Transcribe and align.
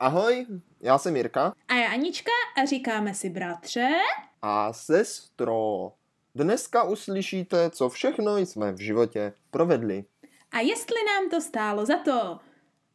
Ahoj, 0.00 0.46
já 0.80 0.98
jsem 0.98 1.16
Jirka. 1.16 1.54
A 1.68 1.74
já 1.74 1.90
Anička 1.92 2.30
a 2.62 2.64
říkáme 2.64 3.14
si 3.14 3.30
bratře. 3.30 3.88
A 4.42 4.72
sestro. 4.72 5.92
Dneska 6.34 6.82
uslyšíte, 6.82 7.70
co 7.70 7.88
všechno 7.88 8.38
jsme 8.38 8.72
v 8.72 8.80
životě 8.80 9.32
provedli. 9.50 10.04
A 10.52 10.60
jestli 10.60 10.96
nám 11.06 11.30
to 11.30 11.40
stálo 11.40 11.86
za 11.86 11.96
to. 11.98 12.38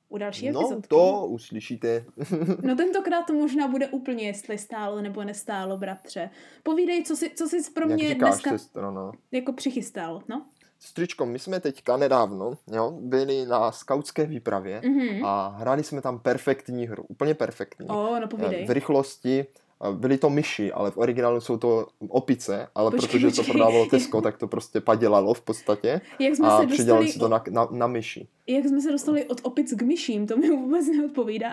U 0.09 0.17
další 0.17 0.49
No, 0.51 0.59
epizodky. 0.61 0.87
to 0.87 1.25
uslyšíte. 1.25 2.05
No 2.63 2.75
tentokrát 2.75 3.23
to 3.27 3.33
možná 3.33 3.67
bude 3.67 3.87
úplně, 3.87 4.27
jestli 4.27 4.57
stálo 4.57 5.01
nebo 5.01 5.23
nestálo, 5.23 5.77
bratře. 5.77 6.29
Povídej, 6.63 7.03
co 7.03 7.15
jsi, 7.15 7.29
co 7.35 7.49
jsi 7.49 7.71
pro 7.71 7.89
Jak 7.89 7.95
mě 7.99 8.07
říkáš, 8.09 8.29
dneska 8.29 8.49
sestro, 8.49 8.91
no. 8.91 9.11
jako 9.31 9.53
přichystal, 9.53 10.23
no? 10.27 10.45
Stričko, 10.85 11.25
my 11.25 11.39
jsme 11.39 11.59
teďka 11.59 11.97
nedávno 11.97 12.53
jo, 12.71 12.97
byli 13.01 13.45
na 13.45 13.71
skautské 13.71 14.25
výpravě 14.25 14.81
Mhm. 14.85 15.25
a 15.25 15.55
hráli 15.59 15.83
jsme 15.83 16.01
tam 16.01 16.19
perfektní 16.19 16.87
hru, 16.87 17.03
úplně 17.07 17.33
perfektní. 17.33 17.87
O, 17.87 17.93
no 17.93 18.19
Eh, 18.23 18.27
povídej. 18.27 18.65
V 18.65 18.71
rychlosti, 18.71 19.45
eh, 19.89 19.93
byly 19.93 20.17
to 20.17 20.29
myši, 20.29 20.71
ale 20.71 20.91
v 20.91 20.97
originálu 20.97 21.41
jsou 21.41 21.57
to 21.57 21.87
opice, 22.09 22.67
ale 22.75 22.91
Počkej, 22.91 23.07
protože 23.09 23.27
to 23.27 23.35
počkej. 23.35 23.51
prodávalo 23.53 23.85
Tesco, 23.85 24.21
tak 24.21 24.37
to 24.37 24.47
prostě 24.47 24.81
padělalo 24.81 25.33
v 25.33 25.41
podstatě 25.41 26.01
Jak 26.19 26.35
jsme, 26.35 26.47
a 26.47 26.61
se 26.61 26.67
přidělali 26.67 27.05
dostali, 27.05 27.13
si 27.13 27.19
to 27.19 27.27
na, 27.27 27.43
na, 27.49 27.67
na 27.71 27.87
myši. 27.87 28.27
jak 28.47 28.65
jsme 28.65 28.81
se 28.81 28.91
dostali 28.91 29.25
od 29.25 29.41
opic 29.43 29.73
k 29.73 29.81
myším, 29.81 30.27
to 30.27 30.37
mi 30.37 30.49
vůbec 30.49 30.87
neodpovídá. 30.87 31.51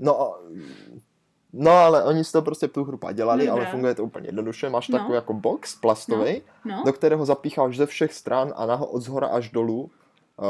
No, 0.00 0.34
no 1.52 1.70
ale 1.70 2.04
oni 2.04 2.24
si 2.24 2.32
to 2.32 2.42
prostě 2.42 2.68
tu 2.68 2.84
hru 2.84 2.98
dělali, 3.12 3.46
No 3.46 3.52
ale 3.52 3.66
funguje 3.66 3.94
to 3.94 4.04
úplně 4.04 4.28
jednoduše. 4.28 4.68
Máš 4.70 4.88
No. 4.88 4.98
takový 4.98 5.14
jako 5.14 5.32
box 5.32 5.76
plastový, 5.76 6.42
No, 6.64 6.82
do 6.86 6.92
kterého 6.92 7.24
zapícháš 7.26 7.76
ze 7.76 7.86
všech 7.86 8.14
stran 8.14 8.52
a 8.56 8.66
naho, 8.66 8.86
od 8.86 9.00
zhora 9.02 9.26
až 9.26 9.50
dolů 9.50 9.90
uh, 10.36 10.46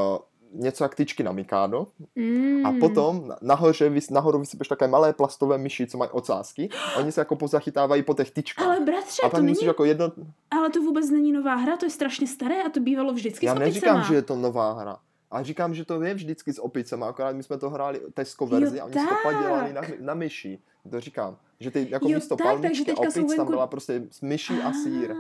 něco 0.53 0.85
jak 0.85 0.95
tyčky 0.95 1.23
na 1.23 1.33
Mikado. 1.33 1.87
mm. 2.17 2.67
A 2.67 2.73
potom 2.81 3.29
na- 3.29 3.37
nahoře, 3.43 3.91
nahoru 4.11 4.39
vysypeš 4.39 4.69
také 4.69 4.89
malé 4.89 5.13
plastové 5.13 5.59
myši, 5.59 5.87
co 5.87 5.99
mají 5.99 6.11
ocásky. 6.11 6.69
Oni 6.97 7.13
se 7.13 7.21
jako 7.21 7.37
pozachytávají 7.37 8.03
po 8.03 8.15
těch 8.15 8.31
tyčkách. 8.31 8.67
Ale 8.67 8.81
bratře, 8.81 9.23
a 9.23 9.29
to 9.29 9.41
není, 9.43 9.65
jako 9.65 9.85
jedno... 9.85 10.13
ale 10.51 10.71
to 10.71 10.81
vůbec 10.81 11.11
není 11.11 11.33
nová 11.33 11.55
hra, 11.55 11.77
to 11.77 11.87
je 11.87 11.91
strašně 11.91 12.27
staré 12.27 12.63
a 12.63 12.69
to 12.69 12.81
bývalo 12.81 13.13
vždycky 13.13 13.47
Já 13.47 13.55
s 13.55 13.59
neříkám, 13.59 14.03
že 14.03 14.15
je 14.15 14.23
to 14.23 14.37
nová 14.37 14.73
hra. 14.73 14.97
A 15.31 15.43
říkám, 15.43 15.75
že 15.75 15.85
to 15.85 16.03
je 16.03 16.15
vždycky 16.15 16.53
s 16.53 16.63
opicema, 16.63 17.09
akorát 17.09 17.37
my 17.37 17.43
jsme 17.43 17.59
to 17.59 17.71
hráli 17.71 18.01
Tesco 18.15 18.47
verzi 18.47 18.77
Jo, 18.79 18.83
a 18.83 18.87
oni 18.87 18.95
si 18.95 19.01
to 19.01 19.15
tak. 19.15 19.23
padělali 19.23 19.73
na, 19.73 19.81
na 20.01 20.15
myši. 20.15 20.59
To 20.91 21.01
říkám. 21.01 21.37
Že 21.61 21.71
ty 21.71 21.87
jako 21.91 22.09
Jo, 22.09 22.15
místo 22.15 22.37
tak, 22.37 22.47
palmičky 22.47 22.93
a 22.93 22.97
opic 22.99 23.35
tam 23.37 23.47
byla 23.47 23.67
prostě 23.67 24.03
myší 24.23 24.55
a 24.55 24.73
sír. 24.73 25.11
Ah, 25.13 25.17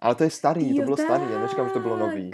Ale 0.00 0.14
to 0.14 0.24
je 0.24 0.30
starý, 0.30 0.68
to 0.74 0.80
Jo, 0.80 0.84
bylo 0.84 0.96
starý, 0.96 1.24
já 1.32 1.38
neříkám, 1.38 1.66
že 1.68 1.72
to 1.72 1.80
bylo 1.80 1.98
tak. 1.98 2.06
nový. 2.08 2.30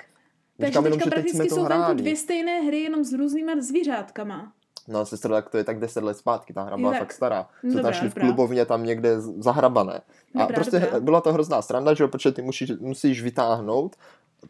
Takže 0.59 0.71
Říkám 0.71 0.85
jenom, 0.85 1.01
že 1.01 1.11
teď 1.11 1.29
jsme 1.31 1.47
to 1.47 1.63
hráli. 1.65 1.95
dvě 1.95 2.17
stejné 2.17 2.61
hry, 2.61 2.81
jenom 2.81 3.05
s 3.05 3.13
různýma 3.13 3.53
zvířátkama. 3.61 4.53
No, 4.89 5.07
sestro, 5.07 5.35
tak 5.35 5.51
to 5.51 5.57
je 5.59 5.65
tak 5.65 5.79
10 5.79 6.05
let 6.05 6.17
zpátky, 6.19 6.53
ta 6.53 6.63
hra 6.63 6.77
byla 6.77 6.91
tak. 6.91 6.99
fakt 7.01 7.13
stará. 7.13 7.49
No, 7.63 7.73
Co 7.73 7.81
tam 7.83 7.93
šli 7.93 8.09
v 8.11 8.15
klubovně 8.15 8.67
tam 8.67 8.85
někde 8.85 9.21
zahrabané. 9.21 10.01
A 10.35 10.39
Dobrá, 10.39 10.55
prostě 10.55 10.79
dobrá. 10.81 11.01
byla 11.01 11.21
to 11.21 11.33
hrozná 11.33 11.63
sranda, 11.63 11.95
že 11.95 12.05
jo, 12.05 12.09
protože 12.09 12.33
ty 12.33 12.43
musíš, 12.43 12.71
musíš 12.81 13.23
vytáhnout 13.23 13.97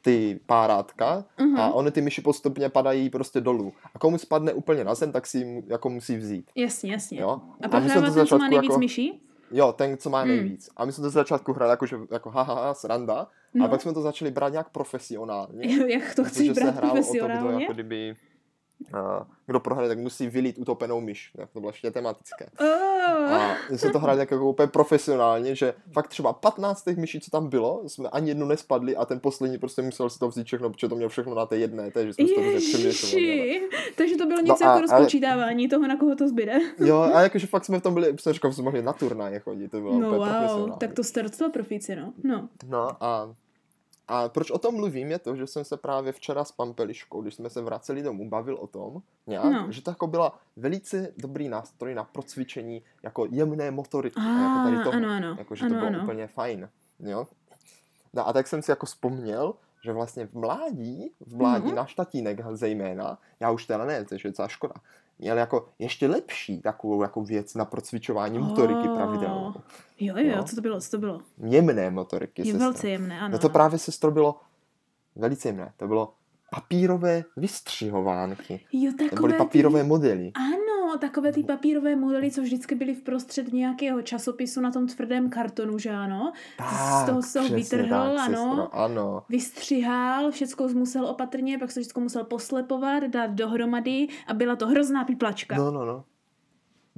ty 0.03 0.41
párátka 0.47 1.25
Mhm. 1.39 1.57
a 1.61 1.73
oni 1.75 1.91
ty 1.91 2.01
myši 2.01 2.21
postupně 2.23 2.69
padají 2.69 3.11
prostě 3.11 3.41
dolů. 3.41 3.73
A 3.95 3.99
komu 3.99 4.19
spadne 4.19 4.53
úplně 4.53 4.85
na 4.85 4.95
zem, 4.95 5.13
tak 5.13 5.27
si 5.27 5.39
ji 5.39 5.45
mu- 5.45 5.63
jako 5.67 5.91
musí 5.91 6.17
vzít. 6.17 6.51
Jasně, 6.55 6.93
jasně. 6.93 7.21
Jo? 7.21 7.41
A 7.65 7.69
prohrává 7.69 8.09
to 8.09 8.15
ten, 8.15 8.27
co 8.27 8.39
má 8.39 8.49
nejvíc 8.49 8.69
jako- 8.71 8.79
myší? 8.81 9.23
Jo, 9.51 9.73
ten, 9.73 9.97
co 9.97 10.11
má 10.11 10.19
Hmm. 10.21 10.29
nejvíc. 10.29 10.71
A 10.77 10.85
my 10.85 10.93
jsme 10.93 11.03
to 11.03 11.11
začátku 11.11 11.53
hráli 11.53 11.71
jako, 11.71 11.87
že, 11.87 11.97
jako 12.11 12.31
ha, 12.31 12.43
ha, 12.43 12.55
ha, 12.55 12.75
sranda. 12.75 13.27
No. 13.55 13.65
A 13.65 13.69
pak 13.69 13.83
jsme 13.83 13.93
to 13.93 14.03
začali 14.03 14.31
brát 14.31 14.49
nějak 14.49 14.69
profesionálně. 14.71 15.77
Jak 15.93 16.15
to 16.15 16.23
Protože 16.23 16.31
chceš 16.35 16.47
se 16.47 16.53
brát 16.55 16.75
hrálo 16.75 16.93
o 16.93 16.97
to, 16.97 17.03
kdo 17.03 17.19
profesionálně? 17.19 17.65
jako 17.65 17.73
kdyby... 17.73 18.15
Kdo 19.47 19.61
prohraje, 19.61 19.89
tak 19.89 19.99
musí 19.99 20.29
vylít 20.29 20.59
utopenou 20.59 21.01
myš. 21.01 21.33
Tak 21.37 21.51
to 21.53 21.61
bylo 21.61 21.71
ještě 21.71 21.91
tematické. 21.91 22.47
Oh. 22.61 22.67
A 23.35 23.57
my 23.71 23.79
jsme 23.79 23.91
to 23.91 23.99
hráli 23.99 24.19
tak 24.19 24.31
jako 24.31 24.51
úplně 24.51 24.67
profesionálně, 24.67 25.55
že 25.55 25.75
fakt 25.93 26.09
třeba 26.09 26.33
15 26.33 26.83
těch 26.83 26.97
myší, 26.97 27.21
co 27.21 27.31
tam 27.31 27.49
bylo, 27.49 27.83
jsme 27.87 28.09
ani 28.09 28.29
jednu 28.31 28.47
nespadli 28.47 28.97
a 28.97 29.05
ten 29.05 29.21
poslední 29.21 29.59
prostě 29.59 29.83
musel 29.83 30.11
si 30.11 30.19
to 30.19 30.28
vzít 30.28 30.47
všechno, 30.47 30.71
protože 30.71 30.89
to 30.89 30.97
měl 30.97 31.09
všechno 31.09 31.34
na 31.34 31.47
té 31.47 31.56
jedné, 31.59 31.91
takže 31.91 32.12
jsme 32.15 32.25
to 32.25 32.34
prostě 32.41 32.77
ale- 33.17 33.61
takže 33.97 34.17
to 34.17 34.27
bylo 34.27 34.37
No 34.41 34.47
něco 34.47 34.65
a- 34.65 34.67
jako 34.67 34.73
ale- 34.73 34.81
rozpočítávání 34.81 35.69
toho, 35.69 35.87
na 35.89 35.97
koho 35.97 36.17
to 36.17 36.29
zbyde. 36.29 36.59
Jo, 36.79 37.11
a 37.15 37.21
jakože 37.23 37.47
fakt 37.47 37.65
jsme 37.65 37.79
v 37.79 37.83
tom 37.83 37.95
byli, 37.95 38.15
jsem 38.21 38.33
říkal, 38.33 38.50
že 38.50 38.55
jsme 38.55 38.65
mohli 38.65 38.83
na 38.83 38.93
turnaje 38.93 39.39
chodit, 39.41 39.69
to 39.69 39.81
bylo 39.81 39.99
No 40.00 40.09
úplně 40.09 40.33
wow, 40.49 40.79
tak 40.79 40.93
to 40.93 41.05
jste 41.05 41.23
docela 41.23 41.50
profíci, 41.50 41.97
no. 41.97 42.12
No, 42.25 42.49
No 42.69 43.05
a, 43.05 43.34
a 44.09 44.28
proč 44.28 44.50
o 44.50 44.59
tom 44.59 44.75
mluvím 44.75 45.11
je 45.11 45.19
to, 45.19 45.37
že 45.37 45.47
jsem 45.47 45.65
se 45.65 45.77
právě 45.77 46.12
včera 46.12 46.44
s 46.44 46.53
Pampeliškou, 46.53 47.22
když 47.22 47.34
jsme 47.34 47.50
se 47.50 47.62
vraceli 47.62 48.03
domů, 48.03 48.28
bavil 48.28 48.55
o 48.56 48.67
tom, 48.67 49.03
nějak, 49.27 49.44
No. 49.44 49.72
že 49.72 49.83
to 49.83 49.91
jako 49.91 50.06
byla 50.06 50.39
velice 50.56 51.12
dobrý 51.17 51.49
nástroj 51.49 51.94
na 51.94 52.05
procvičení 52.05 52.83
jako 53.03 53.27
jemné 53.31 53.71
motoriky. 53.71 54.21
A, 54.21 54.22
a 54.22 54.43
jako 54.43 54.65
tady 54.65 54.84
toho. 54.84 54.93
ano, 54.97 55.09
ano, 55.17 55.37
Jako, 55.39 55.55
že 55.55 55.65
ano, 55.67 55.75
to 55.75 55.78
bylo 55.78 55.87
ano. 55.87 56.03
úplně 56.03 56.27
fajn. 56.27 56.69
Jo? 57.00 57.27
No 58.15 58.28
a 58.28 58.33
tak 58.33 58.47
jsem 58.47 58.62
si 58.62 58.71
jako 58.71 58.87
vzpomněl, 58.87 59.55
že 59.84 59.93
vlastně 59.93 60.27
v 60.27 60.34
mládí, 60.34 61.11
v 61.21 61.37
mládí 61.37 61.67
Mhm. 61.67 61.77
náš 61.77 61.94
tatínek 61.94 62.41
zejména, 62.53 63.19
já 63.41 63.50
už 63.50 63.67
teda 63.67 63.84
ne, 63.84 64.05
to 64.05 64.15
je 64.15 64.19
škoda, 64.47 64.75
měl 65.19 65.38
jako 65.38 65.69
ještě 65.78 66.06
lepší 66.09 66.62
takovou 66.62 67.03
jako 67.03 67.22
věc 67.22 67.54
na 67.54 67.65
procvičování 67.65 68.38
motoriky 68.38 68.88
Oh. 68.88 68.97
pravidelnou. 68.97 69.54
Jo, 70.00 70.15
jo, 70.19 70.37
Jo. 70.37 70.43
co 70.44 70.56
to 70.56 70.62
bylo, 70.62 70.81
co 70.81 70.91
to 70.91 70.99
bylo? 70.99 71.21
Jemné 71.44 71.91
motoriky. 71.91 72.49
Je 72.49 72.54
velice 72.54 72.88
jemné, 72.88 73.21
ano. 73.21 73.32
No 73.32 73.38
to 73.38 73.47
ano. 73.47 73.53
právě, 73.53 73.78
sestro, 73.78 74.10
bylo 74.10 74.41
velice 75.16 75.49
jemné. 75.49 75.72
To 75.76 75.87
bylo 75.88 76.12
papírové 76.50 77.25
vystřihovánky. 77.37 78.60
Jo, 78.72 78.91
To 78.93 78.97
byly 78.97 79.10
takové 79.10 79.32
papírové 79.32 79.82
ty... 79.82 79.88
modely. 79.88 80.32
Ano, 80.34 80.66
takové 81.01 81.33
ty 81.33 81.43
papírové 81.43 81.97
modely, 81.97 82.31
co 82.31 82.43
vždycky 82.43 82.75
byly 82.75 82.95
v 82.95 83.03
prostřed 83.03 83.53
nějakého 83.53 84.03
časopisu 84.03 84.61
na 84.61 84.71
tom 84.71 84.87
tvrdém 84.87 85.31
kartonu, 85.31 85.79
že 85.79 85.91
ano? 85.91 86.33
z 87.03 87.07
toho 87.07 87.23
se 87.23 87.41
ho 87.41 87.49
vytrhl, 87.49 87.89
tak, 87.89 88.19
ano. 88.19 88.27
Sestro, 88.27 88.77
ano. 88.77 89.23
Vystřihal, 89.29 90.31
všecko 90.31 90.69
musel 90.69 91.07
opatrně, 91.07 91.59
pak 91.59 91.71
se 91.71 91.83
všechno 91.83 92.03
musel 92.03 92.25
poslepovat, 92.25 93.03
dát 93.03 93.31
dohromady 93.31 94.09
a 94.27 94.35
byla 94.35 94.57
to 94.57 94.67
hrozná 94.67 95.05
piplačka. 95.05 95.57
No, 95.57 95.71
no, 95.71 95.85
no. 95.85 96.05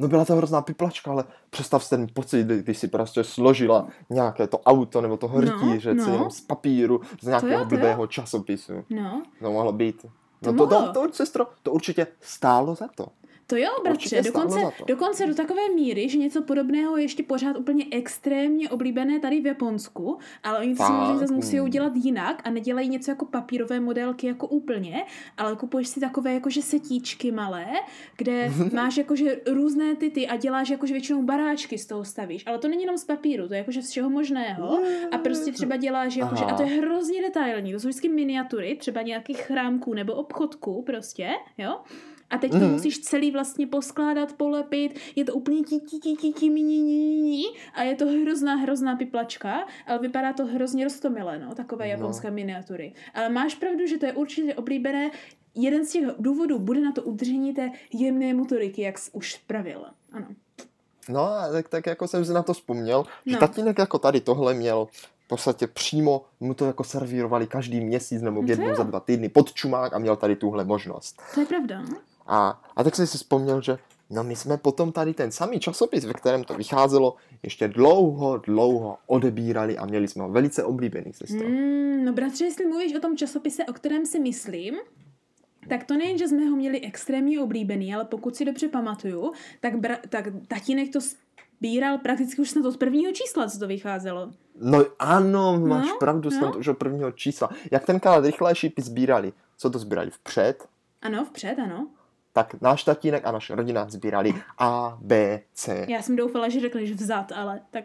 No 0.00 0.08
byla 0.08 0.24
to 0.24 0.36
hrozná 0.36 0.62
piplačka, 0.62 1.10
ale 1.10 1.24
představ 1.50 1.84
si 1.84 1.90
ten 1.90 2.06
pocit, 2.12 2.44
kdy, 2.44 2.62
kdy 2.62 2.74
si 2.74 2.88
prostě 2.88 3.24
složila 3.24 3.88
nějaké 4.10 4.46
to 4.46 4.58
auto 4.58 5.00
nebo 5.00 5.16
to 5.16 5.28
hrtíře, 5.28 5.94
no. 5.94 6.06
no, 6.06 6.12
jenom 6.12 6.30
z 6.30 6.40
papíru, 6.40 7.00
z 7.22 7.26
nějakého 7.26 7.62
to 7.62 7.68
blbého 7.68 8.06
časopisu. 8.06 8.72
No, 8.90 9.22
To 9.40 9.52
mohlo 9.52 9.72
být. 9.72 10.02
To 10.02 10.08
No 10.42 10.52
to, 10.52 10.66
mohlo. 10.74 10.92
to, 10.92 11.06
to, 11.08 11.12
sestro, 11.12 11.46
to 11.62 11.72
určitě 11.72 12.06
stálo 12.20 12.74
za 12.74 12.88
to. 12.94 13.06
To 13.50 13.56
jo, 13.56 13.68
bratře, 13.84 14.22
dokonce, 14.22 14.60
dokonce 14.86 15.26
do 15.26 15.34
takové 15.34 15.60
míry, 15.74 16.08
že 16.08 16.18
něco 16.18 16.42
podobného 16.42 16.96
je 16.96 17.04
ještě 17.04 17.22
pořád 17.22 17.56
úplně 17.56 17.84
extrémně 17.90 18.70
oblíbené 18.70 19.20
tady 19.20 19.40
v 19.40 19.46
Japonsku, 19.46 20.18
ale 20.42 20.58
oni 20.58 20.74
to 20.74 20.82
samozřejmě 20.82 21.18
zase 21.18 21.34
musí 21.34 21.56
Hmm. 21.56 21.64
udělat 21.66 21.92
jinak 21.96 22.42
a 22.44 22.50
nedělají 22.50 22.88
něco 22.88 23.10
jako 23.10 23.24
papírové 23.24 23.80
modelky 23.80 24.26
jako 24.26 24.46
úplně, 24.46 25.04
ale 25.36 25.56
kupuješ 25.56 25.88
si 25.88 26.00
takové 26.00 26.34
jakože 26.34 26.62
setíčky 26.62 27.32
malé, 27.32 27.66
kde 28.16 28.50
máš 28.72 28.96
jakože 28.96 29.40
různé 29.46 29.96
tyty 29.96 30.26
a 30.26 30.36
děláš 30.36 30.68
jakože 30.70 30.94
většinou 30.94 31.22
baráčky 31.22 31.78
z 31.78 31.86
toho 31.86 32.04
stavíš, 32.04 32.46
ale 32.46 32.58
to 32.58 32.68
není 32.68 32.82
jenom 32.82 32.98
z 32.98 33.04
papíru, 33.04 33.48
to 33.48 33.54
je 33.54 33.58
jakože 33.58 33.82
z 33.82 33.90
všeho 33.90 34.10
možného. 34.10 34.80
A 35.10 35.18
prostě 35.18 35.52
třeba 35.52 35.76
děláš 35.76 36.16
jakože, 36.16 36.44
Aha. 36.44 36.54
a 36.54 36.56
to 36.56 36.62
je 36.62 36.68
hrozně 36.68 37.22
detailní, 37.22 37.72
to 37.72 37.80
jsou 37.80 37.88
vždycky 37.88 38.08
miniatury, 38.08 38.76
třeba 38.80 39.02
nějakých 39.02 39.36
chrámků 39.40 39.94
nebo 39.94 40.12
obchodků 40.14 40.82
prostě, 40.82 41.30
jo, 41.58 41.76
a 42.30 42.38
teď 42.38 42.50
to 42.50 42.56
Mhm. 42.58 42.70
musíš 42.72 42.98
celý 43.00 43.30
vlastně 43.30 43.66
poskládat, 43.66 44.32
polepit, 44.32 44.98
je 45.16 45.24
to 45.24 45.34
úplně 45.34 45.62
tí, 45.64 45.80
tí, 45.80 46.00
tí, 46.00 46.16
tí, 46.16 46.32
tí, 46.32 46.50
mi, 46.50 46.62
ní, 46.62 46.82
ní, 46.82 47.20
ní, 47.20 47.44
a 47.74 47.82
je 47.82 47.94
to 47.94 48.06
hrozná, 48.06 48.54
hrozná 48.54 48.96
piplačka, 48.96 49.66
ale 49.86 49.98
vypadá 49.98 50.32
to 50.32 50.46
hrozně 50.46 50.84
roztomilé, 50.84 51.38
no, 51.38 51.54
takové 51.54 51.84
No. 51.84 51.90
japonské 51.90 52.30
miniatury. 52.30 52.92
Ale 53.14 53.28
máš 53.28 53.54
pravdu, 53.54 53.86
že 53.86 53.98
to 53.98 54.06
je 54.06 54.12
určitě 54.12 54.54
oblíbené, 54.54 55.10
jeden 55.54 55.86
z 55.86 55.90
těch 55.92 56.04
důvodů 56.18 56.58
bude 56.58 56.80
na 56.80 56.92
to 56.92 57.02
udržení 57.02 57.54
té 57.54 57.70
jemné 57.92 58.34
motoriky, 58.34 58.82
jak 58.82 58.98
jsi 58.98 59.10
už 59.12 59.36
pravil. 59.46 59.84
Ano. 60.12 60.26
No 61.08 61.20
a 61.24 61.52
tak, 61.52 61.68
tak 61.68 61.86
jako 61.86 62.08
jsem 62.08 62.24
si 62.24 62.32
na 62.32 62.42
to 62.42 62.52
vzpomněl, 62.54 63.04
že 63.26 63.32
No. 63.32 63.38
tatínek 63.40 63.78
jako 63.78 63.98
tady 63.98 64.20
tohle 64.20 64.54
měl 64.54 64.88
v 65.24 65.28
podstatě 65.28 65.66
přímo 65.66 66.24
mu 66.40 66.54
to 66.54 66.64
jako 66.64 66.84
servírovali 66.84 67.46
každý 67.46 67.80
měsíc 67.80 68.22
nebo 68.22 68.42
No 68.42 68.48
jednou 68.48 68.74
za 68.74 68.82
dva 68.82 69.00
týdny 69.00 69.28
pod 69.28 69.52
čumák 69.52 69.92
a 69.92 69.98
měl 69.98 70.16
tady 70.16 70.36
tuhle 70.36 70.64
možnost. 70.64 71.22
To 71.34 71.40
je 71.40 71.46
pravda. 71.46 71.82
A, 72.28 72.62
a 72.76 72.84
tak 72.84 72.96
jsem 72.96 73.06
si 73.06 73.18
vzpomněl, 73.18 73.60
že 73.62 73.78
no 74.10 74.24
my 74.24 74.36
jsme 74.36 74.56
potom 74.56 74.92
tady 74.92 75.14
ten 75.14 75.30
samý 75.32 75.60
časopis, 75.60 76.04
ve 76.04 76.12
kterém 76.12 76.44
to 76.44 76.54
vycházelo, 76.54 77.16
ještě 77.42 77.68
dlouho, 77.68 78.36
dlouho 78.36 78.98
odebírali 79.06 79.78
a 79.78 79.86
měli 79.86 80.08
jsme 80.08 80.22
ho 80.22 80.28
velice 80.30 80.64
oblíbený, 80.64 81.12
sestro. 81.12 81.48
Mm, 81.48 82.04
no 82.04 82.12
bratře, 82.12 82.44
jestli 82.44 82.66
mluvíš 82.66 82.94
o 82.96 83.00
tom 83.00 83.16
časopise, 83.16 83.64
o 83.64 83.72
kterém 83.72 84.06
si 84.06 84.20
myslím, 84.20 84.74
tak 85.68 85.84
to 85.84 85.96
nejen, 85.96 86.18
že 86.18 86.28
jsme 86.28 86.44
ho 86.46 86.56
měli 86.56 86.80
extrémně 86.80 87.40
oblíbený, 87.40 87.94
ale 87.94 88.04
pokud 88.04 88.36
si 88.36 88.44
dobře 88.44 88.68
pamatuju, 88.68 89.32
tak, 89.60 89.74
bra- 89.74 89.98
tak 90.08 90.24
tatínek 90.48 90.92
to 90.92 90.98
sbíral 91.58 91.98
prakticky 91.98 92.42
už 92.42 92.50
snad 92.50 92.64
od 92.64 92.76
prvního 92.76 93.12
čísla, 93.12 93.48
co 93.48 93.58
to 93.58 93.66
vycházelo. 93.66 94.30
No 94.60 94.84
ano, 94.98 95.60
máš 95.60 95.86
No, 95.88 95.96
pravdu, 95.98 96.30
snad 96.30 96.54
no. 96.54 96.58
už 96.60 96.68
od 96.68 96.78
prvního 96.78 97.12
čísla. 97.12 97.50
Jak 97.70 97.86
tenkrát 97.86 98.24
rychlé 98.24 98.54
šípy 98.54 98.82
sbírali? 98.82 99.32
Co 99.56 99.70
to 99.70 99.78
sbírali? 99.78 100.10
Vpřed? 100.10 100.68
Ano, 101.02 101.24
vpřed, 101.24 101.58
ano. 101.58 101.88
Tak 102.38 102.60
náš 102.60 102.84
tatínek 102.84 103.26
a 103.26 103.32
naše 103.32 103.54
rodina 103.54 103.86
sbírali 103.88 104.34
A, 104.58 104.98
B, 105.00 105.40
C. 105.52 105.86
Já 105.88 106.02
jsem 106.02 106.16
doufala, 106.16 106.48
že 106.48 106.60
řekneš 106.60 106.92
vzad, 106.92 107.32
ale 107.32 107.60
tak... 107.70 107.84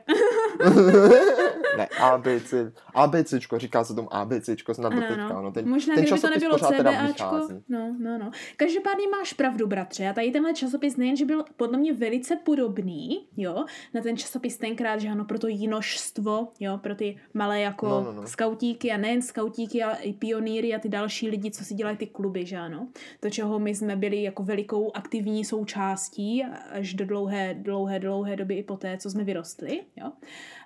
ne, 1.78 1.88
ABC, 2.02 2.54
ABCčko, 2.94 3.60
říká 3.60 3.84
se 3.84 3.96
tomu 3.96 4.14
ABCčko 4.14 4.74
snad 4.74 4.94
do 4.94 5.02
teďka. 5.02 5.42
No, 5.42 5.52
ten, 5.52 5.70
Možná, 5.70 5.96
ten 5.96 6.04
kdyby 6.04 6.20
to 6.20 6.30
nebylo 6.30 6.58
CBAčko. 6.58 7.48
No, 7.70 7.96
no, 8.00 8.18
no. 8.18 8.32
Každopádně 8.58 9.08
máš 9.08 9.34
pravdu, 9.34 9.68
bratře. 9.68 10.08
A 10.08 10.14
tady 10.14 10.32
tenhle 10.32 10.54
časopis 10.54 10.98
nejen, 10.98 11.16
že 11.16 11.26
byl 11.26 11.46
podle 11.58 11.78
mě 11.78 11.94
velice 11.94 12.36
podobný, 12.36 13.28
jo, 13.38 13.66
na 13.94 14.02
ten 14.02 14.18
časopis 14.18 14.58
tenkrát, 14.58 14.98
že 14.98 15.10
ano, 15.10 15.26
pro 15.26 15.40
to 15.40 15.48
jinožstvo, 15.48 16.48
jo, 16.60 16.78
pro 16.78 16.96
ty 16.96 17.18
malé 17.34 17.62
jako 17.62 17.88
no, 17.88 18.04
no, 18.04 18.14
no. 18.14 18.28
skautíky 18.28 18.92
a 18.92 18.98
nejen 18.98 19.22
skautíky, 19.22 19.84
ale 19.84 19.98
i 19.98 20.14
pionýry 20.14 20.76
a 20.76 20.80
ty 20.80 20.90
další 20.90 21.30
lidi, 21.30 21.52
co 21.52 21.64
si 21.64 21.74
dělají 21.74 21.98
ty 21.98 22.08
kluby, 22.08 22.46
že 22.46 22.58
ano. 22.58 22.88
To, 23.20 23.30
čeho 23.30 23.60
my 23.60 23.76
jsme 23.76 23.96
byli 23.96 24.24
jako 24.24 24.43
velikou 24.44 24.92
aktivní 24.94 25.45
součástí 25.45 26.44
až 26.72 26.94
do 26.94 27.06
dlouhé, 27.06 27.54
dlouhé, 27.54 28.00
dlouhé 28.00 28.36
doby 28.36 28.56
i 28.56 28.63
poté, 28.63 28.98
co 28.98 29.10
jsme 29.10 29.24
vyrostli, 29.24 29.84
jo. 29.95 30.12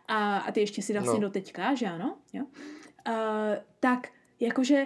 A, 0.07 0.37
a 0.37 0.51
ty 0.51 0.59
ještě 0.59 0.81
si 0.81 0.93
vlastně 0.93 1.13
no. 1.13 1.19
do 1.19 1.29
teďka, 1.29 1.75
že 1.75 1.85
ano, 1.85 2.17
jo. 2.33 2.45
A, 3.05 3.11
tak 3.79 4.07
jakože 4.39 4.85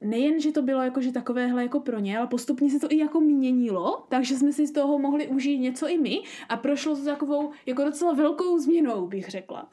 nejen, 0.00 0.40
že 0.40 0.52
to 0.52 0.62
bylo 0.62 0.82
jakože 0.82 1.12
takovéhle 1.12 1.62
jako 1.62 1.80
pro 1.80 1.98
ně, 1.98 2.18
ale 2.18 2.26
postupně 2.26 2.70
se 2.70 2.78
to 2.78 2.86
i 2.90 2.98
jako 2.98 3.20
měnilo, 3.20 4.06
takže 4.08 4.36
jsme 4.36 4.52
si 4.52 4.66
z 4.66 4.72
toho 4.72 4.98
mohli 4.98 5.28
užít 5.28 5.60
něco 5.60 5.88
i 5.88 5.98
my 5.98 6.22
a 6.48 6.56
prošlo 6.56 6.96
to 6.96 7.04
takovou 7.04 7.52
jako 7.66 7.84
docela 7.84 8.12
velkou 8.12 8.58
změnou, 8.58 9.06
bych 9.06 9.28
řekla. 9.28 9.68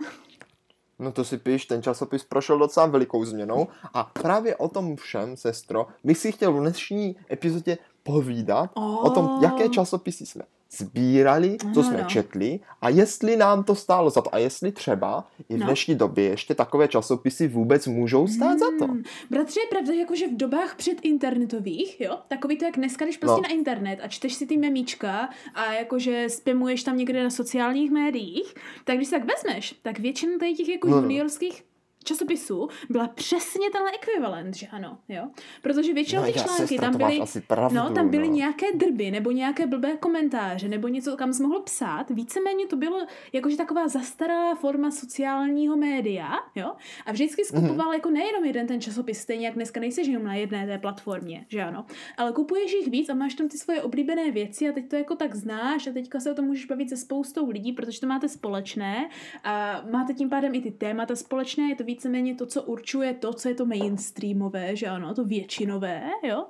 No 1.00 1.12
to 1.12 1.24
si 1.24 1.38
píš, 1.38 1.66
ten 1.66 1.84
časopis 1.84 2.24
prošel 2.24 2.58
docela 2.58 2.86
velikou 2.86 3.26
změnou 3.26 3.68
a 3.94 4.04
právě 4.04 4.56
o 4.56 4.70
tom 4.70 4.96
všem, 4.96 5.38
sestro, 5.38 5.88
bych 6.04 6.18
si 6.18 6.32
chtěl 6.32 6.54
v 6.54 6.60
dnešní 6.60 7.16
epizodě 7.32 7.78
povídat 8.06 8.72
oh. 8.74 9.06
o 9.06 9.10
tom, 9.10 9.40
jaké 9.42 9.70
časopisy 9.70 10.26
jsme 10.26 10.44
sbírali, 10.78 11.58
co 11.74 11.84
jsme 11.84 11.98
no. 11.98 12.08
četli 12.08 12.60
a 12.82 12.90
jestli 12.90 13.38
nám 13.38 13.64
to 13.64 13.76
stálo 13.76 14.10
za 14.10 14.22
to 14.22 14.36
a 14.36 14.38
jestli 14.38 14.72
třeba 14.72 15.28
i 15.50 15.56
v 15.56 15.60
no. 15.60 15.66
dnešní 15.66 15.96
době 15.96 16.24
ještě 16.24 16.56
takové 16.56 16.88
časopisy 16.88 17.48
vůbec 17.48 17.88
můžou 17.88 18.28
stát 18.28 18.50
hmm. 18.50 18.60
za 18.60 18.66
to. 18.80 18.86
Hmm. 18.86 19.04
Bratře, 19.30 19.60
je 19.60 19.68
pravda, 19.70 19.94
jakože 19.94 20.28
v 20.28 20.38
dobách 20.38 20.76
předinternetových, 20.76 22.02
jo, 22.02 22.18
takový 22.28 22.58
to, 22.58 22.66
jak 22.66 22.76
dneska 22.76 23.06
jdeš 23.06 23.18
prostě 23.18 23.42
no. 23.42 23.42
na 23.42 23.50
internet 23.50 24.00
a 24.04 24.08
čteš 24.08 24.34
si 24.34 24.46
ty 24.48 24.58
memíčka 24.58 25.30
a 25.54 25.74
jakože 25.74 26.30
spamuješ 26.30 26.84
tam 26.84 26.98
někde 26.98 27.24
na 27.24 27.30
sociálních 27.30 27.92
médiích, 27.92 28.54
tak 28.84 28.96
když 28.96 29.08
se 29.08 29.20
tak 29.20 29.28
vezmeš, 29.28 29.76
tak 29.82 30.00
většina 30.00 30.34
těch 30.58 30.70
jako 30.70 30.88
no, 30.88 30.98
juniorských 30.98 31.64
časopisu 32.06 32.68
byla 32.90 33.08
přesně 33.08 33.70
tenhle 33.72 33.92
ekvivalent, 33.92 34.56
že 34.56 34.68
ano, 34.68 34.98
jo? 35.10 35.28
Protože 35.62 35.94
většinou 35.94 36.22
no, 36.22 36.28
ty 36.28 36.40
články 36.40 36.80
tam 36.80 36.98
byly, 36.98 37.20
pravdu, 37.48 37.76
no, 37.76 37.90
tam 37.90 38.10
byly 38.10 38.28
no. 38.28 38.36
nějaké 38.36 38.66
drby, 38.76 39.12
nebo 39.12 39.32
nějaké 39.32 39.68
blbé 39.68 39.98
komentáře, 39.98 40.68
nebo 40.68 40.88
něco, 40.88 41.18
kam 41.18 41.34
jsi 41.34 41.44
mohl 41.44 41.60
psát. 41.60 42.10
Víceméně 42.10 42.68
to 42.68 42.76
bylo 42.76 43.06
jakože 43.34 43.58
taková 43.58 43.88
zastaralá 43.88 44.56
forma 44.56 44.92
sociálního 44.92 45.78
média, 45.78 46.30
jo? 46.56 46.74
A 47.06 47.12
vždycky 47.12 47.46
skupoval 47.46 47.90
mm-hmm. 47.90 47.94
jako 47.94 48.10
nejenom 48.10 48.46
jeden 48.46 48.68
ten 48.68 48.82
časopis, 48.82 49.20
stejně 49.20 49.46
jak 49.46 49.56
dneska 49.56 49.80
nejseš 49.80 50.08
jenom 50.08 50.24
na 50.24 50.36
jedné 50.36 50.68
té 50.68 50.78
platformě, 50.78 51.46
že 51.50 51.64
ano. 51.64 51.86
Ale 52.18 52.32
kupuješ 52.32 52.74
jich 52.74 52.88
víc 52.88 53.10
a 53.10 53.14
máš 53.14 53.34
tam 53.34 53.48
ty 53.48 53.58
svoje 53.58 53.82
oblíbené 53.82 54.32
věci 54.32 54.70
a 54.70 54.72
teď 54.72 54.90
to 54.90 54.96
jako 54.96 55.16
tak 55.16 55.36
znáš 55.36 55.88
a 55.88 55.92
teďka 55.92 56.20
se 56.20 56.32
o 56.32 56.36
tom 56.36 56.46
můžeš 56.46 56.66
bavit 56.66 56.90
se 56.90 56.98
spoustou 56.98 57.50
lidí, 57.50 57.72
protože 57.72 58.00
to 58.00 58.08
máte 58.08 58.30
společné 58.30 59.10
a 59.44 59.84
máte 59.92 60.14
tím 60.14 60.30
pádem 60.30 60.56
i 60.56 60.62
ty 60.62 60.72
témata 60.72 61.16
společné, 61.16 61.70
je 61.70 61.76
to 61.76 61.84
víc 61.84 61.95
víceméně 61.96 62.36
to, 62.36 62.46
co 62.46 62.64
určuje 62.64 63.14
to, 63.14 63.34
co 63.34 63.50
je 63.50 63.56
to 63.56 63.66
mainstreamové, 63.66 64.76
že 64.76 64.88
ano, 64.88 65.14
to 65.14 65.26
většinové, 65.26 66.10
jo. 66.24 66.46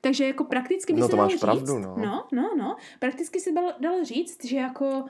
Takže 0.00 0.26
jako 0.26 0.44
prakticky 0.44 0.92
by 0.92 1.00
no, 1.00 1.08
se 1.08 1.16
dalo 1.16 1.28
říct, 1.28 1.40
pravdu, 1.40 1.78
no. 1.78 1.94
no. 1.98 2.26
no, 2.32 2.50
no, 2.58 2.76
prakticky 2.98 3.40
se 3.40 3.50
dalo 3.80 4.04
říct, 4.04 4.44
že 4.44 4.56
jako 4.56 5.04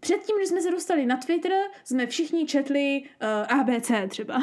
předtím, 0.00 0.36
když 0.36 0.48
jsme 0.48 0.60
se 0.60 0.70
dostali 0.70 1.06
na 1.06 1.16
Twitter, 1.16 1.52
jsme 1.84 2.06
všichni 2.06 2.46
četli 2.46 3.02
uh, 3.02 3.60
ABC 3.60 3.90
třeba. 4.08 4.38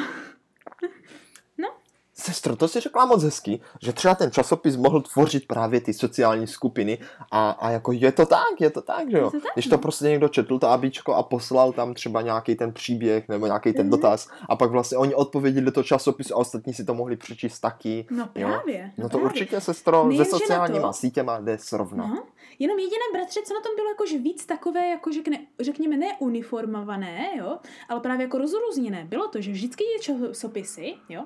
Sestro, 2.22 2.56
to 2.56 2.68
si 2.68 2.80
řekla 2.80 3.06
moc 3.06 3.22
hezky, 3.22 3.60
že 3.82 3.92
třeba 3.92 4.14
ten 4.14 4.30
časopis 4.30 4.76
mohl 4.76 5.00
tvořit 5.00 5.46
právě 5.46 5.80
ty 5.80 5.94
sociální 5.94 6.46
skupiny 6.46 6.98
a, 7.30 7.50
a 7.50 7.70
jako 7.70 7.92
je 7.92 8.12
to 8.12 8.26
tak, 8.26 8.60
je 8.60 8.70
to 8.70 8.82
tak, 8.82 9.10
že 9.10 9.18
jo. 9.18 9.30
To 9.30 9.40
tak, 9.40 9.52
Když 9.54 9.66
to 9.66 9.74
no. 9.74 9.78
prostě 9.78 10.04
někdo 10.04 10.28
četl, 10.28 10.58
to 10.58 10.68
abíčko 10.68 11.14
a 11.14 11.22
poslal 11.22 11.72
tam 11.72 11.94
třeba 11.94 12.22
nějaký 12.22 12.54
ten 12.54 12.72
příběh 12.72 13.28
nebo 13.28 13.46
nějaký 13.46 13.72
ten 13.72 13.86
mm-hmm. 13.86 13.90
dotaz 13.90 14.28
a 14.48 14.56
pak 14.56 14.70
vlastně 14.70 14.98
oni 14.98 15.14
odpověděli 15.14 15.64
do 15.64 15.72
toho 15.72 15.84
časopisu 15.84 16.34
a 16.34 16.36
ostatní 16.36 16.74
si 16.74 16.84
to 16.84 16.94
mohli 16.94 17.16
přečíst 17.16 17.60
taky. 17.60 18.06
No 18.10 18.26
právě. 18.32 18.92
No, 18.98 19.02
no 19.02 19.08
to 19.08 19.18
právě. 19.18 19.26
určitě, 19.26 19.60
sestro, 19.60 20.04
Nejen, 20.04 20.24
se 20.24 20.30
sociálníma 20.30 20.92
sítěma 20.92 21.40
jde 21.40 21.58
srovnat. 21.58 22.06
No. 22.06 22.22
Jenom 22.58 22.78
jediné, 22.78 23.04
bratře, 23.12 23.40
co 23.44 23.54
na 23.54 23.60
tom 23.60 23.72
bylo 23.76 23.88
jakože 23.88 24.18
víc 24.18 24.46
takové, 24.46 24.88
jako 24.88 25.12
řekne, 25.12 25.38
řekněme, 25.60 25.96
neuniformované, 25.96 27.28
jo, 27.38 27.58
ale 27.88 28.00
právě 28.00 28.24
jako 28.24 28.38
rozrůzněné, 28.38 29.04
bylo 29.04 29.28
to, 29.28 29.40
že 29.40 29.52
vždycky 29.52 29.84
je 29.84 29.98
časopisy, 29.98 30.94
jo, 31.08 31.24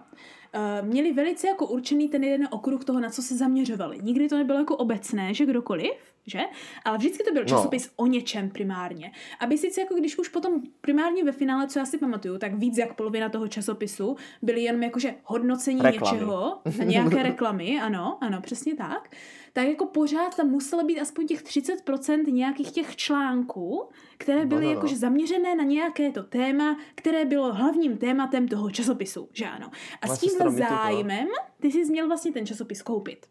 uh, 0.56 0.88
měli 0.88 1.12
velice 1.12 1.48
jako 1.48 1.66
určený 1.66 2.08
ten 2.08 2.24
jeden 2.24 2.48
okruh 2.50 2.84
toho, 2.84 3.00
na 3.00 3.10
co 3.10 3.22
se 3.22 3.36
zaměřovali. 3.36 3.98
Nikdy 4.02 4.28
to 4.28 4.38
nebylo 4.38 4.58
jako 4.58 4.76
obecné, 4.76 5.34
že 5.34 5.46
kdokoliv, 5.46 6.15
že? 6.26 6.40
Ale 6.84 6.98
vždycky 6.98 7.24
to 7.24 7.32
byl 7.32 7.42
no. 7.42 7.48
časopis 7.48 7.86
no. 7.86 7.92
o 7.96 8.06
něčem 8.06 8.50
primárně. 8.50 9.12
Aby 9.40 9.58
sice 9.58 9.80
jako 9.80 9.94
když 9.94 10.18
už 10.18 10.28
potom 10.28 10.62
primárně 10.80 11.24
ve 11.24 11.32
finále, 11.32 11.68
co 11.68 11.78
já 11.78 11.86
si 11.86 11.98
pamatuju, 11.98 12.38
tak 12.38 12.54
víc 12.54 12.78
jak 12.78 12.94
polovina 12.94 13.28
toho 13.28 13.48
časopisu 13.48 14.16
byly 14.42 14.62
jenom 14.62 14.82
jakože 14.82 15.14
hodnocení 15.24 15.80
reklamy. 15.82 16.16
něčeho 16.16 16.58
nějaké 16.84 17.22
reklamy, 17.22 17.80
ano, 17.80 18.18
ano, 18.20 18.40
přesně 18.40 18.74
tak. 18.74 19.10
Tak 19.52 19.68
jako 19.68 19.86
pořád 19.86 20.36
tam 20.36 20.48
muselo 20.48 20.84
být 20.84 21.00
aspoň 21.00 21.26
těch 21.26 21.42
30% 21.42 22.32
nějakých 22.32 22.72
těch 22.72 22.96
článků, 22.96 23.88
které 24.18 24.46
byly 24.46 24.60
no, 24.60 24.68
no, 24.68 24.72
no. 24.72 24.74
jakože 24.74 24.96
zaměřené 24.96 25.54
na 25.54 25.64
nějaké 25.64 26.10
to 26.10 26.22
téma, 26.22 26.76
které 26.94 27.24
bylo 27.24 27.54
hlavním 27.54 27.96
tématem 27.96 28.48
toho 28.48 28.70
časopisu, 28.70 29.28
že 29.32 29.44
ano. 29.44 29.70
A 30.02 30.08
s 30.08 30.18
tímhle 30.18 30.50
zájmem 30.50 31.28
ty 31.60 31.72
jsi 31.72 31.84
měl 31.84 32.06
vlastně 32.06 32.32
ten 32.32 32.46
časopis 32.46 32.82
koupit. 32.82 33.26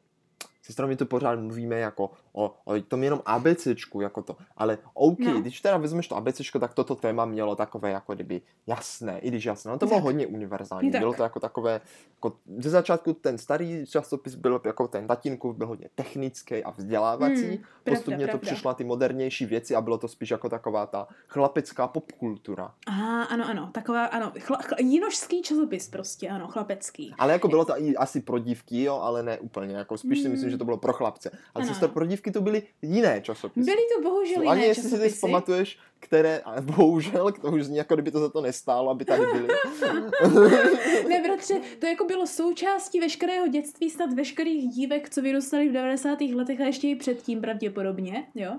Sestro, 0.61 0.87
my 0.87 0.95
tu 0.95 1.05
pořád 1.05 1.39
mluvíme 1.39 1.79
jako 1.79 2.11
o, 2.35 2.53
o 2.65 2.81
tom 2.81 3.03
jenom 3.03 3.21
ABCčku, 3.25 4.01
jako 4.01 4.21
to. 4.21 4.37
Ale 4.57 4.77
OK, 4.93 5.19
no. 5.19 5.41
když 5.41 5.61
teda 5.61 5.77
vezmeš 5.77 6.07
to 6.07 6.15
ABCčko, 6.15 6.59
tak 6.59 6.73
toto 6.73 6.95
téma 6.95 7.25
mělo 7.25 7.55
takové 7.55 7.91
jako 7.91 8.13
kdyby 8.13 8.41
jasné, 8.67 9.19
i 9.19 9.27
když 9.27 9.45
jasné. 9.45 9.71
No 9.71 9.77
to 9.77 9.85
bylo 9.85 10.01
hodně 10.01 10.27
univerzální. 10.27 10.91
Tak. 10.91 11.01
Bylo 11.01 11.13
to 11.13 11.23
jako 11.23 11.39
takové, 11.39 11.81
jako 12.15 12.37
ze 12.57 12.69
začátku 12.69 13.13
ten 13.13 13.37
starý 13.37 13.85
časopis 13.85 14.35
byl 14.35 14.61
jako 14.65 14.87
ten 14.87 15.07
tatínku 15.07 15.53
byl 15.53 15.67
hodně 15.67 15.89
technický 15.95 16.63
a 16.63 16.69
vzdělávací. 16.69 17.47
Hmm, 17.47 17.57
Postupně 17.83 18.15
pravda, 18.15 18.33
to 18.33 18.37
pravda. 18.37 18.51
přišla 18.51 18.73
ty 18.73 18.83
modernější 18.83 19.45
věci 19.45 19.75
a 19.75 19.81
bylo 19.81 19.97
to 19.97 20.07
spíš 20.07 20.31
jako 20.31 20.49
taková 20.49 20.85
ta 20.85 21.07
chlapecká 21.27 21.87
popkultura. 21.87 22.73
Aha, 22.87 23.23
ano, 23.23 23.45
ano, 23.49 23.69
taková, 23.71 24.05
ano, 24.05 24.31
chla, 24.39 24.57
chla, 24.57 24.77
jinožský 24.79 25.41
časopis 25.41 25.89
prostě, 25.89 26.29
ano, 26.29 26.47
chlapecký. 26.47 27.13
Ale 27.17 27.33
jako 27.33 27.47
bylo 27.47 27.65
to 27.65 27.81
i 27.81 27.95
asi 27.95 28.21
pro 28.21 28.39
dívky, 28.39 28.83
jo, 28.83 28.95
ale 28.95 29.23
ne 29.23 29.39
úplně, 29.39 29.75
jako 29.75 29.97
spíš 29.97 30.19
hmm. 30.19 30.23
si 30.23 30.29
myslím, 30.29 30.49
že 30.49 30.57
to 30.57 30.65
bylo 30.65 30.77
pro 30.77 30.93
chlapce. 30.93 31.31
Ale 31.55 31.65
ano. 31.67 31.87
pro 31.87 32.05
dívky 32.05 32.24
to 32.31 32.41
byly 32.41 32.63
jiné 32.81 33.21
časopisy. 33.21 33.65
Byly 33.65 33.81
to 33.95 34.01
bohužel 34.01 34.41
jiné 34.41 34.51
Ani 34.51 34.63
jestli 34.63 35.09
si 35.09 35.19
pamatuješ, 35.19 35.79
které, 35.99 36.41
a 36.45 36.61
bohužel, 36.61 37.31
to 37.31 37.51
už 37.51 37.63
zní, 37.63 37.77
jako 37.77 37.93
kdyby 37.93 38.11
to 38.11 38.19
za 38.19 38.29
to 38.29 38.41
nestálo, 38.41 38.89
aby 38.89 39.05
tady 39.05 39.25
byly. 39.25 39.47
ne, 41.09 41.21
bratře, 41.23 41.61
to 41.79 41.85
jako 41.85 42.05
bylo 42.05 42.27
součástí 42.27 42.99
veškerého 42.99 43.47
dětství, 43.47 43.89
snad 43.89 44.13
veškerých 44.13 44.69
dívek, 44.69 45.09
co 45.09 45.21
vyrůstaly 45.21 45.69
v 45.69 45.71
90. 45.71 46.21
letech 46.21 46.61
a 46.61 46.65
ještě 46.65 46.87
i 46.87 46.95
předtím 46.95 47.41
pravděpodobně, 47.41 48.27
jo. 48.35 48.51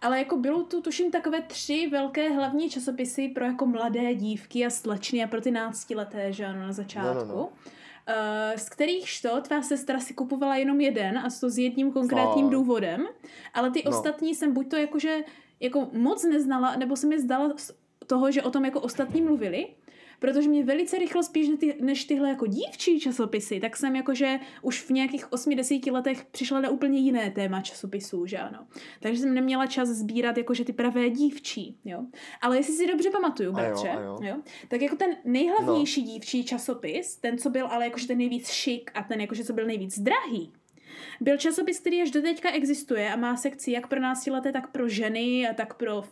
Ale 0.00 0.18
jako 0.18 0.36
bylo 0.36 0.62
tu, 0.62 0.82
tuším, 0.82 1.10
takové 1.10 1.42
tři 1.42 1.88
velké 1.92 2.30
hlavní 2.30 2.70
časopisy 2.70 3.28
pro 3.28 3.44
jako 3.44 3.66
mladé 3.66 4.14
dívky 4.14 4.66
a 4.66 4.70
slečny 4.70 5.24
a 5.24 5.26
pro 5.26 5.40
ty 5.40 5.50
náctileté, 5.50 6.32
že 6.32 6.46
ano, 6.46 6.60
na 6.60 6.72
začátku. 6.72 7.28
No, 7.28 7.34
no, 7.34 7.34
no. 7.34 7.48
Uh, 8.08 8.56
z 8.56 8.68
kterých 8.68 9.22
to 9.22 9.40
tvá 9.40 9.62
sestra 9.62 10.00
si 10.00 10.14
kupovala 10.14 10.56
jenom 10.56 10.80
jeden 10.80 11.18
a 11.18 11.28
to 11.40 11.50
s 11.50 11.58
jedním 11.58 11.92
konkrétním 11.92 12.46
Fakt. 12.46 12.52
důvodem, 12.52 13.06
ale 13.54 13.70
ty 13.70 13.82
no. 13.84 13.90
ostatní 13.90 14.34
jsem 14.34 14.52
buď 14.52 14.70
to 14.70 14.76
jakože 14.76 15.24
jako 15.60 15.88
moc 15.92 16.24
neznala, 16.24 16.76
nebo 16.76 16.96
se 16.96 17.06
mi 17.06 17.20
zdala 17.20 17.52
z 17.56 17.72
toho, 18.06 18.30
že 18.30 18.42
o 18.42 18.50
tom 18.50 18.64
jako 18.64 18.80
ostatní 18.80 19.22
mluvili, 19.22 19.66
protože 20.18 20.48
mě 20.48 20.64
velice 20.64 20.98
rychle 20.98 21.22
spíš 21.22 21.48
než 21.80 22.04
tyhle 22.04 22.28
jako 22.28 22.46
dívčí 22.46 23.00
časopisy, 23.00 23.60
tak 23.60 23.76
jsem 23.76 23.96
jakože 23.96 24.40
už 24.62 24.82
v 24.82 24.90
nějakých 24.90 25.26
8-10 25.26 25.92
letech 25.92 26.24
přišla 26.24 26.60
na 26.60 26.70
úplně 26.70 26.98
jiné 26.98 27.30
téma 27.30 27.60
časopisů, 27.60 28.26
že 28.26 28.38
ano. 28.38 28.66
Takže 29.00 29.20
jsem 29.20 29.34
neměla 29.34 29.66
čas 29.66 29.88
sbírat 29.88 30.36
jakože 30.36 30.64
ty 30.64 30.72
pravé 30.72 31.10
dívčí, 31.10 31.78
jo. 31.84 32.04
Ale 32.40 32.56
jestli 32.56 32.74
si 32.74 32.86
dobře 32.86 33.10
pamatuju, 33.10 33.52
bratře, 33.52 33.88
a 33.88 34.00
jo, 34.00 34.18
a 34.20 34.24
jo. 34.24 34.34
jo, 34.34 34.42
tak 34.68 34.82
jako 34.82 34.96
ten 34.96 35.16
nejhlavnější 35.24 36.00
no. 36.02 36.06
dívčí 36.06 36.44
časopis, 36.44 37.16
ten, 37.16 37.38
co 37.38 37.50
byl 37.50 37.66
ale 37.66 37.84
jakože 37.84 38.06
ten 38.06 38.18
nejvíc 38.18 38.48
šik 38.48 38.90
a 38.94 39.02
ten 39.02 39.20
jakože 39.20 39.44
co 39.44 39.52
byl 39.52 39.66
nejvíc 39.66 39.98
drahý, 39.98 40.52
byl 41.20 41.36
časopis, 41.36 41.80
který 41.80 42.02
až 42.02 42.10
do 42.10 42.22
teďka 42.22 42.50
existuje 42.52 43.12
a 43.12 43.16
má 43.16 43.36
sekci 43.36 43.70
jak 43.70 43.86
pro 43.86 44.00
náctileté, 44.00 44.52
tak 44.52 44.70
pro 44.70 44.88
ženy 44.88 45.48
a 45.48 45.54
tak 45.54 45.74
pro 45.74 45.98
uh, 45.98 46.04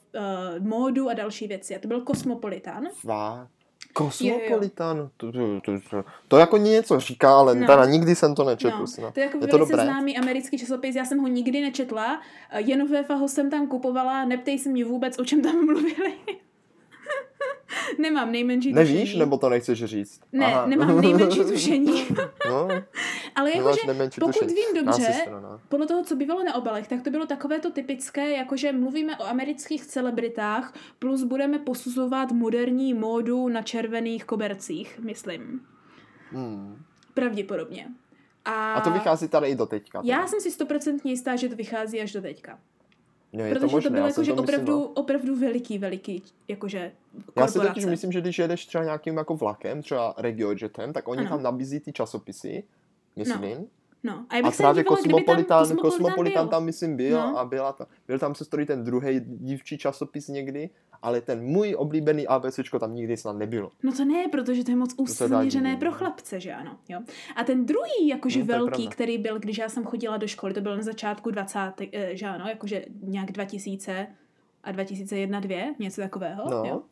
módu 0.58 1.08
a 1.08 1.14
další 1.14 1.46
věci. 1.46 1.76
A 1.76 1.78
to 1.78 1.88
byl 1.88 2.04
Cosmopolitan. 2.04 2.88
Fakt? 2.94 3.61
Kosmopolitan, 3.92 5.10
to, 5.16 5.32
to, 5.32 5.60
to, 5.64 5.72
to, 5.90 6.04
to 6.28 6.38
jako 6.38 6.56
něco 6.56 7.00
říká, 7.00 7.36
ale 7.36 7.54
no. 7.54 7.66
teda 7.66 7.84
nikdy 7.84 8.14
jsem 8.14 8.34
to 8.34 8.44
nečetl. 8.44 8.84
No. 9.02 9.12
To 9.12 9.20
je 9.20 9.26
jako 9.26 9.38
je 9.40 9.46
to 9.46 9.58
dobré? 9.58 9.84
známý 9.84 10.18
americký 10.18 10.58
časopis, 10.58 10.96
já 10.96 11.04
jsem 11.04 11.18
ho 11.18 11.26
nikdy 11.28 11.60
nečetla, 11.60 12.20
jen 12.56 13.04
ho 13.18 13.28
jsem 13.28 13.50
tam 13.50 13.66
kupovala, 13.66 14.24
neptej 14.24 14.58
se 14.58 14.68
mě 14.68 14.84
vůbec, 14.84 15.18
o 15.18 15.24
čem 15.24 15.42
tam 15.42 15.66
mluvili. 15.66 16.12
Nemám 17.98 18.32
nejmenší 18.32 18.72
Nevíš, 18.72 19.00
tušení. 19.00 19.18
nebo 19.18 19.38
to 19.38 19.48
nechceš 19.48 19.84
říct? 19.84 20.20
Ne, 20.32 20.46
Aha. 20.46 20.66
nemám 20.66 21.00
nejmenší 21.00 21.40
tušení. 21.48 22.06
no, 22.48 22.68
Ale 23.34 23.56
jakože, 23.56 23.80
pokud 24.20 24.32
tušení. 24.32 24.54
vím 24.54 24.84
dobře, 24.84 25.26
no. 25.30 25.60
podle 25.68 25.86
toho, 25.86 26.04
co 26.04 26.16
bývalo 26.16 26.44
na 26.44 26.54
obalech, 26.54 26.88
tak 26.88 27.02
to 27.02 27.10
bylo 27.10 27.26
takové 27.26 27.60
to 27.60 27.70
typické, 27.70 28.30
jakože 28.30 28.72
mluvíme 28.72 29.16
o 29.16 29.24
amerických 29.24 29.86
celebritách, 29.86 30.74
plus 30.98 31.22
budeme 31.22 31.58
posuzovat 31.58 32.32
moderní 32.32 32.94
módu 32.94 33.48
na 33.48 33.62
červených 33.62 34.24
kobercích, 34.24 34.98
myslím. 34.98 35.60
Hmm. 36.30 36.82
Pravděpodobně. 37.14 37.88
A, 38.44 38.74
a 38.74 38.80
to 38.80 38.90
vychází 38.90 39.28
tady 39.28 39.48
i 39.48 39.54
do 39.54 39.66
teďka. 39.66 40.02
Teda. 40.02 40.14
Já 40.14 40.26
jsem 40.26 40.40
si 40.40 40.50
stoprocentně 40.50 41.12
jistá, 41.12 41.36
že 41.36 41.48
to 41.48 41.56
vychází 41.56 42.00
až 42.00 42.12
do 42.12 42.22
teďka. 42.22 42.58
Jo, 43.32 43.44
Protože 43.48 43.60
to, 43.60 43.66
možné, 43.66 43.90
to 43.90 43.94
bylo 43.94 44.06
jakože 44.06 44.32
opravdu, 44.32 44.72
myslím, 44.72 44.88
no. 44.88 44.88
opravdu 44.88 45.36
veliký, 45.36 45.78
veliký, 45.78 46.22
jakože 46.48 46.92
Já 47.36 47.46
si 47.46 47.58
totiž 47.60 47.84
myslím, 47.84 48.12
že 48.12 48.20
když 48.20 48.38
jedeš 48.38 48.66
třeba 48.66 48.84
nějakým 48.84 49.16
jako 49.16 49.36
vlakem, 49.36 49.82
třeba 49.82 50.14
regiojetem, 50.18 50.92
tak 50.92 51.08
oni 51.08 51.20
ano. 51.20 51.28
tam 51.28 51.42
nabízí 51.42 51.80
ty 51.80 51.92
časopisy, 51.92 52.64
myslím. 53.16 53.58
No. 53.58 53.66
No. 54.04 54.26
A, 54.30 54.48
a 54.48 54.50
právě 54.50 54.84
Kosmopolitan, 54.84 55.68
tam, 55.68 55.76
Kosmopolitan 55.76 56.48
tam, 56.48 56.64
myslím 56.64 56.96
byl 56.96 57.16
no. 57.16 57.38
a 57.38 57.44
byla 57.44 57.72
ta, 57.72 57.86
byl 58.06 58.18
tam 58.18 58.34
se 58.34 58.44
stojí 58.44 58.66
ten 58.66 58.84
druhý 58.84 59.20
dívčí 59.20 59.78
časopis 59.78 60.28
někdy 60.28 60.70
ale 61.02 61.20
ten 61.20 61.44
můj 61.44 61.74
oblíbený 61.78 62.26
ABCčko 62.26 62.78
tam 62.78 62.94
nikdy 62.94 63.16
snad 63.16 63.36
nebylo. 63.36 63.70
No 63.82 63.92
to 63.92 64.04
ne, 64.04 64.28
protože 64.28 64.64
to 64.64 64.70
je 64.70 64.76
moc 64.76 64.94
usměřené 64.96 65.76
pro 65.76 65.92
chlapce, 65.92 66.40
že 66.40 66.52
ano. 66.52 66.78
Jo. 66.88 67.00
A 67.36 67.44
ten 67.44 67.66
druhý, 67.66 68.08
jakože 68.08 68.38
no, 68.38 68.44
velký, 68.44 68.88
který 68.88 69.18
byl, 69.18 69.38
když 69.38 69.58
já 69.58 69.68
jsem 69.68 69.84
chodila 69.84 70.16
do 70.16 70.26
školy, 70.26 70.54
to 70.54 70.60
byl 70.60 70.76
na 70.76 70.82
začátku 70.82 71.30
20. 71.30 71.72
Eh, 71.92 72.16
že 72.16 72.26
ano, 72.26 72.48
jakože 72.48 72.84
nějak 73.02 73.32
2000 73.32 74.06
a 74.64 74.72
2001, 74.72 75.40
2, 75.40 75.56
něco 75.78 76.00
takového. 76.00 76.50
No. 76.50 76.64
Jo? 76.64 76.82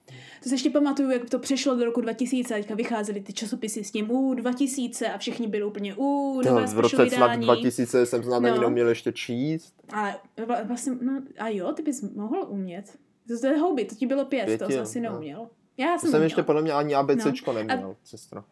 To 0.42 0.48
se 0.48 0.54
ještě 0.54 0.70
pamatuju, 0.70 1.10
jak 1.10 1.30
to 1.30 1.38
přešlo 1.38 1.76
do 1.76 1.84
roku 1.84 2.00
2000 2.00 2.54
a 2.54 2.58
teďka 2.58 2.74
vycházely 2.74 3.20
ty 3.20 3.32
časopisy 3.32 3.84
s 3.84 3.90
tím 3.90 4.10
u 4.10 4.34
2000 4.34 5.08
a 5.08 5.18
všichni 5.18 5.46
byli 5.46 5.64
úplně 5.64 5.94
u 5.96 6.40
nové 6.44 6.66
V 6.66 6.78
roce 6.78 7.10
snad 7.10 7.36
2000 7.36 8.06
jsem 8.06 8.22
snad 8.22 8.40
no. 8.40 8.48
ani 8.48 8.60
neuměl 8.60 8.88
ještě 8.88 9.12
číst. 9.12 9.74
Ale 9.92 10.16
vlastně, 10.64 10.92
no 11.00 11.22
a 11.38 11.48
jo, 11.48 11.72
ty 11.72 11.82
bys 11.82 12.02
mohl 12.02 12.46
umět. 12.48 12.98
To 13.40 13.46
je 13.46 13.58
houby, 13.58 13.84
to 13.84 13.94
ti 13.94 14.06
bylo 14.06 14.24
pět, 14.24 14.46
Pěti, 14.46 14.64
to 14.64 14.70
jsi 14.70 14.78
asi 14.78 15.00
no. 15.00 15.10
neuměl. 15.10 15.48
Já 15.76 15.98
jsem, 15.98 16.10
to 16.10 16.16
jsem 16.16 16.22
ještě 16.22 16.42
podle 16.42 16.62
mě 16.62 16.72
ani 16.72 16.94
ABCčko 16.94 17.52
no. 17.52 17.58
neměl, 17.58 17.90
a... 17.90 17.96
sestro. 18.04 18.44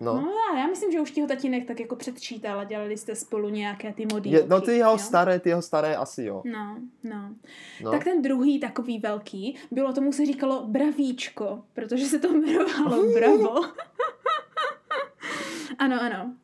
No. 0.00 0.20
no 0.20 0.32
já 0.58 0.66
myslím, 0.66 0.92
že 0.92 1.00
už 1.00 1.10
ti 1.10 1.20
ho 1.20 1.26
tatínek 1.26 1.66
tak 1.66 1.80
jako 1.80 1.96
předčítal 1.96 2.60
a 2.60 2.64
dělali 2.64 2.96
jste 2.96 3.14
spolu 3.14 3.48
nějaké 3.48 3.92
ty 3.92 4.06
modílky. 4.12 4.48
no 4.48 4.60
ty 4.60 4.76
jeho 4.76 4.92
jo? 4.92 4.98
staré, 4.98 5.40
ty 5.40 5.48
jeho 5.48 5.62
staré 5.62 5.96
asi 5.96 6.24
jo. 6.24 6.42
No, 6.44 6.76
no, 7.04 7.34
no. 7.82 7.90
Tak 7.90 8.04
ten 8.04 8.22
druhý 8.22 8.60
takový 8.60 8.98
velký, 8.98 9.56
bylo 9.70 9.92
tomu 9.92 10.12
se 10.12 10.26
říkalo 10.26 10.64
bravíčko, 10.66 11.62
protože 11.72 12.06
se 12.06 12.18
to 12.18 12.28
jmenovalo 12.28 13.12
Bravo. 13.14 13.54
ano, 15.78 16.02
ano. 16.02 16.34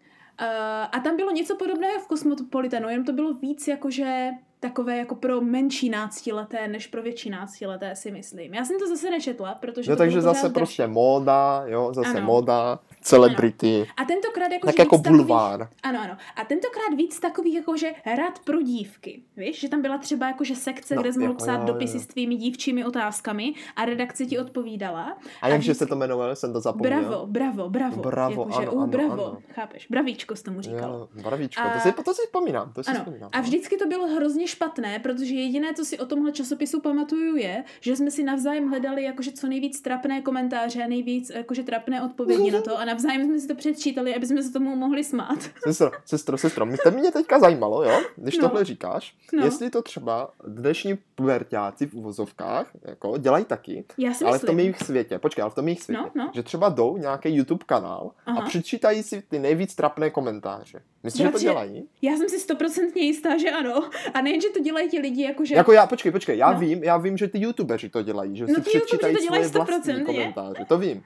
Uh, 0.40 0.46
a 0.92 1.00
tam 1.04 1.16
bylo 1.16 1.30
něco 1.30 1.56
podobného 1.56 2.00
v 2.00 2.06
Kosmopolitanu, 2.06 2.88
jenom 2.88 3.04
to 3.04 3.12
bylo 3.12 3.34
víc 3.34 3.68
jakože 3.68 4.30
takové 4.68 4.96
jako 4.96 5.14
pro 5.14 5.40
menší 5.40 5.88
náctileté, 5.90 6.68
než 6.68 6.86
pro 6.86 7.02
větší 7.02 7.30
náctileté, 7.30 7.96
si 7.96 8.10
myslím. 8.10 8.54
Já 8.54 8.64
jsem 8.64 8.78
to 8.78 8.88
zase 8.88 9.10
nečetla, 9.10 9.54
protože... 9.54 9.90
No 9.90 9.96
takže 9.96 10.20
zase 10.22 10.48
prostě 10.50 10.86
móda, 10.86 11.62
jo, 11.66 11.92
zase 11.94 12.18
ano. 12.18 12.26
móda, 12.26 12.78
celebrity. 13.00 13.76
Ano. 13.76 13.86
A 13.96 14.04
tentokrát 14.04 14.52
jako... 14.52 14.66
Tak 14.66 14.78
jako 14.78 14.98
bulvár. 14.98 15.58
Takových, 15.58 15.78
ano, 15.82 16.00
ano. 16.02 16.16
A 16.36 16.44
tentokrát 16.44 16.94
víc 16.96 17.20
takových 17.20 17.54
jako, 17.54 17.76
že 17.76 17.92
rad 18.16 18.38
pro 18.38 18.62
dívky. 18.62 19.22
Víš, 19.36 19.60
že 19.60 19.68
tam 19.68 19.82
byla 19.82 19.98
třeba 19.98 20.26
jako, 20.26 20.44
že 20.44 20.56
sekce, 20.56 20.94
no, 20.94 21.02
kde 21.02 21.12
jsi 21.12 21.18
mohl 21.18 21.30
jako, 21.30 21.38
psát 21.38 21.60
jo, 21.60 21.66
dopisy 21.66 21.96
jo. 21.96 22.02
s 22.02 22.06
tvými 22.06 22.36
dívčími 22.36 22.84
otázkami 22.84 23.54
a 23.76 23.84
redakce 23.84 24.26
ti 24.26 24.38
odpovídala. 24.38 25.16
A, 25.42 25.46
a 25.46 25.48
jakže 25.48 25.74
se 25.74 25.86
to 25.86 25.94
jmenovalo, 25.94 26.36
jsem 26.36 26.52
to 26.52 26.60
zapomněl. 26.60 27.00
Bravo, 27.00 27.26
bravo, 27.26 27.68
bravo. 27.68 28.02
Bravo, 28.02 28.42
jako, 28.42 28.56
ano, 28.56 28.72
uh, 28.72 28.82
ano, 28.82 28.86
bravo, 28.86 29.12
ano. 29.12 29.38
chápeš, 29.54 29.86
bravíčko 29.90 30.36
jsi 30.36 30.42
tomu 30.42 30.60
říkal. 30.60 31.08
Jo, 31.14 31.22
bravíčko, 31.22 31.62
a... 31.62 31.70
to 31.70 31.80
si, 31.80 31.92
to 31.92 32.14
si 32.14 32.22
vzpomínám, 32.22 32.72
to 32.72 32.82
si 32.82 32.90
ano. 32.90 32.98
vzpomínám. 32.98 33.30
A 33.32 33.36
no. 33.36 33.42
vždycky 33.42 33.76
to 33.76 33.86
bylo 33.86 34.06
hrozně 34.06 34.48
špatné, 34.56 34.98
protože 34.98 35.34
jediné, 35.34 35.74
co 35.74 35.84
si 35.84 35.98
o 35.98 36.06
tomhle 36.06 36.32
časopisu 36.32 36.80
pamatuju, 36.80 37.36
je, 37.36 37.64
že 37.80 37.96
jsme 37.96 38.10
si 38.10 38.22
navzájem 38.22 38.68
hledali 38.68 39.02
jakože 39.04 39.32
co 39.32 39.46
nejvíc 39.46 39.80
trapné 39.80 40.20
komentáře 40.22 40.84
a 40.84 40.88
nejvíc 40.88 41.30
jakože 41.34 41.62
trapné 41.62 42.02
odpovědi 42.02 42.50
na 42.50 42.62
to 42.62 42.78
a 42.78 42.84
navzájem 42.84 43.24
jsme 43.24 43.40
si 43.40 43.48
to 43.48 43.54
předčítali, 43.54 44.14
aby 44.14 44.26
jsme 44.26 44.42
se 44.42 44.52
tomu 44.52 44.76
mohli 44.76 45.04
smát. 45.04 45.38
Sestro, 45.66 45.90
sestro, 46.04 46.38
sestro, 46.38 46.66
mě, 46.66 46.76
to 46.84 46.90
mě 46.90 47.12
teďka 47.12 47.38
zajímalo, 47.38 47.84
jo, 47.84 48.00
když 48.16 48.38
no. 48.38 48.48
tohle 48.48 48.64
říkáš, 48.64 49.14
no. 49.32 49.44
jestli 49.44 49.70
to 49.70 49.82
třeba 49.82 50.30
dnešní 50.46 50.98
pubertáci 51.14 51.86
v 51.86 51.94
uvozovkách 51.94 52.70
jako, 52.84 53.18
dělají 53.18 53.44
taky, 53.44 53.84
Já 53.98 54.14
si 54.14 54.24
ale 54.24 54.38
v 54.38 54.44
tom 54.44 54.58
jejich 54.58 54.78
světě, 54.78 55.18
počkej, 55.18 55.42
ale 55.42 55.50
v 55.50 55.54
tom 55.54 55.68
jejich 55.68 55.82
světě, 55.82 56.02
no, 56.14 56.24
no. 56.24 56.30
že 56.34 56.42
třeba 56.42 56.68
jdou 56.68 56.96
nějaký 56.96 57.28
YouTube 57.28 57.64
kanál 57.66 58.10
Aha. 58.26 58.42
a 58.42 58.46
přečítají 58.48 59.02
si 59.02 59.22
ty 59.22 59.38
nejvíc 59.38 59.74
trapné 59.74 60.10
komentáře. 60.10 60.82
Myslíš, 61.02 61.26
že 61.26 61.32
to 61.32 61.38
dělají? 61.38 61.88
Já 62.02 62.16
jsem 62.16 62.28
si 62.28 62.38
stoprocentně 62.38 63.02
jistá, 63.02 63.38
že 63.38 63.50
ano. 63.50 63.90
A 64.14 64.20
nejen, 64.36 64.42
že 64.42 64.58
to 64.58 64.64
dělají 64.64 64.88
ti 64.88 64.98
lidi, 64.98 65.22
jakože... 65.22 65.54
Jako 65.54 65.72
já, 65.72 65.86
počkej, 65.86 66.12
počkej, 66.12 66.38
já 66.38 66.52
no. 66.52 66.58
vím, 66.58 66.84
já 66.84 66.96
vím, 66.96 67.16
že 67.16 67.28
ty 67.28 67.38
youtubeři 67.38 67.88
to 67.88 68.02
dělají, 68.02 68.36
že 68.36 68.46
no 68.46 68.54
si 68.54 68.60
přečítají 68.60 69.16
svoje 69.16 69.48
vlastní 69.48 70.04
komentáře, 70.04 70.64
to 70.68 70.78
vím. 70.78 71.02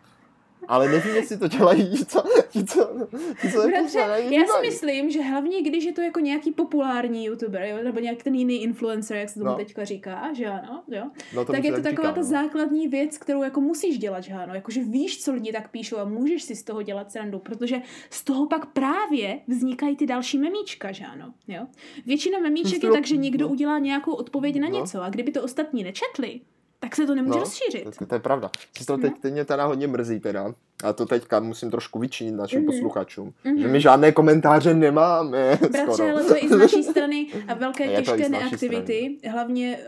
Ale 0.70 0.88
nevím, 0.88 1.14
jestli 1.14 1.38
to 1.38 1.48
dělají 1.48 1.90
ti, 1.90 2.06
co, 2.06 2.22
ti, 2.48 2.64
co, 2.64 3.08
ti, 3.42 3.52
co 3.52 3.68
Bratře, 3.68 3.98
Já 4.30 4.46
si 4.46 4.60
myslím, 4.60 5.10
že 5.10 5.22
hlavně, 5.22 5.62
když 5.62 5.84
je 5.84 5.92
to 5.92 6.00
jako 6.00 6.20
nějaký 6.20 6.52
populární 6.52 7.24
youtuber, 7.24 7.62
jo, 7.62 7.84
nebo 7.84 8.00
nějaký 8.00 8.22
ten 8.22 8.34
jiný 8.34 8.62
influencer, 8.62 9.16
jak 9.16 9.28
se 9.28 9.34
tomu 9.34 9.50
no. 9.50 9.56
teďka 9.56 9.84
říká, 9.84 10.32
že 10.32 10.46
ano, 10.46 10.82
jo, 10.88 11.04
no, 11.34 11.44
tak 11.44 11.64
je 11.64 11.72
to 11.72 11.82
taková 11.82 12.08
říká, 12.08 12.12
ta 12.12 12.20
no. 12.20 12.26
základní 12.26 12.88
věc, 12.88 13.18
kterou 13.18 13.42
jako 13.42 13.60
musíš 13.60 13.98
dělat, 13.98 14.20
že 14.20 14.32
ano, 14.32 14.54
jakože 14.54 14.82
víš, 14.82 15.22
co 15.22 15.32
lidi 15.32 15.52
tak 15.52 15.70
píšou 15.70 15.96
a 15.98 16.04
můžeš 16.04 16.42
si 16.42 16.56
z 16.56 16.62
toho 16.62 16.82
dělat 16.82 17.12
srandu, 17.12 17.38
protože 17.38 17.82
z 18.10 18.24
toho 18.24 18.46
pak 18.46 18.66
právě 18.66 19.40
vznikají 19.48 19.96
ty 19.96 20.06
další 20.06 20.38
memíčka, 20.38 20.92
že 20.92 21.04
ano, 21.04 21.34
jo. 21.48 21.66
Většina 22.06 22.38
memíček 22.38 22.84
je 22.84 22.90
tak, 22.90 23.06
že 23.06 23.16
někdo 23.16 23.46
no. 23.46 23.52
udělá 23.52 23.78
nějakou 23.78 24.12
odpověď 24.12 24.60
na 24.60 24.68
no. 24.68 24.80
něco 24.80 25.02
a 25.02 25.08
kdyby 25.08 25.32
to 25.32 25.42
ostatní 25.42 25.84
nečetli, 25.84 26.40
tak 26.80 26.96
se 26.96 27.06
to 27.06 27.14
nemůže 27.14 27.38
no, 27.38 27.44
rozšířit. 27.44 27.96
To, 27.98 28.06
to 28.06 28.14
je 28.14 28.18
pravda. 28.18 28.50
To 28.86 28.98
teď, 28.98 29.12
teď 29.20 29.32
mě 29.32 29.44
teda 29.44 29.64
hodně 29.64 29.86
mrzí 29.86 30.20
teda. 30.20 30.54
A 30.84 30.92
to 30.92 31.06
teďka 31.06 31.40
musím 31.40 31.70
trošku 31.70 31.98
vyčinit 31.98 32.34
našim 32.34 32.62
mm-hmm. 32.62 32.66
posluchačům. 32.66 33.32
Mm-hmm. 33.44 33.60
Že 33.60 33.68
my 33.68 33.80
žádné 33.80 34.12
komentáře 34.12 34.74
nemáme. 34.74 35.58
Bratře, 35.70 36.10
ale 36.10 36.24
to 36.24 36.34
je 36.34 36.40
i 36.40 36.48
z 36.48 36.56
naší 36.58 36.82
strany 36.82 37.26
a 37.48 37.54
velké 37.54 37.84
je 37.90 38.02
těžké 38.02 38.28
neaktivity. 38.28 39.16
Strany. 39.18 39.34
Hlavně 39.34 39.78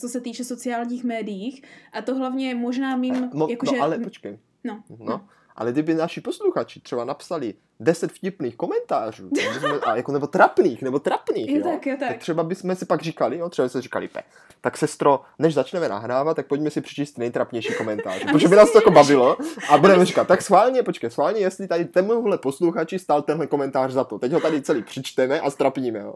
co 0.00 0.08
se 0.08 0.20
týče 0.20 0.44
sociálních 0.44 1.04
médiích. 1.04 1.62
A 1.92 2.02
to 2.02 2.14
hlavně 2.14 2.54
možná 2.54 2.96
mým... 2.96 3.30
No, 3.34 3.46
jakože, 3.50 3.76
no 3.76 3.82
ale 3.82 3.98
počkej. 3.98 4.38
No, 4.64 4.82
no. 4.90 4.96
no. 5.00 5.20
Ale 5.56 5.72
kdyby 5.72 5.94
naši 5.94 6.20
posluchači 6.20 6.80
třeba 6.80 7.04
napsali 7.04 7.54
deset 7.80 8.12
vtipných 8.12 8.56
komentářů, 8.56 9.30
jsme, 9.58 9.80
a 9.80 9.96
jako, 9.96 10.12
nebo 10.12 10.26
trapných, 10.26 10.82
nebo 10.82 10.98
trapných, 10.98 11.50
jo, 11.50 11.56
jo, 11.56 11.62
tak, 11.62 11.86
jo, 11.86 11.96
tak. 12.00 12.08
tak 12.08 12.18
třeba 12.18 12.42
bychom 12.42 12.76
si 12.76 12.86
pak 12.86 13.02
říkali, 13.02 13.38
jo, 13.38 13.48
třeba 13.48 13.68
se 13.68 13.82
říkali, 13.82 14.08
pe, 14.08 14.20
tak 14.60 14.78
sestro, 14.78 15.20
než 15.38 15.54
začneme 15.54 15.88
nahrávat, 15.88 16.36
tak 16.36 16.46
pojďme 16.46 16.70
si 16.70 16.80
přečíst 16.80 17.18
nejtrapnější 17.18 17.74
komentář, 17.74 18.24
protože 18.32 18.48
by 18.48 18.56
nás 18.56 18.70
to 18.70 18.78
jako 18.78 18.90
bavilo 18.90 19.36
a 19.68 19.78
budeme 19.78 20.04
říkat, 20.12 20.26
tak 20.26 20.42
schválně, 20.42 20.82
počkej, 20.82 21.10
schválně, 21.10 21.40
jestli 21.40 21.66
tady 21.68 21.84
tenhle 21.84 22.38
posluchači 22.38 22.98
stál 22.98 23.22
tenhle 23.22 23.46
komentář 23.46 23.92
za 23.92 24.04
to. 24.04 24.18
Teď 24.18 24.32
ho 24.32 24.40
tady 24.40 24.62
celý 24.62 24.82
přečteme 24.82 25.40
a 25.40 25.50
strapníme, 25.50 25.98
jo. 25.98 26.14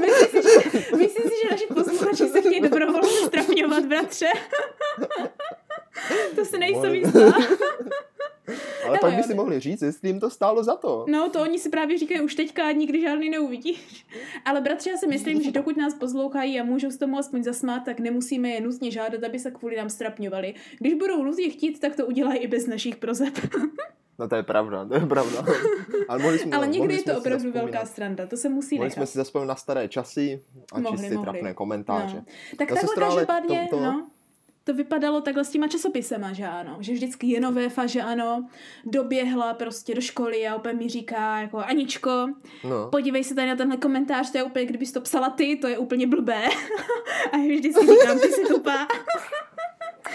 Myslím 0.00 0.42
si, 0.42 0.42
že, 0.42 0.80
myslím 0.96 1.22
si, 1.22 1.34
že 1.42 1.50
naši 1.50 1.66
posluchači 1.66 2.28
se 2.28 2.40
chtějí 2.40 2.60
dobrovolně 2.60 3.08
strapňovat, 3.26 3.84
bratře. 3.84 4.26
to 6.36 6.44
se 6.44 6.58
nejsem 6.58 6.94
jistá. 6.94 7.20
Ale 8.84 8.92
no, 8.92 8.98
pak 9.00 9.14
by 9.14 9.22
si 9.22 9.34
mohli 9.34 9.60
říct, 9.60 9.82
jestli 9.82 10.08
jim 10.08 10.20
to 10.20 10.30
stálo 10.30 10.64
za 10.64 10.76
to. 10.76 11.04
No, 11.08 11.30
to 11.30 11.42
oni 11.42 11.58
si 11.58 11.68
právě 11.68 11.98
říkají 11.98 12.20
už 12.20 12.34
teďka 12.34 12.72
nikdy 12.72 13.00
žádný 13.00 13.30
neuvidíš. 13.30 14.06
Ale 14.44 14.60
bratře, 14.60 14.90
já 14.90 14.96
si 14.96 15.06
myslím, 15.06 15.42
že 15.42 15.50
dokud 15.50 15.76
nás 15.76 15.94
poslouchají 15.94 16.60
a 16.60 16.64
můžou 16.64 16.90
s 16.90 16.96
tomu 16.96 17.18
aspoň 17.18 17.42
zasmát, 17.42 17.84
tak 17.84 18.00
nemusíme 18.00 18.48
je 18.48 18.60
nutně 18.60 18.90
žádat, 18.90 19.24
aby 19.24 19.38
se 19.38 19.50
kvůli 19.50 19.76
nám 19.76 19.90
strapňovali. 19.90 20.54
Když 20.78 20.94
budou 20.94 21.24
nutně 21.24 21.50
chtít, 21.50 21.80
tak 21.80 21.96
to 21.96 22.06
udělají 22.06 22.38
i 22.38 22.46
bez 22.46 22.66
našich 22.66 22.96
prozeb. 22.96 23.34
No 24.18 24.28
to 24.28 24.36
je 24.36 24.42
pravda, 24.42 24.84
to 24.84 24.94
je 24.94 25.06
pravda. 25.06 25.44
Ale, 26.08 26.22
mohli 26.22 26.38
jsme, 26.38 26.56
Ale 26.56 26.66
někdy 26.66 26.94
je 26.94 27.02
to 27.02 27.18
opravdu 27.18 27.52
velká 27.52 27.84
stranda, 27.84 28.26
to 28.26 28.36
se 28.36 28.48
musí 28.48 28.74
Mohli 28.74 28.86
nechat. 28.86 28.94
jsme 28.94 29.06
si 29.06 29.18
zaspomínat 29.18 29.48
na 29.48 29.54
staré 29.56 29.88
časy 29.88 30.42
a 30.72 30.80
mohli, 30.80 30.98
čistě 30.98 31.14
mohli. 31.14 31.30
trapné 31.30 31.54
komentáře. 31.54 32.16
No. 32.16 32.24
Tak 32.58 32.70
no, 32.70 32.76
takhle 32.76 33.06
každopádně, 33.06 33.66
to, 33.70 33.76
to, 33.76 33.82
no, 33.82 34.06
to 34.68 34.74
vypadalo 34.74 35.20
takhle 35.20 35.44
s 35.44 35.50
těma 35.50 35.68
časopisema, 35.68 36.32
že 36.32 36.44
ano. 36.44 36.76
Že 36.80 36.92
vždycky 36.92 37.26
je 37.26 37.40
nové 37.40 37.68
fa, 37.68 37.86
že 37.86 38.02
ano, 38.02 38.48
doběhla 38.84 39.54
prostě 39.54 39.94
do 39.94 40.00
školy 40.00 40.48
a 40.48 40.56
opět 40.56 40.72
mi 40.72 40.88
říká 40.88 41.38
jako 41.38 41.58
Aničko, 41.58 42.26
no. 42.64 42.88
podívej 42.90 43.24
se 43.24 43.34
tady 43.34 43.48
na 43.48 43.56
tenhle 43.56 43.76
komentář, 43.76 44.30
to 44.30 44.38
je 44.38 44.44
úplně, 44.44 44.66
kdybys 44.66 44.92
to 44.92 45.00
psala 45.00 45.30
ty, 45.30 45.56
to 45.56 45.68
je 45.68 45.78
úplně 45.78 46.06
blbé. 46.06 46.44
a 47.32 47.36
já 47.36 47.56
vždycky 47.56 47.86
říkám, 47.86 48.18
ty 48.20 48.28
jsi 48.28 48.44
tupá. 48.44 48.86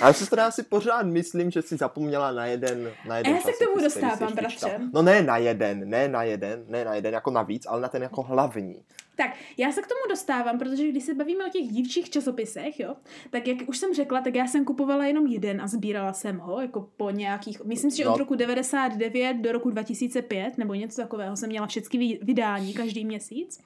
Ale 0.02 0.14
sestro, 0.14 0.42
já 0.42 0.52
si 0.52 0.64
pořád 0.64 1.04
myslím, 1.04 1.52
že 1.52 1.62
si 1.62 1.78
zapomněla 1.78 2.32
na 2.32 2.46
jeden, 2.46 2.92
na 3.08 3.18
jeden 3.18 3.34
A 3.34 3.36
já 3.36 3.42
se 3.42 3.52
k 3.52 3.60
tomu 3.60 3.84
dostávám, 3.84 4.34
bratře. 4.34 4.80
No 4.94 5.02
ne 5.02 5.22
na 5.22 5.38
jeden, 5.38 5.90
ne 5.90 6.08
na 6.08 6.24
jeden, 6.24 6.64
ne 6.68 6.86
na 6.86 6.96
jeden 6.96 7.14
jako 7.14 7.32
navíc, 7.32 7.66
ale 7.68 7.82
na 7.82 7.88
ten 7.88 8.04
jako 8.04 8.22
hlavní. 8.22 8.84
Tak, 9.16 9.32
já 9.58 9.72
se 9.72 9.82
k 9.82 9.88
tomu 9.88 10.00
dostávám, 10.10 10.60
protože 10.60 10.88
když 10.90 11.04
se 11.04 11.14
bavíme 11.14 11.46
o 11.46 11.50
těch 11.50 11.68
dívčích 11.68 12.10
časopisech, 12.10 12.80
jo, 12.80 12.96
tak 13.30 13.48
jak 13.48 13.58
už 13.68 13.78
jsem 13.78 13.94
řekla, 13.94 14.22
tak 14.22 14.36
já 14.36 14.48
jsem 14.48 14.66
kupovala 14.66 15.06
jenom 15.06 15.28
jeden 15.28 15.62
a 15.62 15.68
sbírala 15.68 16.14
jsem 16.14 16.38
ho, 16.40 16.62
jako 16.62 16.90
po 16.98 17.10
nějakých, 17.10 17.62
myslím 17.66 17.92
si, 17.92 17.98
že 17.98 18.06
No. 18.06 18.14
od 18.14 18.18
roku 18.18 18.36
99 18.36 19.34
do 19.38 19.52
roku 19.52 19.70
2005, 19.70 20.58
nebo 20.58 20.74
něco 20.74 21.02
takového, 21.02 21.38
jsem 21.38 21.50
měla 21.50 21.68
všechny 21.68 22.20
vydání 22.22 22.74
každý 22.74 23.06
měsíc. 23.06 23.64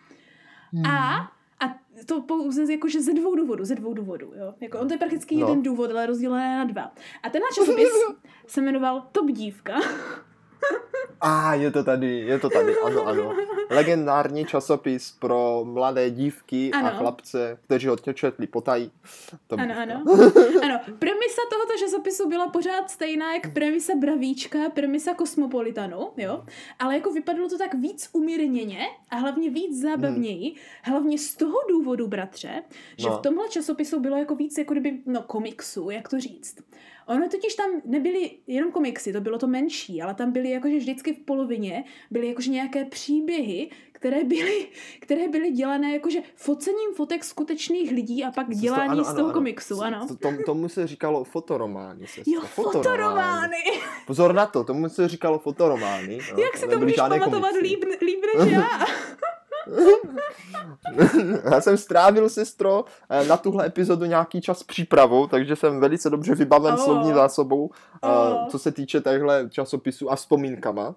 A 0.89 1.27
a 1.60 1.76
to 2.06 2.22
pouze 2.22 2.72
jakože 2.74 3.02
ze 3.02 3.14
dvou 3.14 3.36
důvodů, 3.36 3.66
ze 3.66 3.76
dvou 3.76 3.94
důvodů, 3.94 4.34
jo. 4.36 4.54
Jako 4.62 4.80
on 4.80 4.88
to 4.88 4.94
je 4.94 4.98
prakticky 4.98 5.36
No. 5.36 5.48
jeden 5.48 5.64
důvod, 5.64 5.92
ale 5.92 6.06
rozdělené 6.06 6.58
na 6.58 6.64
dva. 6.64 6.92
A 7.24 7.30
tenhle 7.30 7.50
časopis 7.56 7.88
se 8.48 8.62
jmenoval 8.62 9.08
Top 9.12 9.32
dívka. 9.32 9.74
A 11.22 11.54
je 11.54 11.72
to 11.72 11.84
tady, 11.84 12.20
je 12.20 12.40
to 12.40 12.50
tady, 12.50 12.76
ano, 12.80 13.08
ano. 13.08 13.36
Legendární 13.70 14.46
časopis 14.46 15.12
pro 15.20 15.62
mladé 15.66 16.10
dívky 16.10 16.72
a 16.72 16.78
Ano. 16.80 16.98
chlapce, 16.98 17.58
kteří 17.66 17.88
ho 17.88 17.96
četli 18.14 18.48
potají. 18.48 18.92
To 19.48 19.56
Ano, 19.60 19.74
ano. 19.78 20.04
Ano, 20.64 20.80
premisa 21.00 21.42
tohoto 21.52 21.78
časopisu 21.80 22.30
byla 22.30 22.48
pořád 22.50 22.90
stejná 22.92 23.34
jak 23.34 23.54
premisa 23.54 23.94
Bravíčka, 23.96 24.58
premisa 24.70 25.14
Kosmopolitanu, 25.14 26.10
jo? 26.18 26.44
Ale 26.80 26.96
jako 26.96 27.12
vypadalo 27.12 27.50
to 27.50 27.58
tak 27.58 27.74
víc 27.74 28.10
umírněně 28.14 28.80
a 29.10 29.16
hlavně 29.16 29.50
víc 29.50 29.82
zábavněji, 29.82 30.56
hlavně 30.84 31.18
z 31.18 31.36
toho 31.36 31.58
důvodu, 31.70 32.08
bratře, 32.08 32.64
že 32.98 33.10
No. 33.10 33.18
v 33.18 33.22
tomhle 33.22 33.50
časopisu 33.50 34.00
bylo 34.00 34.18
jako 34.18 34.36
víc 34.36 34.58
jako 34.58 34.74
kdyby, 34.74 35.00
no 35.06 35.22
komiksů, 35.22 35.90
jak 35.90 36.10
to 36.10 36.20
říct. 36.20 36.58
Ono 37.08 37.30
totiž 37.30 37.56
tam 37.56 37.70
nebyly 37.86 38.32
jenom 38.48 38.72
komiksy, 38.72 39.14
to 39.14 39.22
bylo 39.22 39.38
to 39.38 39.48
menší, 39.48 40.02
ale 40.02 40.14
tam 40.14 40.32
byly 40.32 40.50
jakože 40.50 40.78
vždycky 40.78 41.14
v 41.14 41.20
polovině 41.20 41.84
byly 42.12 42.28
jakože 42.28 42.52
nějaké 42.52 42.86
příběhy, 42.86 43.70
které 43.92 44.24
byly, 44.24 44.68
které 45.00 45.28
byly 45.28 45.52
dělané 45.52 45.94
jakože 45.94 46.20
focením 46.36 46.94
fotek 46.96 47.24
skutečných 47.24 47.92
lidí 47.92 48.24
a 48.24 48.32
pak 48.32 48.50
dělání 48.50 48.92
Ano, 48.92 49.04
z 49.04 49.14
toho 49.14 49.24
ano. 49.26 49.34
komiksu, 49.34 49.82
ano. 49.82 50.08
To, 50.08 50.16
tomu, 50.16 50.38
tomu 50.46 50.70
se 50.70 50.88
říkalo 50.88 51.24
fotoromány. 51.24 52.08
Sestro. 52.08 52.34
Jo, 52.34 52.42
fotoromány. 52.46 53.58
Pozor 54.08 54.34
na 54.34 54.46
to, 54.46 54.64
tomu 54.64 54.90
se 54.90 55.08
říkalo 55.08 55.40
fotoromány. 55.40 56.18
no. 56.34 56.44
Jak 56.44 56.58
si 56.58 56.68
to 56.68 56.80
můžeš 56.80 56.96
pamatovat 56.96 57.56
líp, 57.62 57.84
líp 58.02 58.20
než 58.40 58.52
já? 58.52 58.68
Já 61.52 61.62
jsem 61.62 61.78
strávil, 61.78 62.30
sestro, 62.30 62.86
eh, 63.10 63.26
na 63.26 63.38
tuhle 63.38 63.66
epizodu 63.66 64.06
nějaký 64.06 64.42
čas 64.42 64.64
přípravou, 64.64 65.28
takže 65.28 65.56
jsem 65.56 65.80
velice 65.80 66.10
dobře 66.10 66.36
vybaven 66.36 66.74
Oh. 66.74 66.80
slovní 66.80 67.14
zásobou, 67.14 67.70
Oh. 68.02 68.48
co 68.48 68.60
se 68.60 68.72
týče 68.72 69.02
těchto 69.02 69.50
časopisů 69.50 70.12
a 70.12 70.16
vzpomínkama. 70.16 70.96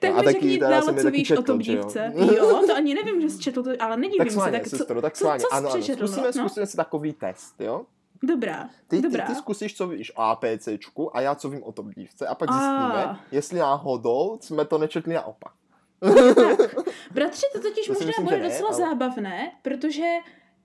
Tak 0.00 0.10
A 0.10 0.14
mi 0.18 0.24
taky 0.24 0.32
řekni 0.32 0.58
co 1.02 1.10
víš 1.10 1.30
o 1.30 1.34
četl, 1.34 1.42
tom 1.42 1.62
že 1.62 1.72
jo? 1.72 1.82
dívce. 1.82 2.12
Jo, 2.36 2.62
to 2.66 2.74
ani 2.76 2.94
nevím, 2.94 3.20
že 3.20 3.30
jsi 3.30 3.38
četl 3.38 3.62
to, 3.62 3.70
ale 3.80 3.96
nedivím 3.96 4.18
Tak 4.18 4.28
se. 4.28 4.34
sváně, 4.34 4.58
Tak 4.58 4.68
co, 4.68 4.76
sestro, 4.76 5.02
tak 5.02 5.12
co, 5.14 5.24
sváně. 5.24 5.40
co 5.40 5.46
jsi 5.48 5.54
ano, 5.54 5.68
ano, 5.70 5.82
zkusíme, 5.82 6.26
no? 6.26 6.32
zkusíme 6.32 6.66
si 6.66 6.76
takový 6.76 7.12
test, 7.12 7.54
jo? 7.60 7.82
Dobrá, 8.22 8.68
Ty, 8.88 8.96
ty, 8.96 9.02
dobrá. 9.02 9.26
ty 9.26 9.34
zkusíš, 9.34 9.76
co 9.76 9.88
víš 9.88 10.12
o 10.16 10.20
APCčku 10.20 11.16
a 11.16 11.20
já, 11.20 11.34
co 11.34 11.48
vím 11.50 11.62
o 11.62 11.72
tom 11.72 11.90
dívce 11.90 12.26
a 12.26 12.34
pak 12.34 12.48
A. 12.50 12.52
zjistíme, 12.52 13.18
jestli 13.32 13.58
náhodou 13.58 14.38
jsme 14.40 14.64
to 14.64 14.78
nečetli 14.78 15.14
naopak. 15.14 15.52
Bratře, 17.10 17.46
to 17.52 17.60
totiž 17.60 17.86
To 17.86 17.92
možná 17.92 18.06
myslím, 18.06 18.24
bude 18.24 18.38
ne, 18.38 18.42
docela 18.48 18.68
ale- 18.68 18.78
zábavné, 18.78 19.52
protože 19.62 20.04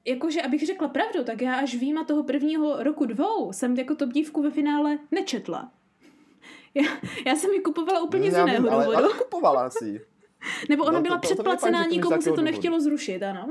jakože, 0.05 0.41
abych 0.41 0.65
řekla 0.65 0.87
pravdu, 0.87 1.23
tak 1.23 1.41
já 1.41 1.55
až 1.55 1.75
výjima 1.75 2.03
toho 2.03 2.23
prvního 2.23 2.83
roku 2.83 3.05
dvou 3.05 3.53
jsem 3.53 3.77
jako 3.77 3.95
top 3.95 4.09
dívku 4.09 4.41
ve 4.43 4.51
finále 4.51 4.97
nečetla. 5.11 5.71
Já, 6.75 6.83
já 7.25 7.35
jsem 7.35 7.51
ji 7.53 7.59
kupovala 7.61 8.01
úplně 8.01 8.31
z 8.31 8.33
Já 8.33 8.39
jiného 8.39 8.63
vím, 8.63 8.73
ale, 8.73 8.85
důvodu. 8.85 8.97
ale 9.05 9.13
kupovala 9.17 9.69
si. 9.69 10.01
Nebo 10.69 10.83
ona 10.83 10.91
No, 10.91 10.97
to- 10.99 11.03
byla 11.03 11.15
to- 11.17 11.21
to 11.27 11.33
předplacená, 11.33 11.83
že 11.83 11.89
to 11.89 11.95
nikomu 11.95 12.15
z 12.15 12.23
se 12.23 12.29
to 12.29 12.29
jakého 12.33 12.45
nechtělo 12.45 12.79
zrušit, 12.81 13.23
ano. 13.23 13.47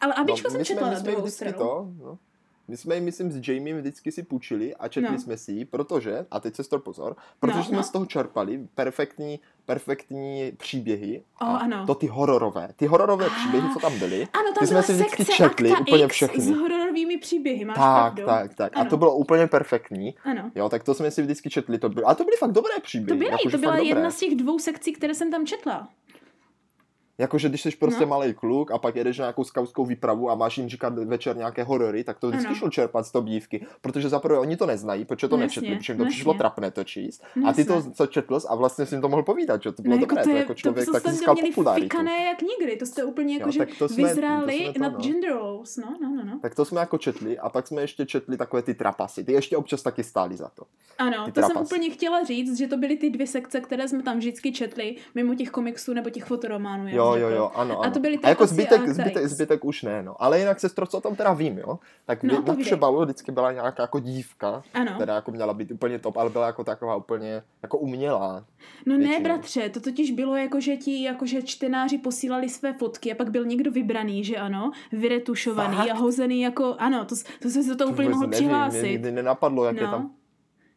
ale 0.00 0.14
Abičko 0.14 0.48
No, 0.48 0.50
jsem 0.50 0.58
jsme- 0.60 0.64
četla 0.64 0.88
my 0.88 0.94
na 0.94 1.00
jsme 1.00 1.10
druhou 1.12 1.30
stranu. 1.30 1.58
To, 1.58 1.88
no. 1.98 2.18
My 2.70 2.76
jsme 2.76 2.94
ji, 2.94 3.00
myslím, 3.00 3.32
s 3.32 3.48
Jamiem 3.48 3.78
vždycky 3.78 4.12
si 4.12 4.22
půjčili 4.22 4.74
a 4.74 4.88
četli 4.88 5.12
No. 5.12 5.18
jsme 5.18 5.36
si 5.36 5.52
ji, 5.52 5.64
protože, 5.64 6.26
a 6.30 6.40
teď 6.40 6.56
se 6.56 6.62
to 6.64 6.78
pozor, 6.78 7.16
protože 7.40 7.58
No, 7.58 7.64
jsme 7.64 7.76
no. 7.76 7.82
z 7.82 7.90
toho 7.90 8.06
čerpali 8.06 8.60
perfektní, 8.74 9.40
perfektní 9.66 10.52
příběhy. 10.56 11.22
O, 11.40 11.44
a 11.44 11.56
ano. 11.58 11.86
To 11.86 11.94
ty 11.94 12.06
hororové. 12.06 12.68
Ty 12.76 12.86
hororové 12.86 13.26
Ah. 13.26 13.30
příběhy, 13.30 13.68
co 13.72 13.78
tam 13.78 13.98
byly, 13.98 14.28
Ano, 14.32 14.44
tam 14.54 14.60
ty 14.60 14.66
jsme 14.66 14.82
si 14.82 14.92
vždycky 14.92 15.24
četli 15.24 15.72
úplně 15.80 16.04
X 16.04 16.14
všechny. 16.14 16.40
s 16.44 16.50
hororovými 16.50 17.18
příběhy, 17.18 17.64
máš 17.64 17.76
tak, 17.76 18.12
pravdu. 18.14 18.26
tak, 18.26 18.54
tak. 18.54 18.76
A 18.76 18.80
Ano. 18.80 18.90
to 18.90 18.96
bylo 18.96 19.16
úplně 19.16 19.46
perfektní. 19.46 20.14
Ano. 20.24 20.50
Jo, 20.54 20.68
tak 20.68 20.84
to 20.84 20.94
jsme 20.94 21.10
si 21.10 21.22
vždycky 21.22 21.50
četli. 21.50 21.78
To 21.78 21.88
bylo, 21.88 22.08
a 22.08 22.14
to 22.14 22.24
byly 22.24 22.36
fakt 22.36 22.52
dobré 22.52 22.74
příběhy. 22.82 23.18
To 23.18 23.24
byly, 23.24 23.30
jakože 23.30 23.56
to 23.56 23.60
byla 23.60 23.76
jedna 23.78 23.94
dobré. 23.94 24.10
z 24.10 24.18
těch 24.18 24.34
dvou 24.36 24.58
sekcí, 24.58 24.92
které 24.92 25.14
jsem 25.14 25.30
tam 25.30 25.46
četla. 25.46 25.88
Jakože 27.20 27.48
když 27.48 27.62
jsi 27.62 27.70
prostě 27.70 28.00
No. 28.00 28.06
malý 28.06 28.34
kluk 28.34 28.70
a 28.70 28.78
pak 28.78 28.96
jedeš 28.96 29.18
na 29.18 29.22
nějakou 29.22 29.44
skautskou 29.44 29.84
výpravu 29.86 30.30
a 30.30 30.34
máš 30.34 30.58
jim 30.58 30.68
říkat 30.68 30.98
večer 30.98 31.36
nějaké 31.36 31.62
horory, 31.62 32.04
tak 32.04 32.18
to 32.18 32.28
vždycky 32.28 32.46
Ano. 32.46 32.56
šlo 32.56 32.70
čerpat 32.70 33.06
z 33.06 33.12
toho 33.12 33.26
dívky, 33.28 33.66
protože 33.80 34.08
zaprvé 34.08 34.38
oni 34.38 34.56
to 34.56 34.66
neznají, 34.66 35.04
protože 35.04 35.28
to 35.28 35.36
No 35.36 35.40
nečetli, 35.40 35.66
jasně, 35.68 35.78
protože 35.78 35.92
jim 35.92 35.98
to 35.98 36.04
no 36.04 36.10
přišlo 36.10 36.32
jasně. 36.32 36.38
trapné 36.38 36.70
to 36.70 36.84
číst. 36.84 37.22
No 37.36 37.48
a 37.48 37.52
ty 37.52 37.64
to, 37.64 37.72
jasně. 37.72 37.92
co 37.92 38.06
četl 38.06 38.40
jsi 38.40 38.46
a 38.48 38.54
vlastně 38.54 38.86
si 38.86 38.94
jim 38.94 39.02
to 39.02 39.08
mohl 39.08 39.22
povídat, 39.22 39.62
že 39.62 39.72
to 39.72 39.82
bylo 39.82 39.94
No, 39.96 40.00
dobré, 40.00 40.22
to, 40.24 40.30
je- 40.30 40.36
jako 40.38 40.54
člověk 40.54 40.86
to, 40.86 40.98
jste 40.98 41.10
získal 41.12 41.36
popularitu. 41.36 41.84
fikané 41.84 42.24
jak 42.24 42.42
nikdy, 42.42 42.76
to 42.76 42.86
jste 42.86 43.04
úplně 43.04 43.34
jako, 43.34 43.48
Jo, 43.48 43.52
že 43.52 43.58
tak 43.58 43.68
to 43.78 43.88
jsme- 43.88 44.08
vyzráli 44.08 44.56
to 44.58 44.62
jsme 44.64 44.72
to, 44.72 44.80
nad 44.80 44.92
no. 44.92 44.98
gender 45.00 45.30
roles, 45.32 45.76
no, 45.76 45.96
no, 46.02 46.10
no, 46.16 46.24
no. 46.24 46.38
Tak 46.42 46.54
to 46.54 46.64
jsme 46.64 46.80
jako 46.80 46.98
četli 46.98 47.38
a 47.38 47.48
pak 47.48 47.66
jsme 47.66 47.80
ještě 47.82 48.06
četli 48.06 48.36
takové 48.36 48.62
ty 48.62 48.74
trapasy. 48.74 49.24
Ty 49.24 49.32
ještě 49.32 49.56
občas 49.56 49.82
taky 49.82 50.02
stály 50.04 50.36
za 50.36 50.48
to. 50.48 50.62
Ano, 50.98 51.24
ty 51.24 51.32
to 51.32 51.40
jsem 51.40 51.50
trapasy. 51.50 51.74
úplně 51.74 51.90
chtěla 51.90 52.24
říct, 52.24 52.58
že 52.58 52.66
to 52.68 52.76
byly 52.76 52.96
ty 52.96 53.10
dvě 53.10 53.26
sekce, 53.26 53.60
které 53.60 53.88
jsme 53.88 54.02
tam 54.02 54.18
vždycky 54.18 54.52
četli, 54.52 54.96
mimo 55.14 55.34
těch 55.34 55.50
komiksů 55.50 55.94
nebo 55.94 56.10
těch 56.10 56.24
fotorománů. 56.24 56.84
jak 56.86 56.94
Jo, 57.16 57.22
jo, 57.22 57.28
řekl. 57.28 57.38
jo, 57.38 57.50
ano, 57.54 57.78
A 57.80 57.82
ano. 57.84 57.92
to 57.94 58.00
byly 58.00 58.18
a 58.22 58.28
jako 58.28 58.46
zbytek, 58.46 58.80
a 58.88 58.92
zbytek, 58.92 59.26
zbytek 59.26 59.64
už 59.64 59.82
ne, 59.82 60.02
no. 60.02 60.22
Ale 60.22 60.38
jinak 60.38 60.60
sestro, 60.60 60.86
co 60.86 60.98
o 60.98 61.00
tom 61.00 61.16
teda 61.16 61.32
vím, 61.32 61.58
jo? 61.58 61.78
Tak 62.06 62.22
No, 62.22 62.42
na 62.46 62.54
přebalu 62.54 63.02
vždycky 63.04 63.32
byla 63.32 63.52
nějaká 63.52 63.82
jako 63.82 64.00
dívka, 64.00 64.62
Ano. 64.74 64.92
která 64.94 65.14
jako 65.14 65.30
měla 65.30 65.54
být 65.54 65.70
úplně 65.70 65.98
top, 65.98 66.16
ale 66.16 66.30
byla 66.30 66.46
jako 66.46 66.64
taková 66.64 66.96
úplně 66.96 67.42
jako 67.62 67.78
umělá. 67.78 68.44
No 68.86 68.92
ne, 68.98 68.98
většinou. 68.98 69.22
bratře, 69.24 69.68
to 69.68 69.80
totiž 69.80 70.10
bylo 70.10 70.36
jako, 70.36 70.60
že 70.60 70.76
ti 70.76 71.02
jakože 71.02 71.42
čtenáři 71.42 71.98
posílali 71.98 72.48
své 72.48 72.72
fotky 72.72 73.12
a 73.12 73.14
pak 73.14 73.30
byl 73.30 73.44
někdo 73.44 73.70
vybraný, 73.70 74.24
že 74.24 74.36
ano, 74.36 74.70
vyretušovaný 74.92 75.76
Fakt? 75.76 75.90
a 75.90 75.94
hozený 75.94 76.40
jako, 76.40 76.74
ano, 76.78 77.04
to, 77.04 77.14
to 77.42 77.48
se 77.50 77.64
to, 77.64 77.76
to 77.76 77.86
úplně 77.86 78.08
mohl 78.08 78.20
nevím, 78.20 78.32
přihlásit. 78.32 78.82
Mě 78.82 78.90
nikdy 78.90 79.12
nenapadlo, 79.12 79.64
jak 79.64 79.76
je 79.76 79.82
No. 79.82 79.90
tam. 79.90 80.10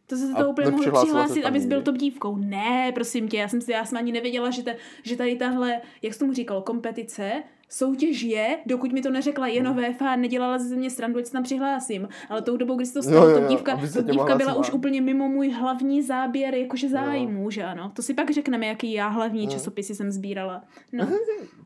To 0.07 0.17
se 0.17 0.33
to 0.33 0.49
úplně 0.49 0.71
mohl 0.71 0.91
přihlásit, 0.91 1.45
abys 1.45 1.65
byl 1.65 1.81
top 1.81 1.97
dívkou. 1.97 2.35
Ne, 2.35 2.91
prosím 2.93 3.27
tě, 3.27 3.37
já 3.37 3.47
jsem, 3.47 3.61
si, 3.61 3.71
já 3.71 3.85
jsem 3.85 3.97
ani 3.97 4.11
nevěděla, 4.11 4.49
že, 4.49 4.63
te, 4.63 4.75
že 5.03 5.17
tady 5.17 5.35
tahle, 5.35 5.81
jak 6.01 6.13
jsi 6.13 6.19
tomu 6.19 6.33
říkal, 6.33 6.61
kompetice, 6.61 7.43
soutěž 7.73 8.21
je, 8.21 8.59
dokud 8.65 8.91
mi 8.91 9.01
to 9.01 9.09
neřekla 9.09 9.47
jenom 9.47 9.73
Hmm. 9.77 9.83
VFA, 9.93 10.15
nedělala 10.15 10.59
ze 10.59 10.75
mě 10.75 10.89
srandu, 10.89 11.19
ať 11.19 11.25
se 11.25 11.31
tam 11.31 11.43
přihlásím. 11.43 12.07
Ale 12.29 12.41
tou 12.41 12.57
dobou, 12.57 12.75
kdy 12.75 12.85
se 12.85 12.93
to 12.93 12.99
Jo, 12.99 13.03
stalo, 13.03 13.29
jo, 13.29 13.37
jo, 13.39 13.47
dívka, 13.47 13.77
se 13.87 13.93
top 13.93 14.05
tě 14.05 14.11
dívka 14.11 14.35
byla 14.35 14.53
už 14.53 14.71
úplně 14.71 15.01
mimo 15.01 15.29
můj 15.29 15.49
hlavní 15.49 16.01
záběr, 16.01 16.55
jakože 16.55 16.89
zájmu, 16.89 17.49
že 17.49 17.63
ano. 17.63 17.91
To 17.95 18.01
si 18.01 18.13
pak 18.13 18.31
řekneme, 18.31 18.65
jaký 18.65 18.93
já 18.93 19.07
hlavní 19.07 19.45
No. 19.45 19.51
časopisy 19.51 19.95
jsem 19.95 20.11
sbírala. 20.11 20.61
No, 20.91 21.07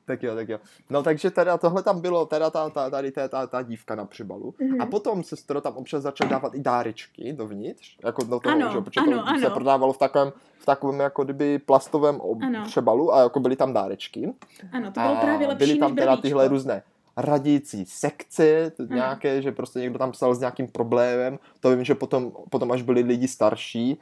Tak 0.05 0.23
jo, 0.23 0.35
tak 0.35 0.49
jo. 0.49 0.59
No 0.89 1.03
takže 1.03 1.31
teda 1.31 1.57
tohle 1.57 1.83
tam 1.83 2.01
bylo, 2.01 2.25
teda 2.25 2.49
ta, 2.49 2.69
ta, 2.69 2.89
tady 2.89 3.11
ta, 3.11 3.27
ta, 3.27 3.47
ta 3.47 3.61
dívka 3.61 3.95
na 3.95 4.05
přebalu. 4.05 4.53
Mhm. 4.59 4.81
A 4.81 4.85
potom 4.85 5.23
se 5.23 5.35
tam 5.61 5.73
občas 5.77 6.03
začal 6.03 6.27
dávat 6.29 6.55
i 6.55 6.59
dárečky 6.59 7.33
dovnitř, 7.33 7.97
jako 8.05 8.23
do 8.23 8.39
toho, 8.39 8.55
Ano, 8.55 8.69
že? 8.73 8.81
protože 8.81 8.99
ano, 8.99 9.23
to 9.33 9.39
se 9.39 9.45
ano. 9.45 9.55
prodávalo 9.55 9.93
v 9.93 9.97
takovém, 9.97 10.31
v 10.59 10.65
takovém 10.65 10.99
jako 10.99 11.23
kdyby 11.23 11.59
plastovém 11.59 12.19
ob- 12.21 12.37
přebalu 12.65 13.13
a 13.13 13.19
jako 13.21 13.39
byly 13.39 13.55
tam 13.55 13.73
dárečky. 13.73 14.33
ano, 14.71 14.91
to 14.91 14.99
bylo 14.99 15.15
právě 15.21 15.47
lepší 15.47 15.79
tam 15.79 15.95
teda 15.97 16.17
tyhle 16.17 16.47
různé 16.47 16.83
radící 17.17 17.85
sekce, 17.85 18.71
Ano. 18.79 18.87
nějaké, 18.95 19.41
že 19.41 19.51
prostě 19.51 19.79
někdo 19.79 19.99
tam 19.99 20.11
psal 20.11 20.35
s 20.35 20.39
nějakým 20.39 20.67
problémem. 20.67 21.39
To 21.59 21.69
vím, 21.75 21.83
že 21.83 21.95
potom, 21.95 22.31
potom 22.49 22.71
až 22.71 22.81
byli 22.81 23.01
lidi 23.01 23.27
starší, 23.27 23.99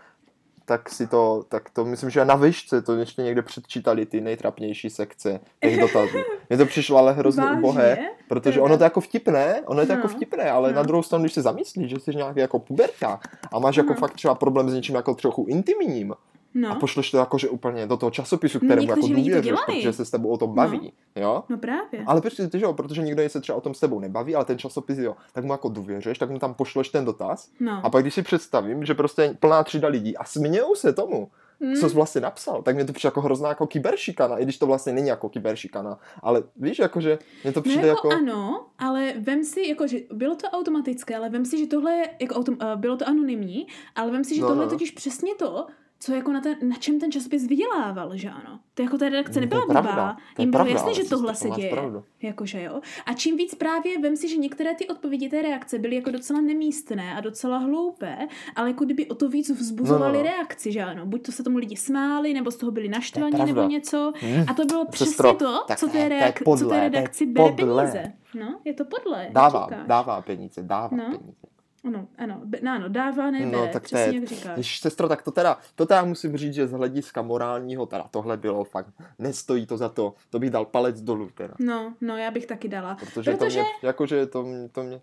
tak 0.68 0.90
si 0.90 1.08
to, 1.08 1.46
tak 1.50 1.70
to 1.70 1.86
myslím, 1.86 2.10
že 2.10 2.26
na 2.26 2.36
výšce 2.36 2.82
to 2.82 2.96
ještě 2.96 3.22
někde 3.22 3.42
předčítali 3.42 4.06
ty 4.06 4.22
nejtrapnější 4.22 4.90
sekce 4.90 5.40
těch 5.62 5.80
dotazů. 5.80 6.18
Mně 6.50 6.58
to 6.58 6.66
přišlo 6.66 6.98
ale 6.98 7.14
hrozně 7.14 7.44
Vážně? 7.44 7.58
ubohé, 7.60 7.98
protože 8.30 8.62
ono 8.62 8.78
to 8.78 8.84
jako 8.84 9.02
vtipné, 9.02 9.62
ono 9.66 9.82
je 9.82 9.88
to 9.88 9.94
No. 9.94 9.98
jako 10.00 10.08
vtipné, 10.08 10.52
ale 10.52 10.70
No. 10.70 10.76
na 10.76 10.84
druhou 10.84 11.04
stranu, 11.04 11.24
když 11.24 11.34
se 11.34 11.42
zamyslíš, 11.42 11.90
že 11.90 12.00
jsi 12.00 12.16
nějaký 12.16 12.40
jako 12.40 12.60
puberta 12.60 13.20
a 13.52 13.60
máš 13.60 13.76
jako 13.76 13.90
Aha. 13.92 14.00
fakt 14.00 14.14
třeba 14.14 14.36
problém 14.36 14.70
s 14.70 14.74
něčím 14.74 14.96
jako 14.96 15.16
trochu 15.16 15.46
intimním, 15.50 16.14
No, 16.58 16.72
a 16.72 16.76
pošleš 16.76 17.12
to 17.12 17.18
jakože 17.18 17.50
úplně 17.50 17.88
do 17.88 17.98
toho 17.98 18.12
časopisu, 18.12 18.60
kterému 18.60 18.88
jako 18.88 19.00
někteří 19.00 19.14
lidi 19.14 19.30
to 19.30 19.38
důvěřuješ, 19.38 19.66
protože 19.66 19.94
se 19.94 20.06
s 20.06 20.12
tebou 20.12 20.30
o 20.30 20.38
tom 20.38 20.56
baví, 20.56 20.94
jo? 21.16 21.44
no 21.50 21.58
právě. 21.58 22.04
Ale 22.06 22.22
prostě 22.22 22.48
ty, 22.48 22.60
že 22.60 22.66
jo, 22.66 22.74
protože 22.74 23.02
nikdo 23.02 23.30
se 23.30 23.42
třeba 23.42 23.58
o 23.58 23.62
tom 23.62 23.74
s 23.74 23.80
tebou 23.80 24.00
nebaví, 24.00 24.36
ale 24.36 24.46
ten 24.46 24.58
časopis, 24.58 24.98
jo, 24.98 25.16
tak 25.34 25.44
mu 25.44 25.52
jako 25.52 25.70
důvěřuješ, 25.70 26.18
tak 26.18 26.30
mu 26.30 26.40
tam 26.40 26.54
pošleš 26.54 26.90
ten 26.90 27.06
dotaz 27.06 27.50
No. 27.60 27.82
a 27.84 27.90
pak 27.90 28.04
když 28.04 28.14
si 28.14 28.22
představím, 28.22 28.86
že 28.86 28.94
prostě 28.94 29.38
plná 29.40 29.64
třída 29.64 29.88
lidí 29.88 30.18
a 30.18 30.24
smějou 30.24 30.76
se 30.76 30.94
tomu, 30.94 31.30
hmm. 31.62 31.76
co 31.76 31.90
jsi 31.90 31.96
vlastně 31.96 32.22
napsal, 32.22 32.62
tak 32.62 32.76
mě 32.76 32.86
to 32.86 32.94
přijde 32.94 33.08
jako 33.08 33.22
hrozná 33.22 33.50
jako 33.50 33.68
kyberšikana, 33.68 34.38
i 34.38 34.44
když 34.44 34.58
to 34.58 34.66
vlastně 34.66 34.94
není 34.94 35.08
jako 35.08 35.30
kyberšikana, 35.30 36.00
ale 36.22 36.44
víš, 36.56 36.80
jakože 36.80 37.20
mě 37.44 37.54
to 37.54 37.62
přijde 37.62 37.82
no 37.82 37.88
jako, 37.88 38.10
jako... 38.10 38.22
Ano, 38.22 38.66
ale 38.80 39.14
vem 39.20 39.44
si, 39.44 39.68
jako, 39.68 39.88
že 39.88 39.98
bylo 40.14 40.36
to 40.36 40.48
automatické, 40.48 41.16
ale 41.16 41.30
vem 41.30 41.46
si, 41.46 41.58
že 41.58 41.68
tohle 41.68 41.94
je, 41.94 42.10
jako 42.20 42.36
autom, 42.36 42.58
uh, 42.62 42.80
bylo 42.80 42.98
to 42.98 43.08
anonymní, 43.08 43.68
ale 43.96 44.12
vem 44.12 44.24
si, 44.24 44.36
že 44.36 44.42
no, 44.42 44.48
tohle 44.48 44.66
no. 44.66 44.72
je 44.72 44.76
totiž 44.76 44.92
přesně 44.92 45.36
to, 45.36 45.68
co 46.06 46.14
jako 46.14 46.32
na, 46.32 46.42
ten, 46.42 46.56
na 46.62 46.76
čem 46.76 47.00
ten 47.00 47.12
časopis 47.12 47.48
vydělával, 47.48 48.18
že 48.18 48.30
ano. 48.30 48.60
To 48.74 48.82
jako 48.82 48.98
ta 48.98 49.10
redakce 49.10 49.40
nebyla 49.40 49.66
blbá. 49.66 50.18
Jim 50.40 50.52
bylo 50.52 50.66
jasné, 50.66 50.94
že 50.94 51.04
tohle 51.04 51.36
se 51.36 51.50
děje. 51.50 51.72
Jakože 52.22 52.64
jo. 52.64 52.82
A 53.06 53.14
čím 53.14 53.38
víc 53.38 53.56
právě, 53.56 54.00
vem 54.00 54.16
si, 54.16 54.30
že 54.30 54.38
některé 54.38 54.76
ty 54.76 54.88
odpovědi 54.88 55.30
té 55.30 55.42
reakce 55.42 55.80
byly 55.80 55.96
jako 55.96 56.12
docela 56.12 56.42
nemístné 56.42 57.16
a 57.16 57.22
docela 57.22 57.58
hloupé, 57.58 58.18
ale 58.56 58.70
jako 58.70 58.86
kdyby 58.86 59.08
o 59.08 59.16
to 59.16 59.30
víc 59.30 59.50
vzbuzovali 59.50 60.18
no, 60.18 60.24
no. 60.24 60.24
reakci, 60.24 60.72
že 60.72 60.84
ano. 60.84 61.06
Buď 61.06 61.26
to 61.26 61.32
se 61.32 61.44
tomu 61.44 61.58
lidi 61.58 61.76
smáli, 61.76 62.34
nebo 62.34 62.52
z 62.52 62.56
toho 62.56 62.72
byli 62.72 62.88
naštvaní, 62.88 63.46
nebo 63.46 63.64
něco. 63.64 64.14
Hmm. 64.20 64.46
A 64.48 64.54
to 64.54 64.66
bylo 64.66 64.86
přesně 64.86 65.12
Sestro, 65.12 65.34
to, 65.34 65.66
co 65.76 65.88
té, 65.88 66.10
reak- 66.10 66.44
podle, 66.44 66.66
co 66.66 66.70
té 66.70 66.80
redakci 66.80 67.26
byly 67.26 67.52
peníze. 67.52 68.14
No, 68.40 68.60
je 68.66 68.74
to 68.74 68.86
podle. 68.86 69.28
Dává, 69.32 69.70
dává 69.88 70.22
peníze, 70.22 70.64
dává 70.64 70.98
no. 70.98 71.18
peníze. 71.18 71.55
Ano, 71.86 72.08
ano, 72.18 72.42
no, 72.62 72.72
ano, 72.72 72.90
dává, 72.90 73.32
ne, 73.32 73.46
no, 73.46 73.68
tak 73.74 73.84
přesně 73.84 74.14
je, 74.14 74.16
jak 74.16 74.28
říkáš. 74.28 74.58
Jež, 74.58 74.80
sestro, 74.80 75.08
tak 75.08 75.22
to 75.22 75.32
teda, 75.32 75.58
to 75.76 75.86
teda 75.86 76.06
musím 76.06 76.38
říct, 76.38 76.54
že 76.54 76.68
z 76.68 76.72
hlediska 76.72 77.22
morálního, 77.22 77.86
teda 77.86 78.08
tohle 78.12 78.38
bylo 78.38 78.64
fakt, 78.64 78.88
nestojí 79.20 79.66
to 79.66 79.78
za 79.78 79.90
to, 79.90 80.14
to 80.30 80.40
bych 80.40 80.50
dal 80.50 80.66
palec 80.66 81.02
dolů 81.02 81.30
teda. 81.36 81.54
No, 81.60 81.94
no, 82.02 82.18
já 82.18 82.32
bych 82.32 82.46
taky 82.46 82.68
dala. 82.68 82.96
Protože, 82.96 83.32
Protože... 83.32 83.60
to 83.60 83.64
mě, 83.64 83.72
jakože 83.82 84.26
to, 84.26 84.46
to 84.72 84.84
mě, 84.84 85.02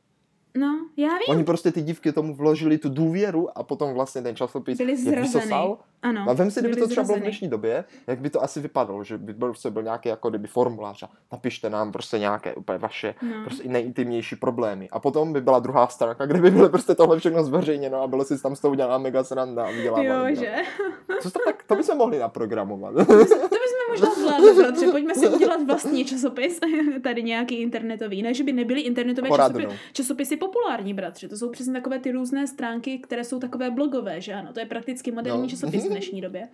No, 0.56 0.86
já 0.96 1.08
vím. 1.08 1.28
Oni 1.28 1.44
prostě 1.44 1.72
ty 1.72 1.82
dívky 1.82 2.12
tomu 2.12 2.34
vložili 2.34 2.78
tu 2.78 2.88
důvěru 2.88 3.58
a 3.58 3.62
potom 3.62 3.94
vlastně 3.94 4.22
ten 4.22 4.36
časopis 4.36 4.78
Byli 4.78 4.96
vysosal. 4.96 5.78
Ano, 6.02 6.24
a 6.28 6.32
vem 6.32 6.50
si, 6.50 6.60
kdyby 6.60 6.76
to 6.76 6.88
třeba 6.88 7.06
bylo 7.06 7.18
v 7.18 7.20
dnešní 7.20 7.48
době, 7.48 7.84
jak 8.06 8.20
by 8.20 8.30
to 8.30 8.42
asi 8.42 8.60
vypadalo, 8.60 9.04
že 9.04 9.18
by 9.18 9.32
byl, 9.32 9.48
prostě 9.48 9.70
byl 9.70 9.82
nějaký 9.82 10.08
jako 10.08 10.30
kdyby 10.30 10.48
formulář 10.48 11.02
a 11.02 11.10
napište 11.32 11.70
nám 11.70 11.92
prostě 11.92 12.18
nějaké 12.18 12.54
úplně 12.54 12.78
vaše 12.78 13.14
no. 13.22 13.44
prostě 13.44 13.68
nejintimnější 13.68 14.36
problémy. 14.36 14.88
A 14.90 15.00
potom 15.00 15.32
by 15.32 15.40
byla 15.40 15.58
druhá 15.58 15.86
stránka, 15.86 16.26
kde 16.26 16.40
by 16.40 16.50
bylo 16.50 16.68
prostě 16.68 16.94
tohle 16.94 17.18
všechno 17.18 17.44
zveřejněno 17.44 18.02
a 18.02 18.06
bylo 18.06 18.24
si 18.24 18.42
tam 18.42 18.56
z 18.56 18.60
toho 18.60 18.72
udělaná 18.72 18.98
mega 18.98 19.24
sranda 19.24 19.64
a 19.64 19.70
vydělávali. 19.70 20.30
Jo, 20.30 20.36
že? 20.36 20.54
Co 21.22 21.30
to, 21.30 21.38
tak, 21.44 21.62
to 21.62 21.76
bychom 21.76 21.98
mohli 21.98 22.18
naprogramovat. 22.18 22.94
to 22.94 23.14
bychom 23.14 23.38
možná 23.92 24.14
zvládli, 24.14 24.54
protože 24.54 24.86
pojďme 24.86 25.14
si 25.14 25.28
udělat 25.28 25.62
vlastní 25.66 26.04
časopis, 26.04 26.60
tady 27.02 27.22
nějaký 27.22 27.54
internetový. 27.54 28.22
Ne, 28.22 28.34
že 28.34 28.44
by 28.44 28.52
nebyly 28.52 28.80
internetové 28.80 29.28
časopisy, 29.28 29.78
časopisy 29.92 30.36
populární, 30.46 30.94
bratře. 30.94 31.28
To 31.28 31.36
jsou 31.36 31.50
přesně 31.50 31.72
takové 31.72 31.98
ty 31.98 32.12
různé 32.12 32.46
stránky, 32.46 32.98
které 32.98 33.24
jsou 33.24 33.38
takové 33.38 33.70
blogové, 33.70 34.20
že 34.20 34.34
ano. 34.34 34.52
To 34.52 34.60
je 34.60 34.66
prakticky 34.66 35.12
moderní 35.12 35.42
no. 35.42 35.48
časopis 35.48 35.84
v 35.84 35.88
dnešní 35.88 36.20
době. 36.20 36.48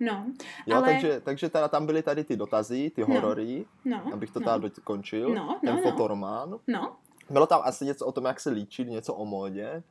No, 0.00 0.26
jo, 0.66 0.76
ale... 0.76 0.92
takže, 0.92 1.20
takže 1.24 1.48
teda 1.48 1.68
tam 1.68 1.86
byly 1.86 2.02
tady 2.02 2.24
ty 2.24 2.36
dotazy, 2.36 2.90
ty 2.90 3.00
no. 3.00 3.06
horory, 3.06 3.64
no. 3.84 4.02
No. 4.06 4.12
abych 4.12 4.30
to 4.30 4.40
no. 4.40 4.46
tady 4.46 4.70
dokončil. 4.76 5.34
No, 5.34 5.58
ten 5.64 5.76
no, 5.76 5.82
fotoromán. 5.82 6.58
No. 6.66 6.96
Bylo 7.30 7.46
tam 7.46 7.60
asi 7.64 7.84
něco 7.84 8.06
o 8.06 8.12
tom, 8.12 8.24
jak 8.24 8.40
se 8.40 8.50
líčit, 8.50 8.88
něco 8.88 9.14
o 9.14 9.24
módě. 9.24 9.82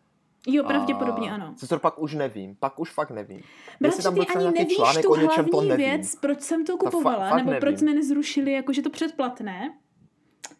Jo, 0.47 0.63
pravděpodobně 0.63 1.31
a... 1.31 1.33
ano. 1.33 1.53
Co 1.57 1.67
to 1.67 1.79
pak 1.79 2.01
už 2.01 2.13
nevím, 2.13 2.55
pak 2.55 2.79
už 2.79 2.91
fakt 2.91 3.11
nevím. 3.11 3.41
Bratře, 3.81 4.03
tam 4.03 4.15
ty 4.15 4.27
ani 4.35 4.45
nevíš 4.45 4.75
článek, 4.75 5.03
tu 5.03 5.11
o 5.11 5.15
něčem, 5.15 5.45
to 5.45 5.61
nevím. 5.61 5.85
věc, 5.85 6.15
proč 6.15 6.41
jsem 6.41 6.65
to 6.65 6.77
kupovala, 6.77 7.29
to 7.29 7.35
fa- 7.35 7.37
nebo 7.37 7.49
nevím. 7.49 7.61
proč 7.61 7.79
jsme 7.79 7.93
nezrušili, 7.93 8.51
jakože 8.51 8.81
to 8.81 8.89
předplatné. 8.89 9.73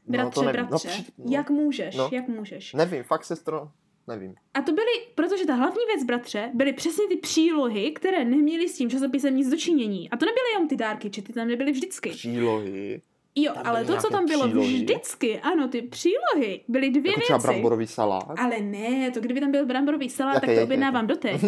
Bratře, 0.08 0.40
no, 0.40 0.46
nevím. 0.46 0.62
No, 0.62 0.68
bratře, 0.68 0.88
no, 0.88 0.94
při... 0.94 1.12
no. 1.18 1.26
jak 1.30 1.50
můžeš, 1.50 1.96
no. 1.96 2.10
jak 2.12 2.28
můžeš. 2.28 2.74
Nevím, 2.74 3.04
fakt 3.04 3.26
sestro, 3.26 3.72
nevím. 4.08 4.36
A 4.54 4.62
to 4.62 4.72
byly, 4.72 4.92
protože 5.16 5.46
ta 5.46 5.54
hlavní 5.56 5.86
věc, 5.88 6.04
bratře, 6.04 6.52
byly 6.54 6.74
přesně 6.74 7.08
ty 7.08 7.16
přílohy, 7.18 7.92
které 7.92 8.26
neměly 8.26 8.70
s 8.70 8.78
tím 8.78 8.90
časopisem 8.90 9.38
nic 9.38 9.50
dočinění. 9.50 10.10
A 10.10 10.18
to 10.18 10.26
nebyly 10.26 10.52
jenom 10.54 10.68
ty 10.68 10.76
dárky, 10.76 11.10
či 11.10 11.22
ty 11.22 11.34
tam 11.34 11.48
nebyly 11.48 11.72
vždycky. 11.72 12.10
Přílohy? 12.10 13.02
Jo, 13.36 13.54
tam 13.54 13.64
ale 13.66 13.86
to, 13.86 13.98
co 13.98 14.10
tam 14.10 14.26
bylo 14.26 14.48
přílohy. 14.48 14.74
vždycky, 14.74 15.40
ano, 15.40 15.68
ty 15.68 15.82
přílohy, 15.82 16.62
byly 16.68 16.90
dvě 16.90 17.12
jako 17.12 17.20
věci. 17.20 17.24
třeba 17.24 17.40
bramborový 17.40 17.88
salát? 17.88 18.40
Ale 18.40 18.60
ne, 18.60 19.12
to 19.12 19.20
kdyby 19.20 19.40
tam 19.40 19.52
byl 19.52 19.66
bramborový 19.66 20.10
salát, 20.10 20.34
Jaké, 20.34 20.48
tak 20.48 20.56
to 20.56 20.64
objednávám 20.64 21.08
doteď. 21.08 21.42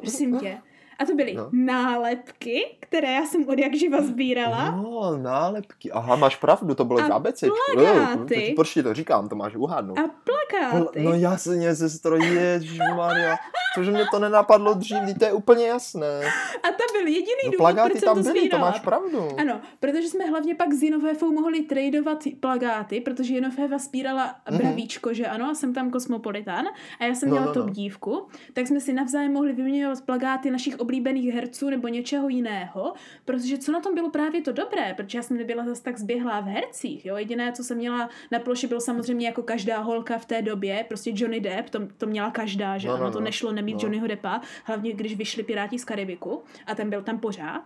Prosím 0.00 0.38
tě. 0.38 0.58
A 0.98 1.04
to 1.04 1.14
byly 1.14 1.34
no. 1.34 1.48
nálepky, 1.52 2.76
které 2.80 3.12
já 3.12 3.26
jsem 3.26 3.48
od 3.48 3.58
jak 3.58 3.74
živa 3.74 4.02
sbírala. 4.02 4.70
No, 4.70 5.16
nálepky. 5.16 5.92
Aha, 5.92 6.16
máš 6.16 6.36
pravdu, 6.36 6.74
to 6.74 6.84
bylo 6.84 6.98
a 6.98 7.14
ABC. 7.14 7.44
plakáty. 7.74 8.52
Proč 8.56 8.74
ti 8.74 8.82
to 8.82 8.94
říkám, 8.94 9.28
to 9.28 9.36
máš 9.36 9.56
uhádnout. 9.56 9.98
A 9.98 10.02
plakáty. 10.02 11.02
No 11.02 11.14
jasně, 11.14 11.74
sestro, 11.74 12.16
ježišmarja. 12.16 13.36
Cože 13.74 13.90
mě 13.90 14.04
to 14.10 14.18
nenapadlo 14.18 14.74
dřív, 14.74 15.18
to 15.18 15.24
je 15.24 15.32
úplně 15.32 15.66
jasné. 15.66 16.20
A 16.62 16.68
to 16.68 16.92
byl 16.92 17.06
jediný 17.06 17.42
no, 17.44 17.50
důvod, 17.50 17.90
proč 17.90 18.00
tam 18.00 18.16
to 18.16 18.22
byly, 18.22 18.40
sbírala. 18.40 18.66
to 18.66 18.70
máš 18.70 18.80
pravdu. 18.80 19.28
Ano, 19.38 19.60
protože 19.80 20.08
jsme 20.08 20.24
hlavně 20.24 20.54
pak 20.54 20.72
s 20.72 20.82
Jinoféfou 20.82 21.32
mohli 21.32 21.62
tradovat 21.62 22.24
plagáty, 22.40 23.00
protože 23.00 23.34
Jinoféfa 23.34 23.78
spírala 23.78 24.26
mm-hmm. 24.26 24.56
bravíčko, 24.56 25.14
že 25.14 25.26
ano, 25.26 25.50
a 25.50 25.54
jsem 25.54 25.74
tam 25.74 25.90
kosmopolitán 25.90 26.66
a 27.00 27.04
já 27.04 27.14
jsem 27.14 27.28
no, 27.28 27.36
měla 27.36 27.52
no, 27.52 27.64
no. 27.64 27.70
dívku, 27.70 28.26
tak 28.52 28.66
jsme 28.66 28.80
si 28.80 28.92
navzájem 28.92 29.32
mohli 29.32 29.52
vyměňovat 29.52 30.00
plagáty 30.00 30.50
našich 30.50 30.80
oblíbených 30.86 31.34
herců 31.34 31.70
nebo 31.70 31.88
něčeho 31.88 32.28
jiného, 32.28 32.94
protože 33.24 33.58
co 33.58 33.72
na 33.72 33.80
tom 33.80 33.94
bylo 33.94 34.10
právě 34.10 34.42
to 34.42 34.52
dobré, 34.52 34.94
protože 34.94 35.18
já 35.18 35.22
jsem 35.22 35.36
nebyla 35.36 35.64
zase 35.64 35.82
tak 35.82 35.98
zběhlá 35.98 36.40
v 36.40 36.44
hercích, 36.44 37.06
jo, 37.06 37.16
jediné, 37.16 37.52
co 37.52 37.64
jsem 37.64 37.76
měla 37.76 38.08
na 38.30 38.38
ploše, 38.38 38.66
byl 38.66 38.80
samozřejmě 38.80 39.26
jako 39.26 39.42
každá 39.42 39.78
holka 39.78 40.18
v 40.18 40.24
té 40.24 40.42
době, 40.42 40.84
prostě 40.88 41.10
Johnny 41.14 41.40
Depp, 41.40 41.70
to, 41.70 41.80
to 41.98 42.06
měla 42.06 42.30
každá, 42.30 42.78
že 42.78 42.88
no, 42.88 42.94
ano, 42.94 43.04
no, 43.04 43.12
to 43.12 43.18
no. 43.18 43.24
nešlo 43.24 43.52
nemít 43.52 43.74
no. 43.74 43.80
Johnnyho 43.82 44.06
Deppa, 44.06 44.40
hlavně 44.64 44.92
když 44.92 45.16
vyšli 45.16 45.42
Piráti 45.42 45.78
z 45.78 45.84
Karibiku 45.84 46.42
a 46.66 46.74
ten 46.74 46.90
byl 46.90 47.02
tam 47.02 47.18
pořád. 47.18 47.62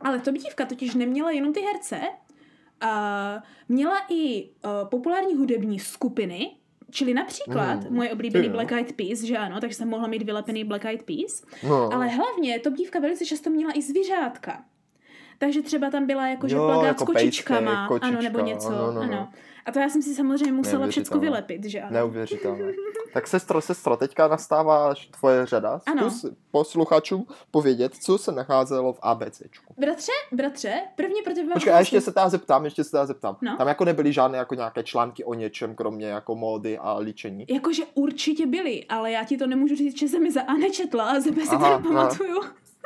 Ale 0.00 0.18
to 0.18 0.30
dívka 0.30 0.66
totiž 0.66 0.94
neměla 0.94 1.30
jenom 1.30 1.52
ty 1.52 1.60
herce, 1.60 2.00
a 2.82 3.42
měla 3.68 3.96
i 4.08 4.44
uh, 4.44 4.88
populární 4.88 5.34
hudební 5.34 5.78
skupiny, 5.78 6.50
Čili 6.92 7.14
například 7.14 7.84
mm. 7.84 7.96
moje 7.96 8.12
oblíbený 8.12 8.44
yeah. 8.44 8.54
Black 8.54 8.72
Eyed 8.72 8.92
Peas, 8.92 9.22
že 9.22 9.38
ano, 9.38 9.60
takže 9.60 9.76
jsem 9.76 9.88
mohla 9.88 10.08
mít 10.08 10.22
vylepený 10.22 10.64
Black 10.64 10.84
Eyed 10.84 11.02
Peas. 11.02 11.42
No. 11.62 11.92
Ale 11.92 12.08
hlavně 12.08 12.58
to 12.58 12.70
dívka 12.70 13.00
velice 13.00 13.24
často 13.24 13.50
měla 13.50 13.72
i 13.76 13.82
zvířátka. 13.82 14.64
Takže 15.38 15.62
třeba 15.62 15.90
tam 15.90 16.06
byla 16.06 16.28
jako, 16.28 16.48
že 16.48 16.56
plagát 16.56 16.84
jako 16.84 17.04
s 17.04 17.06
kočičkama, 17.06 17.88
kočička, 17.88 18.08
ano, 18.08 18.22
nebo 18.22 18.40
něco, 18.40 18.70
no, 18.70 18.78
no, 18.78 18.92
no. 18.92 19.00
ano. 19.00 19.28
A 19.66 19.72
to 19.72 19.78
já 19.78 19.88
jsem 19.88 20.02
si 20.02 20.14
samozřejmě 20.14 20.52
musela 20.52 20.86
všechno 20.86 21.20
vylepit, 21.20 21.64
že 21.64 21.80
ano. 21.80 21.92
Neuvěřitelné. 21.92 22.72
tak 23.12 23.26
sestro, 23.26 23.60
sestro, 23.60 23.96
teďka 23.96 24.28
nastává 24.28 24.94
tvoje 25.18 25.46
řada. 25.46 25.78
Zkus 25.78 26.24
ano. 26.24 26.34
posluchačům 26.50 27.26
povědět, 27.50 27.94
co 27.94 28.18
se 28.18 28.32
nacházelo 28.32 28.92
v 28.92 28.98
ABCčku. 29.02 29.74
Bratře, 29.78 30.12
bratře, 30.32 30.74
první 30.96 31.22
pro 31.22 31.34
tebe 31.34 31.52
Počkej, 31.52 31.72
a 31.72 31.78
ještě 31.78 32.00
se 32.00 32.12
teda 32.12 32.28
zeptám, 32.28 32.64
ještě 32.64 32.84
se 32.84 32.90
teda 32.90 33.06
zeptám. 33.06 33.36
No? 33.42 33.56
Tam 33.56 33.68
jako 33.68 33.84
nebyly 33.84 34.12
žádné 34.12 34.38
jako 34.38 34.54
nějaké 34.54 34.82
články 34.82 35.24
o 35.24 35.34
něčem, 35.34 35.74
kromě 35.74 36.06
jako 36.06 36.34
módy 36.34 36.78
a 36.78 36.98
líčení. 36.98 37.46
Jakože 37.48 37.82
určitě 37.94 38.46
byly, 38.46 38.84
ale 38.88 39.10
já 39.10 39.24
ti 39.24 39.36
to 39.36 39.46
nemůžu 39.46 39.76
říct, 39.76 39.98
že 39.98 40.08
jsem 40.08 40.22
mi 40.22 40.32
za 40.32 40.42
A 40.42 40.54
nečetla 40.54 41.04
a 41.04 41.20
zebe 41.20 41.42
si 41.42 41.50
to 41.50 41.58
pamatuju. 41.58 42.40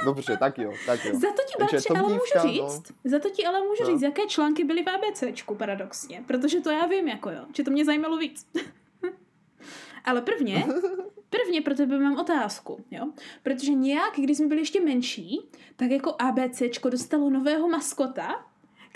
Dobře, 0.04 0.36
tak 0.36 0.58
jo, 0.58 0.72
tak 0.86 1.04
jo. 1.04 1.12
Za 1.14 1.28
to 1.28 1.42
ti, 1.46 1.54
bratře, 1.58 1.88
ale 1.90 2.02
můžu 2.02 2.20
no. 2.36 2.42
říct, 2.42 2.92
no. 3.04 3.10
za 3.10 3.18
to 3.18 3.30
ti 3.30 3.46
ale 3.46 3.60
můžu 3.60 3.82
no. 3.82 3.86
říct, 3.86 4.02
jaké 4.02 4.26
články 4.26 4.64
byly 4.64 4.82
v 4.82 4.88
ABCčku, 4.88 5.54
paradoxně. 5.54 6.24
Protože 6.26 6.60
to 6.60 6.70
já 6.70 6.86
vím, 6.86 7.08
jako 7.08 7.30
jo, 7.30 7.44
že 7.56 7.62
to 7.62 7.70
mě 7.70 7.84
zajímalo 7.84 8.16
víc. 8.16 8.46
ale 10.04 10.22
prvně, 10.22 10.66
prvně 11.30 11.62
pro 11.62 11.74
tebe 11.74 11.98
mám 11.98 12.16
otázku, 12.16 12.84
jo. 12.90 13.06
Protože 13.42 13.72
nějak, 13.72 14.14
když 14.16 14.36
jsme 14.36 14.46
byli 14.46 14.60
ještě 14.60 14.80
menší, 14.80 15.40
tak 15.76 15.90
jako 15.90 16.14
ABCčko 16.18 16.90
dostalo 16.90 17.30
nového 17.30 17.68
maskota, 17.68 18.44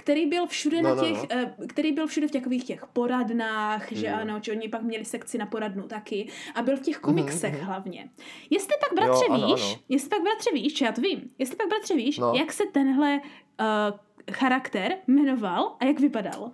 který 0.01 0.27
byl 0.27 0.47
všude 0.47 0.83
no, 0.83 0.89
na 0.89 0.95
no, 0.95 1.03
těch, 1.03 1.19
no, 1.19 1.41
no. 1.59 1.67
který 1.69 1.93
byl 1.93 2.07
všude 2.07 2.29
v 2.29 2.31
takových 2.31 2.65
těch 2.65 2.87
poradnách, 2.87 3.91
mm. 3.91 3.97
že 3.99 4.09
ano, 4.09 4.41
že 4.43 4.53
oni 4.53 4.69
pak 4.69 4.83
měli 4.83 5.05
sekci 5.05 5.39
na 5.39 5.47
poradnu 5.47 5.83
taky 5.83 6.29
a 6.55 6.63
byl 6.63 6.77
v 6.77 6.81
těch 6.81 6.99
komiksech 6.99 7.61
mm, 7.61 7.67
hlavně. 7.67 8.11
Jestli 8.51 8.75
pak 8.81 8.97
bratře 8.97 9.25
jo, 9.29 9.35
víš, 9.35 9.63
ano, 9.63 9.73
ano. 9.73 9.83
jestli 9.89 10.09
pak 10.09 10.23
bratře 10.23 10.51
víš, 10.53 10.75
či 10.75 10.85
já 10.85 10.93
to 10.93 11.01
vím, 11.01 11.31
jestli 11.39 11.57
pak 11.57 11.69
bratře 11.69 11.95
víš, 11.95 12.19
no. 12.19 12.33
jak 12.37 12.53
se 12.53 12.65
tenhle 12.73 13.21
uh, 13.21 13.99
charakter 14.33 14.97
jmenoval 15.07 15.77
a 15.81 15.85
jak 15.85 16.01
vypadal? 16.01 16.53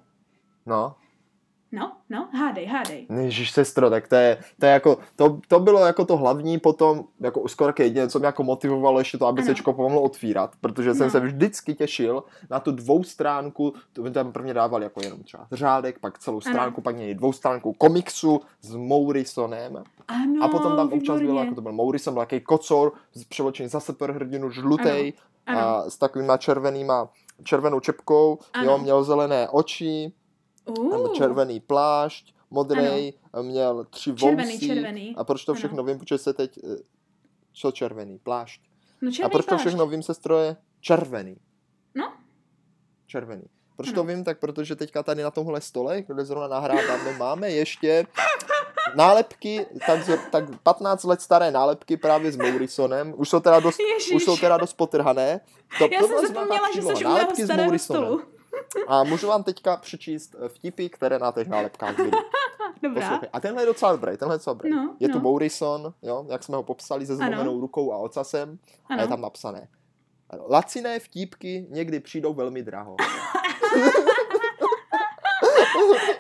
No, 0.66 0.94
No, 1.76 1.92
no, 2.10 2.28
hádej, 2.32 2.66
hádej. 2.66 3.06
Ježíš 3.22 3.50
sestro, 3.50 3.90
tak 3.90 4.08
to 4.08 4.14
je, 4.14 4.38
to 4.60 4.66
je 4.66 4.72
jako, 4.72 4.98
to, 5.16 5.38
to 5.48 5.60
bylo 5.60 5.86
jako 5.86 6.04
to 6.04 6.16
hlavní 6.16 6.58
potom, 6.58 7.04
jako 7.20 7.40
u 7.40 7.48
Skorky 7.48 7.82
jediné, 7.82 8.08
co 8.08 8.18
mě 8.18 8.26
jako 8.26 8.42
motivovalo 8.42 8.98
ještě 8.98 9.18
to, 9.18 9.26
aby 9.26 9.42
se 9.42 9.54
pomohlo 9.62 10.02
otvírat, 10.02 10.52
protože 10.60 10.94
jsem 10.94 11.06
no. 11.06 11.10
se 11.10 11.20
vždycky 11.20 11.74
těšil 11.74 12.24
na 12.50 12.60
tu 12.60 12.72
dvou 12.72 13.02
stránku, 13.02 13.72
to 13.92 14.10
tam 14.10 14.32
prvně 14.32 14.54
dávali 14.54 14.84
jako 14.84 15.00
jenom 15.04 15.22
třeba 15.22 15.46
řádek, 15.52 15.98
pak 15.98 16.18
celou 16.18 16.40
stránku, 16.40 16.78
ano. 16.78 16.82
pak 16.82 16.96
měli 16.96 17.14
dvou 17.14 17.32
stránku 17.32 17.72
komiksu 17.72 18.40
s 18.60 18.74
Morrisonem. 18.74 19.84
Ano, 20.08 20.44
a 20.44 20.48
potom 20.48 20.76
tam 20.76 20.92
občas 20.92 21.20
bylo, 21.20 21.40
jako 21.40 21.54
to 21.54 21.60
byl 21.60 21.72
Morrison, 21.72 22.14
byl 22.14 22.22
jaký 22.22 22.40
kocor, 22.40 22.92
přeločený 23.28 23.68
za 23.68 23.80
superhrdinu, 23.80 24.50
žlutej, 24.50 25.12
ano. 25.46 25.60
Ano. 25.60 25.68
a 25.68 25.90
s 25.90 25.98
takovýma 25.98 26.36
červenýma, 26.36 27.08
červenou 27.44 27.80
čepkou, 27.80 28.38
ano. 28.52 28.64
jo, 28.64 28.78
měl 28.78 29.04
zelené 29.04 29.48
oči, 29.48 30.12
Uh. 30.66 31.12
Červený 31.12 31.60
plášť, 31.60 32.34
modrý, 32.50 33.14
měl 33.42 33.84
tři 33.90 34.10
vousy. 34.10 34.24
Červený, 34.24 34.58
červený. 34.60 35.14
A 35.16 35.24
proč 35.24 35.44
to 35.44 35.54
všechno 35.54 35.78
ano. 35.78 35.84
vím, 35.84 35.98
protože 35.98 36.18
se 36.18 36.32
teď... 36.32 36.58
Co 37.52 37.68
eh, 37.68 37.72
červený? 37.72 38.18
Plášť. 38.18 38.60
No 39.02 39.10
A 39.24 39.28
proč 39.28 39.44
to 39.44 39.48
plášť. 39.48 39.60
všechno 39.60 39.86
vím, 39.86 40.02
sestro, 40.02 40.38
je 40.38 40.56
červený. 40.80 41.36
No. 41.94 42.12
Červený. 43.06 43.42
Proč 43.76 43.88
Ano. 43.88 43.94
to 43.94 44.04
vím? 44.04 44.24
Tak 44.24 44.38
protože 44.38 44.76
teďka 44.76 45.02
tady 45.02 45.22
na 45.22 45.30
tomhle 45.30 45.60
stole, 45.60 46.02
kde 46.02 46.24
zrovna 46.24 46.48
nahráváme, 46.48 47.18
máme 47.18 47.50
ještě 47.50 48.06
nálepky, 48.94 49.66
tak, 49.86 50.00
tak 50.30 50.44
15 50.62 51.04
let 51.04 51.20
staré 51.20 51.50
nálepky 51.50 51.96
právě 51.96 52.32
s 52.32 52.36
Morrisonem. 52.36 53.14
Už 53.16 53.28
jsou 53.28 53.40
teda 53.40 53.60
dost, 53.60 53.78
Ježiš. 53.80 54.14
už 54.14 54.24
jsou 54.24 54.36
teda 54.36 54.56
dost 54.56 54.72
potrhané. 54.72 55.40
To, 55.78 55.88
Já 55.92 56.00
to 56.00 56.06
jsem 56.06 56.26
zapomněla, 56.26 56.68
že 56.74 56.82
jsi 56.82 56.86
u 56.86 56.88
mého 56.88 57.02
nálepky 57.02 57.42
s 57.42 57.44
starého 57.44 57.78
stolu. 57.78 58.22
A 58.86 59.04
můžu 59.04 59.26
vám 59.26 59.42
teďka 59.44 59.76
přečíst 59.76 60.36
eh, 60.44 60.48
vtipy, 60.48 60.88
které 60.88 61.18
na 61.18 61.32
těch 61.32 61.48
nálepkách 61.48 61.96
byly. 61.96 62.10
Dobrá. 62.82 63.00
Poslouchej. 63.02 63.28
A 63.32 63.40
tenhle 63.40 63.62
je 63.62 63.66
docela 63.66 63.92
dobrý, 63.92 64.16
tenhle 64.16 64.34
je 64.34 64.38
docela 64.38 64.54
dobrý. 64.54 64.70
No, 64.70 64.96
je 65.00 65.08
tu 65.08 65.18
no. 65.18 65.20
Morrison, 65.20 65.94
jo, 66.02 66.26
jak 66.28 66.42
jsme 66.42 66.56
ho 66.56 66.62
popsali 66.62 67.06
se 67.06 67.16
zlomenou 67.16 67.40
Ano. 67.40 67.60
rukou 67.60 67.92
a 67.92 67.96
ocasem. 67.96 68.58
A 68.88 68.94
je 68.94 69.00
Ano. 69.00 69.08
tam 69.08 69.20
napsané. 69.20 69.68
Laciné 70.48 70.98
vtípky 71.00 71.66
někdy 71.70 72.00
přijdou 72.00 72.34
velmi 72.34 72.62
draho. 72.62 72.96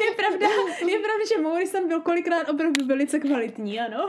Je 0.00 0.14
pravda, 0.16 0.46
je 0.86 0.98
pravda, 0.98 1.24
že 1.28 1.42
Morrison 1.42 1.88
byl 1.88 2.00
kolikrát 2.00 2.48
opravdu 2.48 2.86
velice 2.86 3.18
kvalitní, 3.18 3.80
ano. 3.80 4.08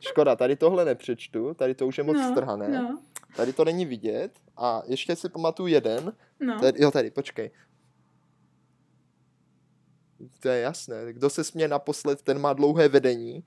Škoda, 0.00 0.36
tady 0.36 0.56
tohle 0.56 0.84
nepřečtu, 0.84 1.54
tady 1.54 1.74
to 1.74 1.86
už 1.86 1.98
je 1.98 2.04
moc 2.04 2.16
no, 2.16 2.28
strhané. 2.32 2.68
No, 2.68 2.98
Tady 3.36 3.52
to 3.52 3.64
není 3.64 3.86
vidět. 3.86 4.32
A 4.56 4.82
ještě 4.86 5.16
si 5.16 5.28
pamatuju 5.28 5.66
jeden. 5.66 6.12
no. 6.40 6.60
Tady, 6.60 6.82
jo, 6.82 6.90
tady, 6.90 7.10
počkej. 7.10 7.50
To 10.40 10.48
je 10.48 10.60
jasné. 10.60 11.12
Kdo 11.12 11.30
se 11.30 11.44
směje 11.44 11.68
naposled, 11.68 12.22
ten 12.22 12.38
má 12.38 12.52
dlouhé 12.52 12.88
vedení. 12.88 13.44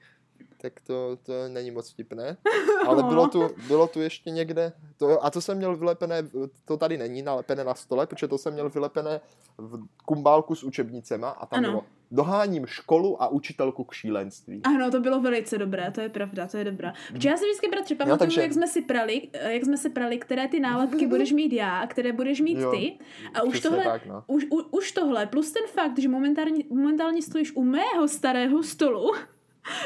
Tak 0.61 0.73
to, 0.87 1.17
to 1.23 1.33
není 1.47 1.71
moc 1.71 1.89
vtipné. 1.91 2.37
Ale 2.87 3.03
bylo 3.03 3.27
tu, 3.27 3.49
bylo 3.67 3.87
tu 3.87 4.01
ještě 4.01 4.29
někde, 4.29 4.73
to, 4.97 5.25
a 5.25 5.29
to 5.29 5.41
jsem 5.41 5.57
měl 5.57 5.75
vylepené, 5.75 6.27
to 6.65 6.77
tady 6.77 6.97
není 6.97 7.21
nalepené 7.21 7.63
na 7.63 7.73
stole, 7.73 8.07
protože 8.07 8.27
to 8.27 8.37
jsem 8.37 8.53
měl 8.53 8.69
vylepené 8.69 9.21
v 9.57 9.79
kumbálku 10.05 10.55
s 10.55 10.63
učebnicema 10.63 11.29
a 11.29 11.45
tam 11.45 11.57
Ano. 11.59 11.69
bylo 11.69 11.83
doháním 12.11 12.65
školu 12.65 13.23
a 13.23 13.27
učitelku 13.27 13.83
k 13.83 13.93
šílenství. 13.93 14.61
Ano, 14.63 14.91
to 14.91 14.99
bylo 14.99 15.21
velice 15.21 15.57
dobré, 15.57 15.91
to 15.91 16.01
je 16.01 16.09
pravda, 16.09 16.47
to 16.47 16.57
je 16.57 16.63
dobrá. 16.63 16.93
Protože 17.13 17.29
já 17.29 17.37
si 17.37 17.45
vždycky, 17.45 17.67
bratře, 17.69 17.95
pamatuju, 17.95 18.17
takže- 18.17 18.41
jak 18.41 18.53
jsme 18.53 18.67
si 18.67 18.81
prali, 18.81 19.29
eh, 19.33 19.53
jak 19.53 19.63
jsme 19.63 19.77
se 19.77 19.89
prali, 19.89 20.17
které 20.17 20.47
ty 20.47 20.59
nálepky 20.59 21.07
budeš 21.13 21.31
mít 21.31 21.53
já 21.53 21.79
a 21.79 21.87
které 21.87 22.13
budeš 22.13 22.41
mít 22.41 22.59
Jo, 22.59 22.71
ty. 22.71 22.99
A 23.33 23.43
už 23.43 23.59
tohle, 23.59 23.83
Tak, 23.83 24.05
no. 24.05 24.23
už, 24.27 24.45
u, 24.51 24.59
už 24.71 24.91
tohle, 24.91 25.25
plus 25.25 25.51
ten 25.51 25.63
fakt, 25.67 25.99
že 25.99 26.09
momentálně, 26.09 26.63
momentálně 26.69 27.21
stojíš 27.21 27.55
u 27.55 27.63
mého 27.63 28.07
starého 28.07 28.63
stolu, 28.63 29.11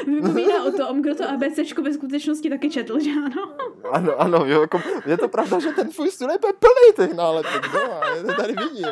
vypovídá 0.06 0.64
o 0.64 0.72
tom, 0.72 1.02
kdo 1.02 1.14
to 1.14 1.24
ABCčko 1.28 1.82
ve 1.82 1.92
skutečnosti 1.92 2.50
taky 2.50 2.70
četl, 2.70 3.00
že 3.00 3.10
ano? 3.10 3.52
Ano, 3.92 4.20
ano, 4.20 4.44
jo, 4.46 4.60
jako, 4.60 4.82
je 5.06 5.16
to 5.18 5.28
pravda, 5.28 5.58
že 5.58 5.68
ten 5.72 5.88
tvůj 5.88 6.10
stůl 6.10 6.30
je 6.30 6.38
plný 6.38 7.06
těch 7.08 7.16
nálepek, 7.16 7.74
no, 7.74 7.80
já 7.80 8.22
to 8.22 8.42
tady 8.42 8.52
vidím. 8.52 8.86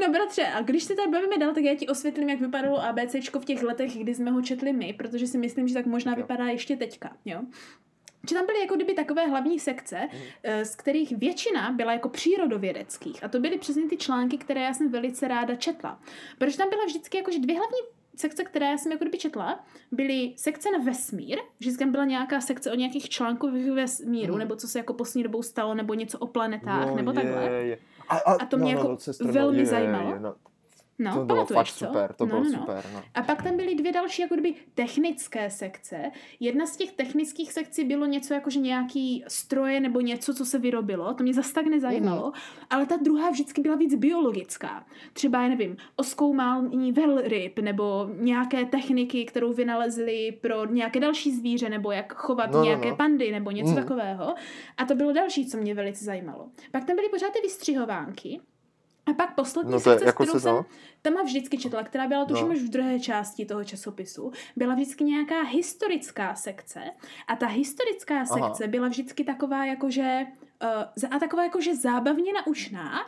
No 0.00 0.08
bratře, 0.12 0.42
a 0.46 0.62
když 0.62 0.84
se 0.84 0.94
tady 0.94 1.10
bavíme 1.10 1.38
dál, 1.38 1.54
tak 1.54 1.64
já 1.64 1.74
ti 1.74 1.88
osvětlím, 1.88 2.30
jak 2.30 2.40
vypadalo 2.40 2.82
ABCčko 2.82 3.40
v 3.40 3.44
těch 3.44 3.62
letech, 3.62 3.96
kdy 3.98 4.14
jsme 4.14 4.30
ho 4.30 4.42
četli 4.42 4.72
my, 4.72 4.92
protože 4.92 5.26
si 5.26 5.38
myslím, 5.38 5.68
že 5.68 5.74
tak 5.74 5.86
možná 5.86 6.12
Jo. 6.12 6.16
vypadá 6.16 6.44
ještě 6.44 6.76
teďka, 6.76 7.16
jo? 7.24 7.40
Že 8.28 8.34
tam 8.34 8.46
byly 8.46 8.60
jako 8.60 8.74
kdyby 8.74 8.94
takové 8.94 9.26
hlavní 9.26 9.58
sekce, 9.58 10.08
eh, 10.42 10.64
z 10.64 10.76
kterých 10.76 11.16
většina 11.18 11.72
byla 11.72 11.92
jako 11.92 12.08
přírodovědeckých. 12.08 13.24
A 13.24 13.28
to 13.28 13.40
byly 13.40 13.58
přesně 13.58 13.88
ty 13.88 13.96
články, 13.96 14.38
které 14.38 14.60
já 14.60 14.74
jsem 14.74 14.90
velice 14.90 15.28
ráda 15.28 15.54
četla. 15.54 16.00
Protože 16.38 16.56
tam 16.56 16.68
byla 16.70 16.84
vždycky 16.84 17.16
jakože 17.16 17.38
dvě 17.38 17.56
hlavní 17.56 17.78
sekce, 18.18 18.44
které 18.44 18.66
já 18.66 18.78
jsem 18.78 18.92
jako 18.92 19.04
kdyby 19.04 19.18
četla, 19.18 19.64
byly 19.92 20.32
sekce 20.36 20.70
na 20.70 20.78
vesmír, 20.84 21.38
vždycky 21.60 21.78
tam 21.84 21.92
byla 21.92 22.04
nějaká 22.04 22.40
sekce 22.40 22.72
o 22.72 22.74
nějakých 22.74 23.08
článkových 23.08 23.70
vesmíru, 23.70 24.32
Mhm. 24.32 24.38
nebo 24.38 24.56
co 24.56 24.68
se 24.68 24.78
jako 24.78 24.94
poslední 24.94 25.22
dobou 25.22 25.42
stalo, 25.42 25.74
nebo 25.74 25.94
něco 25.94 26.18
o 26.18 26.26
planetách, 26.26 26.88
Jo, 26.88 26.96
nebo 26.96 27.10
je, 27.10 27.14
takhle. 27.14 27.44
Je. 27.44 27.78
A, 28.08 28.16
a, 28.16 28.32
A 28.32 28.46
to 28.46 28.56
mě 28.56 28.72
jako 28.74 28.96
sestro, 28.98 29.32
velmi 29.32 29.58
je, 29.58 29.66
zajímalo. 29.66 30.10
Je, 30.10 30.20
no, 30.20 30.34
No, 31.00 31.14
to 31.14 31.24
bylo 31.24 31.46
fakt 31.46 31.66
co? 31.68 31.86
super, 31.86 32.12
to 32.12 32.24
no, 32.24 32.28
bylo 32.28 32.44
no, 32.44 32.50
no. 32.50 32.58
super, 32.58 32.84
no. 32.94 33.02
A 33.14 33.22
pak 33.22 33.42
tam 33.42 33.56
byly 33.56 33.74
dvě 33.74 33.92
další 33.92 34.22
jako 34.22 34.34
kdyby 34.34 34.54
technické 34.74 35.50
sekce. 35.50 35.96
Jedna 36.40 36.66
z 36.66 36.76
těch 36.76 36.92
technických 36.92 37.52
sekcí 37.52 37.84
bylo 37.84 38.06
něco 38.06 38.34
jako, 38.34 38.50
že 38.50 38.60
nějaký 38.60 39.24
stroje 39.28 39.80
nebo 39.80 40.00
něco, 40.00 40.34
co 40.34 40.44
se 40.44 40.58
vyrobilo. 40.58 41.14
To 41.14 41.22
mě 41.22 41.34
zas 41.34 41.52
tak 41.52 41.66
nezajímalo. 41.66 42.22
Mhm. 42.22 42.32
Ale 42.70 42.86
ta 42.86 42.96
druhá 42.96 43.30
vždycky 43.30 43.60
byla 43.60 43.76
víc 43.76 43.94
biologická. 43.94 44.86
Třeba, 45.12 45.42
já 45.42 45.48
nevím, 45.48 45.76
oskoumání 45.96 46.92
velryb 46.92 47.58
nebo 47.58 48.08
nějaké 48.14 48.64
techniky, 48.64 49.24
kterou 49.24 49.52
vynalezli 49.52 50.38
pro 50.40 50.66
nějaké 50.66 51.00
další 51.00 51.36
zvíře 51.36 51.68
nebo 51.68 51.92
jak 51.92 52.12
chovat 52.14 52.50
No, 52.52 52.58
no, 52.58 52.64
nějaké 52.64 52.90
no. 52.90 52.96
pandy 52.96 53.32
nebo 53.32 53.50
něco 53.50 53.70
Mhm. 53.70 53.82
takového. 53.82 54.34
A 54.76 54.84
to 54.84 54.94
bylo 54.94 55.12
další, 55.12 55.46
co 55.46 55.56
mě 55.56 55.74
velice 55.74 56.04
zajímalo. 56.04 56.48
Pak 56.72 56.84
tam 56.84 56.96
byly 56.96 57.08
pořád 57.08 57.32
ty 57.32 57.40
vystřihovánky. 57.42 58.40
A 59.10 59.12
pak 59.12 59.34
poslední 59.34 59.72
No 59.72 59.80
to 59.80 59.90
sekce, 59.90 60.04
jako 60.06 60.22
kterou 60.22 60.38
se 60.38 60.40
jsem 60.40 60.64
tam 61.02 61.14
má 61.14 61.22
vždycky 61.22 61.58
četla, 61.58 61.82
která 61.82 62.06
byla 62.08 62.24
tuším 62.24 62.48
No. 62.48 62.54
už 62.54 62.58
v 62.62 62.68
druhé 62.68 63.00
části 63.00 63.46
toho 63.46 63.64
časopisu, 63.64 64.32
byla 64.56 64.74
vždycky 64.74 65.04
nějaká 65.04 65.42
historická 65.42 66.34
sekce 66.34 66.80
a 67.28 67.36
ta 67.36 67.46
historická 67.46 68.14
Aha. 68.14 68.26
sekce 68.26 68.68
byla 68.68 68.88
vždycky 68.88 69.24
taková 69.24 69.64
jakože 69.64 70.26
uh, 70.62 71.14
a 71.16 71.18
taková 71.18 71.44
jakože 71.44 71.76
zábavně 71.76 72.32
naučná 72.32 73.00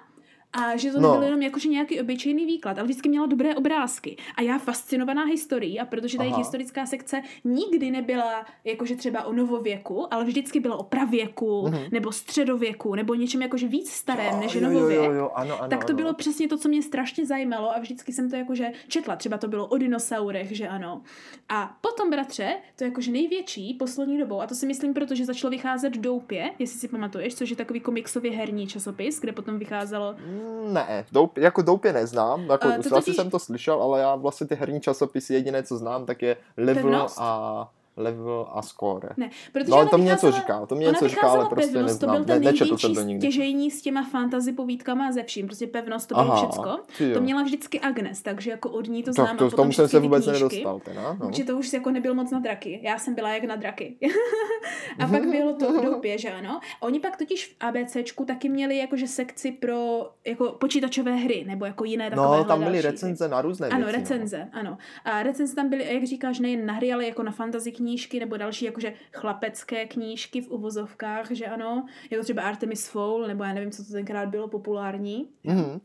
a 0.52 0.76
že 0.76 0.92
to 0.92 1.00
No. 1.00 1.08
nebyl 1.10 1.22
jenom 1.24 1.42
jakože 1.42 1.68
nějaký 1.68 2.00
obyčejný 2.00 2.46
výklad, 2.46 2.78
ale 2.78 2.84
vždycky 2.84 3.08
měla 3.08 3.26
dobré 3.26 3.54
obrázky. 3.54 4.16
A 4.36 4.42
já 4.42 4.58
fascinovaná 4.58 5.24
historií, 5.24 5.80
a 5.80 5.84
protože 5.84 6.18
Aha. 6.18 6.36
historická 6.38 6.86
sekce 6.86 7.22
nikdy 7.44 7.90
nebyla 7.90 8.46
jakože 8.64 8.96
třeba 8.96 9.24
o 9.24 9.32
novověku, 9.32 10.14
ale 10.14 10.24
vždycky 10.24 10.60
byla 10.60 10.76
o 10.76 10.82
pravěku, 10.82 11.62
Mhm. 11.68 11.78
nebo 11.92 12.12
středověku, 12.12 12.94
nebo 12.94 13.14
něčem 13.14 13.42
jakože 13.42 13.68
víc 13.68 13.90
starém 13.90 14.34
Jo, 14.34 14.40
než 14.40 14.54
jo, 14.54 14.60
jo, 14.60 14.68
novověk 14.70 14.98
jo, 15.04 15.12
jo, 15.12 15.30
ano, 15.34 15.58
ano, 15.60 15.68
tak 15.70 15.84
to 15.84 15.90
ano. 15.90 15.96
bylo 15.96 16.14
přesně 16.14 16.48
to, 16.48 16.56
co 16.58 16.68
mě 16.68 16.82
strašně 16.82 17.26
zajímalo 17.26 17.76
a 17.76 17.78
vždycky 17.78 18.12
jsem 18.12 18.30
to 18.30 18.36
jakože 18.36 18.66
četla. 18.88 19.16
Třeba 19.16 19.38
to 19.38 19.48
bylo 19.48 19.66
o 19.66 19.78
dinosaurech, 19.78 20.56
že 20.56 20.68
ano. 20.68 21.02
A 21.48 21.76
potom, 21.80 22.10
bratře, 22.10 22.56
to 22.76 22.84
jakože 22.84 23.12
největší 23.12 23.74
poslední 23.74 24.18
dobou, 24.18 24.40
a 24.40 24.46
to 24.46 24.54
si 24.54 24.66
myslím, 24.66 24.94
protože 24.94 25.24
začalo 25.24 25.50
vycházet 25.50 25.96
Doupě, 25.96 26.50
jestli 26.58 26.78
si 26.78 26.88
pamatuješ, 26.88 27.34
což 27.34 27.50
je 27.50 27.56
takový 27.56 27.80
komiksově 27.80 28.32
herní 28.32 28.66
časopis, 28.66 29.20
kde 29.20 29.32
potom 29.32 29.58
vycházelo 29.58 30.14
Mm, 30.30 30.39
Ne, 30.72 31.05
doup, 31.12 31.38
jako 31.38 31.62
doupě 31.62 31.92
neznám, 31.92 32.40
jako 32.50 32.68
Eh, 32.68 32.72
to 32.72 32.81
asi 32.81 32.88
totiž- 32.90 33.16
jsem 33.16 33.31
to 33.31 33.38
slyšel, 33.38 33.83
ale 33.83 34.00
já 34.00 34.14
vlastně 34.14 34.46
ty 34.46 34.55
herní 34.55 34.81
časopisy 34.81 35.35
jediné, 35.35 35.62
co 35.62 35.76
znám, 35.79 36.07
tak 36.07 36.22
je 36.22 36.37
level 36.57 36.83
Pevnost? 36.83 37.16
a 37.20 37.68
level 38.00 38.46
a 38.52 38.62
score. 38.62 39.08
Ne, 39.16 39.30
protože 39.52 39.70
No 39.70 39.76
ale 39.76 39.86
to 39.86 39.98
mě 39.98 40.10
něco 40.10 40.32
říká, 40.32 40.66
to 40.66 40.74
mě 40.74 40.86
něco 40.86 41.08
říká, 41.08 41.28
ale 41.28 41.44
prostě 41.48 41.72
pevnost, 41.72 42.00
to 42.00 42.06
neznám. 42.06 42.16
byl 42.16 42.24
ten 42.34 42.42
Ne, 42.42 42.50
nečetl 42.50 42.64
největší 42.64 42.86
jsem 42.86 42.94
to 42.94 43.00
nikdy. 43.00 43.26
stěžejní 43.26 43.70
s 43.70 43.82
těma 43.82 44.02
fantasy 44.04 44.52
povídkama 44.52 45.06
a 45.08 45.12
ze 45.12 45.22
vším. 45.22 45.46
Prostě 45.46 45.66
pevnost, 45.66 46.08
to 46.08 46.14
bylo 46.14 46.26
Aha, 46.32 46.36
všecko. 46.36 46.78
ty 46.98 47.08
jo. 47.08 47.14
To 47.14 47.20
měla 47.20 47.42
vždycky 47.42 47.80
Agnes, 47.80 48.22
takže 48.22 48.50
jako 48.50 48.70
od 48.70 48.88
ní 48.88 49.02
to 49.02 49.12
znám. 49.12 49.26
Tak 49.26 49.34
a 49.34 49.38
to, 49.38 49.44
potom 49.44 49.56
tomu 49.56 49.72
jsem 49.72 49.88
se 49.88 49.98
vůbec 49.98 50.24
knížky. 50.24 50.42
nedostal, 50.42 50.80
teda. 50.80 51.16
No. 51.20 51.28
Protože 51.28 51.44
to 51.44 51.56
už 51.58 51.72
jako 51.72 51.90
nebyl 51.90 52.14
moc 52.14 52.30
na 52.30 52.38
draky. 52.38 52.80
Já 52.82 52.98
jsem 52.98 53.14
byla 53.14 53.28
jak 53.34 53.44
na 53.44 53.56
draky. 53.56 53.96
a 54.98 55.06
pak 55.06 55.28
bylo 55.30 55.52
to 55.52 55.72
v 55.72 55.84
doupě, 55.84 56.18
že 56.18 56.30
ano. 56.32 56.60
Oni 56.80 57.00
pak 57.00 57.16
totiž 57.16 57.46
v 57.46 57.56
ABCčku 57.64 58.24
taky 58.24 58.48
měli 58.48 58.76
jakože 58.76 59.06
sekci 59.06 59.52
pro 59.52 60.10
jako 60.26 60.48
počítačové 60.48 61.14
hry, 61.16 61.44
nebo 61.48 61.64
jako 61.64 61.84
jiné 61.84 62.10
takové 62.10 62.36
No, 62.38 62.44
tam 62.44 62.64
byly 62.64 62.80
recenze 62.80 63.28
na 63.28 63.42
různé 63.42 63.68
Ano, 63.68 63.78
věci. 63.86 63.92
no. 63.96 64.02
recenze, 64.02 64.48
ano. 64.52 64.78
A 65.04 65.22
recenze 65.22 65.54
tam 65.54 65.68
byly, 65.68 65.94
jak 65.94 66.04
říkáš, 66.04 66.38
nejen 66.38 66.66
na 66.66 66.72
hry, 66.74 66.92
ale 66.92 67.04
jako 67.06 67.22
na 67.22 67.32
fantasy 67.32 67.72
knížky 67.90 68.20
nebo 68.20 68.37
další 68.37 68.64
jakože 68.64 68.94
chlapecké 69.12 69.87
knížky 69.87 70.40
v 70.40 70.50
uvozovkách, 70.50 71.31
že 71.31 71.46
ano. 71.46 71.87
Jako 72.11 72.24
třeba 72.24 72.42
Artemis 72.42 72.88
Fowl, 72.88 73.26
nebo 73.26 73.44
já 73.44 73.53
nevím, 73.53 73.70
co 73.70 73.85
to 73.85 73.92
tenkrát 73.92 74.29
bylo 74.29 74.48
populární. 74.48 75.29
Mhm. 75.44 75.81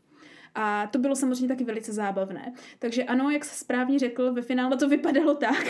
A 0.54 0.86
to 0.86 0.98
bylo 0.98 1.16
samozřejmě 1.16 1.48
taky 1.48 1.64
velice 1.64 1.92
zábavné. 1.92 2.52
Takže 2.78 3.04
ano, 3.04 3.30
jak 3.30 3.44
se 3.44 3.58
správně 3.58 3.98
řekl, 3.98 4.32
ve 4.32 4.42
finále 4.42 4.76
to 4.76 4.88
vypadalo 4.88 5.34
tak, 5.34 5.64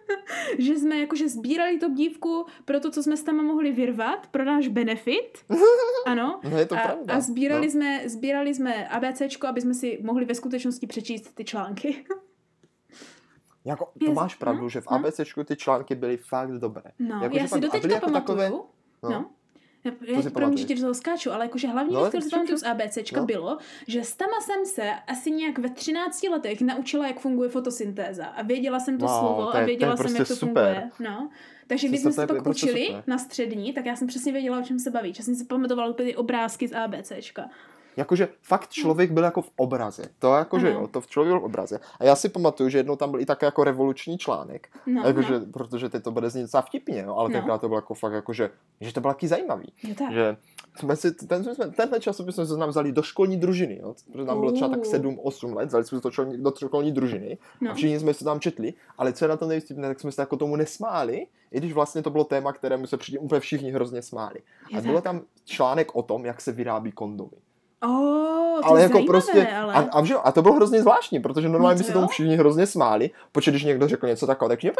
že 0.58 0.74
jsme 0.74 0.98
jakože 0.98 1.28
sbírali 1.28 1.78
tu 1.78 1.94
dívku 1.94 2.46
pro 2.64 2.80
to, 2.80 2.90
co 2.90 3.02
jsme 3.02 3.16
s 3.16 3.22
tam 3.22 3.36
mohli 3.36 3.72
vyrvat, 3.72 4.26
pro 4.26 4.44
náš 4.44 4.68
benefit. 4.68 5.38
Ano. 6.06 6.40
No 6.50 6.58
je 6.58 6.66
to 6.66 6.74
a, 6.74 6.78
pravda. 6.78 7.14
a 7.14 7.20
sbírali, 7.20 7.66
no. 7.66 7.72
jsme, 7.72 8.08
sbírali 8.08 8.54
jsme 8.54 8.88
ABCčko, 8.88 9.46
aby 9.46 9.60
jsme 9.60 9.74
si 9.74 9.98
mohli 10.02 10.24
ve 10.24 10.34
skutečnosti 10.34 10.86
přečíst 10.86 11.34
ty 11.34 11.44
články. 11.44 12.04
Jako, 13.64 13.92
to 13.98 14.04
Je- 14.04 14.14
máš 14.14 14.34
pravdu, 14.34 14.62
no, 14.62 14.68
že 14.68 14.80
v 14.80 14.84
no. 14.90 14.92
ABCčku 14.96 15.44
ty 15.44 15.56
články 15.56 15.94
byly 15.94 16.16
fakt 16.16 16.50
dobré. 16.50 16.90
No, 16.98 17.20
Jako, 17.22 17.36
já 17.36 17.46
si 17.46 17.60
doteďka 17.60 17.88
jako 17.94 18.06
pamatuju. 18.06 18.38
takové- 18.38 18.50
no. 19.02 19.10
no. 19.10 19.30
Já, 19.84 19.92
já 20.24 20.30
promiň, 20.30 20.56
že 20.58 20.74
do 20.74 20.80
toho 20.80 20.94
skáču, 20.94 21.32
ale 21.32 21.44
jakože 21.44 21.68
hlavní 21.68 21.94
No, 21.94 22.00
věc, 22.00 22.08
kterou 22.08 22.22
si 22.22 22.30
tak 22.30 22.38
pamatuju 22.38 22.58
z 22.58 22.62
ABCčka, 22.62 23.20
No. 23.20 23.26
bylo, 23.26 23.58
že 23.88 24.04
s 24.04 24.16
tama 24.16 24.40
jsem 24.40 24.66
se 24.66 24.90
asi 25.06 25.30
nějak 25.30 25.58
ve 25.58 25.70
13 25.70 26.28
letech 26.28 26.60
naučila, 26.60 27.06
jak 27.06 27.20
funguje 27.20 27.48
fotosyntéza. 27.48 28.26
A 28.26 28.42
věděla 28.42 28.80
jsem 28.80 28.98
to 28.98 29.06
Wow, 29.06 29.18
slovo 29.18 29.34
to 29.34 29.42
je- 29.42 29.48
a 29.48 29.52
to 29.52 29.58
je 29.58 29.64
věděla 29.66 29.96
jsem, 29.96 30.02
prostě 30.04 30.18
jak 30.20 30.28
to 30.28 30.36
super. 30.36 30.74
funguje. 30.74 30.90
No. 31.10 31.30
Takže 31.66 31.88
když 31.88 32.00
jsme 32.00 32.12
se 32.12 32.26
to 32.26 32.34
prostě 32.42 32.66
učili 32.72 32.96
na 33.06 33.18
střední, 33.18 33.72
tak 33.72 33.86
já 33.86 33.96
jsem 33.96 34.08
přesně 34.08 34.32
věděla, 34.32 34.58
o 34.58 34.62
čem 34.62 34.78
se 34.78 34.90
baví. 34.90 35.12
Já 35.18 35.24
jsem 35.24 35.34
si 35.34 35.44
pamatovala 35.44 35.88
úplně 35.90 36.08
ty 36.10 36.16
obrázky 36.16 36.68
z 36.68 36.72
ABCčka. 36.74 37.50
Jakože 37.96 38.28
fakt 38.42 38.70
člověk 38.70 39.10
byl 39.12 39.24
jako 39.24 39.42
v 39.42 39.50
obraze. 39.56 40.02
To 40.18 40.34
jakože 40.34 40.70
jo, 40.70 40.86
to 40.88 41.00
v 41.00 41.06
člověk 41.06 41.32
byl 41.32 41.40
v 41.40 41.44
obraze. 41.44 41.80
A 42.00 42.04
já 42.04 42.16
si 42.16 42.28
pamatuju, 42.28 42.68
že 42.68 42.78
jednou 42.78 42.96
tam 42.96 43.10
byl 43.10 43.20
i 43.20 43.26
také 43.26 43.46
jako 43.46 43.64
revoluční 43.64 44.18
článek, 44.18 44.68
No, 44.86 45.02
jakože, 45.06 45.38
no. 45.40 45.46
protože 45.52 45.88
teď 45.88 46.02
to 46.04 46.10
bude 46.10 46.30
znít 46.30 46.42
docela 46.42 46.62
vtipně, 46.62 47.06
no, 47.06 47.18
ale 47.18 47.28
No. 47.28 47.32
tenkrát 47.32 47.60
to 47.60 47.68
bylo 47.68 47.78
jako 47.78 47.94
fakt 47.94 48.12
jakože, 48.12 48.50
že 48.80 48.92
to 48.94 49.00
bylo 49.00 49.12
taky 49.14 49.28
zajímavý. 49.28 49.72
Jo, 49.82 49.94
tak. 49.98 50.12
Že 50.12 50.36
jsme 50.78 50.96
si, 50.96 51.12
ten, 51.12 51.44
jsme, 51.44 51.68
tenhle 51.70 52.00
časopis 52.00 52.34
jsme 52.34 52.46
se 52.46 52.56
nám 52.56 52.68
vzali 52.68 52.92
do 52.92 53.02
školní 53.02 53.36
družiny, 53.36 53.78
jo, 53.82 53.94
protože 54.12 54.24
tam 54.24 54.40
bylo 54.40 54.52
třeba 54.52 54.68
tak 54.68 54.78
Uh. 54.78 54.84
7-8 54.84 55.54
let, 55.54 55.66
vzali 55.66 55.84
jsme 55.84 55.98
se 55.98 56.02
do 56.02 56.10
školní, 56.10 56.42
do 56.42 56.52
školní 56.66 56.92
družiny 56.92 57.38
No. 57.60 57.70
a 57.70 57.74
všichni 57.74 57.98
jsme 58.00 58.14
se 58.14 58.24
tam 58.24 58.40
četli, 58.40 58.74
ale 58.98 59.12
co 59.12 59.24
je 59.24 59.28
na 59.28 59.36
tom 59.36 59.48
nejvtipné, 59.48 59.88
tak 59.88 60.00
jsme 60.00 60.12
se 60.12 60.22
jako 60.22 60.36
tomu 60.36 60.56
nesmáli, 60.56 61.26
i 61.50 61.58
když 61.58 61.72
vlastně 61.72 62.02
to 62.02 62.10
bylo 62.10 62.24
téma, 62.24 62.52
kterému 62.52 62.86
se 62.86 62.96
předtím 62.96 63.20
úplně 63.22 63.40
všichni 63.40 63.70
hrozně 63.70 64.02
smáli. 64.02 64.40
A 64.76 64.80
bylo 64.80 64.94
tak. 64.94 65.04
tam 65.04 65.20
článek 65.44 65.94
o 65.96 66.02
tom, 66.02 66.24
jak 66.24 66.40
se 66.40 66.52
vyrábí 66.52 66.92
kondomy. 66.92 67.30
Oh, 67.82 68.60
to 68.60 68.66
ale 68.66 68.80
je 68.80 68.82
jako 68.82 68.92
zajímavé, 68.92 69.06
prostě, 69.06 69.48
ale... 69.48 69.74
a, 69.74 69.78
a, 69.78 70.04
že 70.04 70.14
a 70.14 70.32
to 70.32 70.42
bylo 70.42 70.54
hrozně 70.54 70.80
zvláštní, 70.80 71.20
protože 71.20 71.48
normálně 71.48 71.74
No 71.74 71.78
by 71.78 71.84
se 71.84 71.92
tomu 71.92 72.06
všichni 72.08 72.36
hrozně 72.36 72.66
smáli, 72.66 73.10
protože 73.32 73.50
když 73.50 73.64
někdo 73.64 73.88
řekl 73.88 74.06
něco 74.06 74.26
takového, 74.26 74.48
tak 74.48 74.58
všichni 74.58 74.74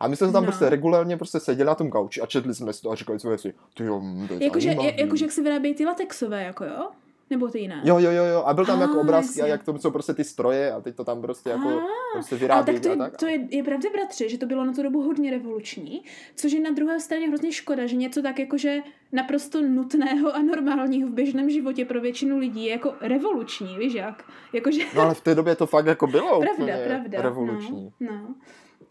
a 0.00 0.08
my 0.08 0.16
jsme 0.16 0.26
se 0.26 0.32
tam 0.32 0.42
No. 0.42 0.46
prostě 0.50 0.68
regulárně 0.68 1.16
prostě 1.16 1.40
seděli 1.40 1.66
na 1.66 1.74
tom 1.74 1.88
gauči 1.88 2.20
a 2.20 2.26
četli 2.26 2.54
jsme 2.54 2.72
si 2.72 2.82
to 2.82 2.90
a 2.90 2.94
říkali 2.94 3.20
jsme 3.20 3.38
si, 3.38 3.54
ty 3.74 3.84
jo, 3.84 4.00
hm, 4.02 4.28
to 4.28 4.34
je 4.34 4.44
Jakože, 4.44 4.76
jakože 4.96 5.24
jak 5.24 5.32
se 5.32 5.42
vyrábějí 5.42 5.74
ty 5.74 5.84
latexové, 5.84 6.42
jako 6.42 6.64
jo? 6.64 6.88
Nebo 7.30 7.48
ty 7.48 7.58
jiné? 7.58 7.80
Jo, 7.84 7.98
jo, 7.98 8.10
jo, 8.10 8.24
jo, 8.24 8.42
a 8.46 8.54
byl 8.54 8.66
tam 8.66 8.78
Ah, 8.78 8.82
jako 8.82 9.00
obrázky 9.00 9.42
a 9.42 9.46
jak 9.46 9.62
to 9.62 9.78
jsou 9.78 9.90
prostě 9.90 10.14
ty 10.14 10.24
stroje 10.24 10.72
a 10.72 10.80
teď 10.80 10.96
to 10.96 11.04
tam 11.04 11.20
prostě 11.22 11.50
jako 11.50 11.68
Ah, 11.68 11.82
prostě 12.12 12.36
vyrábí 12.36 12.72
tak 12.72 12.82
to, 12.82 12.88
a 12.88 12.92
je, 12.92 12.98
tak. 12.98 13.16
to 13.16 13.26
je, 13.26 13.46
je 13.50 13.62
pravda, 13.64 13.88
bratře, 13.92 14.28
že 14.28 14.38
to 14.38 14.46
bylo 14.46 14.64
na 14.64 14.72
tu 14.72 14.82
dobu 14.82 15.02
hodně 15.02 15.30
revoluční, 15.30 16.02
což 16.36 16.52
je 16.52 16.60
na 16.60 16.70
druhé 16.70 17.00
straně 17.00 17.28
hrozně 17.28 17.52
škoda, 17.52 17.86
že 17.86 17.96
něco 17.96 18.22
tak 18.22 18.38
jakože 18.38 18.78
naprosto 19.12 19.62
nutného 19.62 20.34
a 20.36 20.42
normálního 20.42 21.08
v 21.08 21.12
běžném 21.12 21.50
životě 21.50 21.84
pro 21.84 22.00
většinu 22.00 22.38
lidí 22.38 22.64
je 22.64 22.70
jako 22.70 22.94
revoluční, 23.00 23.78
víš 23.78 23.94
jak? 23.94 24.24
Jakože, 24.52 24.82
No 24.94 25.02
ale 25.02 25.14
v 25.14 25.20
té 25.20 25.34
době 25.34 25.56
to 25.56 25.66
fakt 25.66 25.86
jako 25.86 26.06
bylo 26.06 26.40
pravda, 26.40 26.74
pravda. 26.86 27.22
revoluční. 27.22 27.92
No, 28.00 28.12
no. 28.12 28.34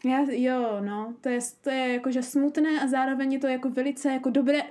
Já, 0.04 0.26
jo, 0.30 0.76
no, 0.80 1.14
to 1.20 1.28
je, 1.28 1.38
to 1.60 1.70
je 1.70 1.92
jakože 1.92 2.22
smutné 2.22 2.80
a 2.84 2.86
zároveň 2.86 3.32
je 3.32 3.38
to 3.38 3.46
jako 3.46 3.70
velice 3.70 4.12
jako 4.12 4.30
dobré, 4.30 4.62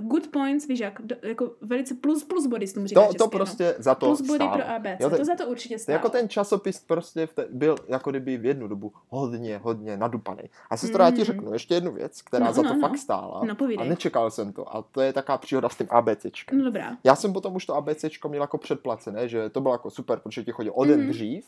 good 0.00 0.26
points, 0.28 0.66
víš 0.66 0.78
jak, 0.80 1.00
do, 1.02 1.16
jako 1.22 1.50
velice 1.60 1.94
plus 1.94 2.24
plus 2.24 2.46
body, 2.46 2.66
s 2.66 2.72
tomu 2.72 2.86
říká 2.86 3.06
To, 3.06 3.14
to 3.14 3.24
no. 3.24 3.30
prostě 3.30 3.74
za 3.78 3.94
to 3.94 4.06
Plus 4.06 4.20
body 4.20 4.36
stálo. 4.36 4.52
pro 4.54 4.68
ABC, 4.68 5.00
Jo, 5.00 5.10
to 5.10 5.16
ten- 5.16 5.24
za 5.24 5.34
to 5.34 5.46
určitě 5.46 5.78
stálo. 5.78 5.94
Jako 5.94 6.08
ten 6.08 6.28
časopis 6.28 6.78
prostě 6.80 7.26
v 7.26 7.32
te, 7.34 7.46
byl 7.50 7.76
jako 7.88 8.10
kdyby 8.10 8.36
v 8.36 8.44
jednu 8.44 8.68
dobu 8.68 8.92
hodně, 9.08 9.58
hodně 9.62 9.96
nadupaný. 9.96 10.42
A 10.70 10.76
sestro, 10.76 11.02
já 11.02 11.10
ti 11.10 11.18
Mm. 11.18 11.24
řeknu 11.24 11.52
ještě 11.52 11.74
jednu 11.74 11.92
věc, 11.92 12.22
která 12.22 12.46
No, 12.46 12.52
za 12.52 12.62
no, 12.62 12.68
to 12.68 12.74
no. 12.74 12.80
fakt 12.88 12.98
stála. 12.98 13.42
No, 13.44 13.54
povídej. 13.54 13.86
a 13.86 13.88
nečekal 13.90 14.30
jsem 14.30 14.52
to. 14.52 14.76
A 14.76 14.82
to 14.82 15.00
je 15.00 15.12
taková 15.12 15.38
příhoda 15.38 15.68
s 15.68 15.76
tím 15.76 15.86
ABCčkem. 15.90 16.58
No 16.58 16.64
dobrá. 16.64 16.96
Já 17.04 17.16
jsem 17.16 17.32
potom 17.32 17.54
už 17.56 17.66
to 17.66 17.74
ABCčko 17.74 18.28
měl 18.28 18.42
jako 18.42 18.58
předplacené, 18.58 19.28
že 19.28 19.50
to 19.50 19.60
bylo 19.60 19.74
jako 19.74 19.90
super, 19.90 20.18
protože 20.18 20.44
ti 20.44 20.52
chodil 20.52 20.72
o 20.76 20.84
den 20.84 21.00
Mhm. 21.00 21.08
dřív 21.10 21.44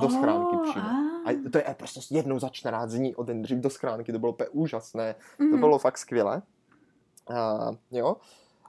do 0.00 0.08
schránky 0.08 0.56
přímo. 0.70 0.86
A. 1.24 1.50
To 1.52 1.58
je 1.58 1.74
prostě 1.78 2.14
jednou 2.14 2.38
za 2.38 2.48
14 2.48 2.90
dní 2.92 3.14
o 3.16 3.22
den 3.22 3.42
dřív 3.42 3.58
do 3.58 3.70
schránky, 3.70 4.12
to 4.12 4.18
bylo 4.18 4.32
úplně 4.32 4.48
úžasné. 4.48 5.14
To 5.36 5.44
Mhm. 5.44 5.60
bylo 5.60 5.78
fakt 5.78 5.98
skvělé. 5.98 6.42
A, 7.34 7.70
jo. 7.90 8.16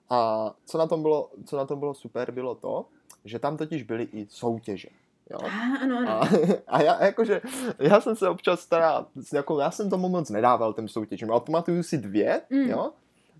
A 0.10 0.52
co 0.66 0.78
na, 0.78 0.88
tom 0.88 1.02
bylo, 1.02 1.30
co 1.46 1.58
na 1.58 1.66
tom 1.66 1.80
bylo 1.80 1.94
super, 1.94 2.32
bylo 2.32 2.56
to, 2.56 2.86
že 3.26 3.40
tam 3.40 3.58
totiž 3.58 3.84
byly 3.84 4.04
i 4.04 4.28
soutěže. 4.30 4.88
Jo. 5.30 5.38
A, 5.44 5.48
ano, 5.84 5.98
ano. 5.98 6.12
A, 6.12 6.28
a 6.68 6.82
já 6.82 7.04
jakože, 7.06 7.42
já 7.80 8.02
jsem 8.02 8.16
se 8.16 8.30
občas 8.30 8.66
teda, 8.66 9.06
jako, 9.34 9.60
já 9.60 9.72
jsem 9.72 9.90
tomu 9.90 10.10
moc 10.10 10.30
nedával 10.30 10.74
těm 10.74 10.88
soutěžím, 10.88 11.32
ale 11.32 11.42
pamatuju 11.42 11.84
si 11.84 11.98
dvě, 11.98 12.42
Mm. 12.50 12.70
jo, 12.70 12.92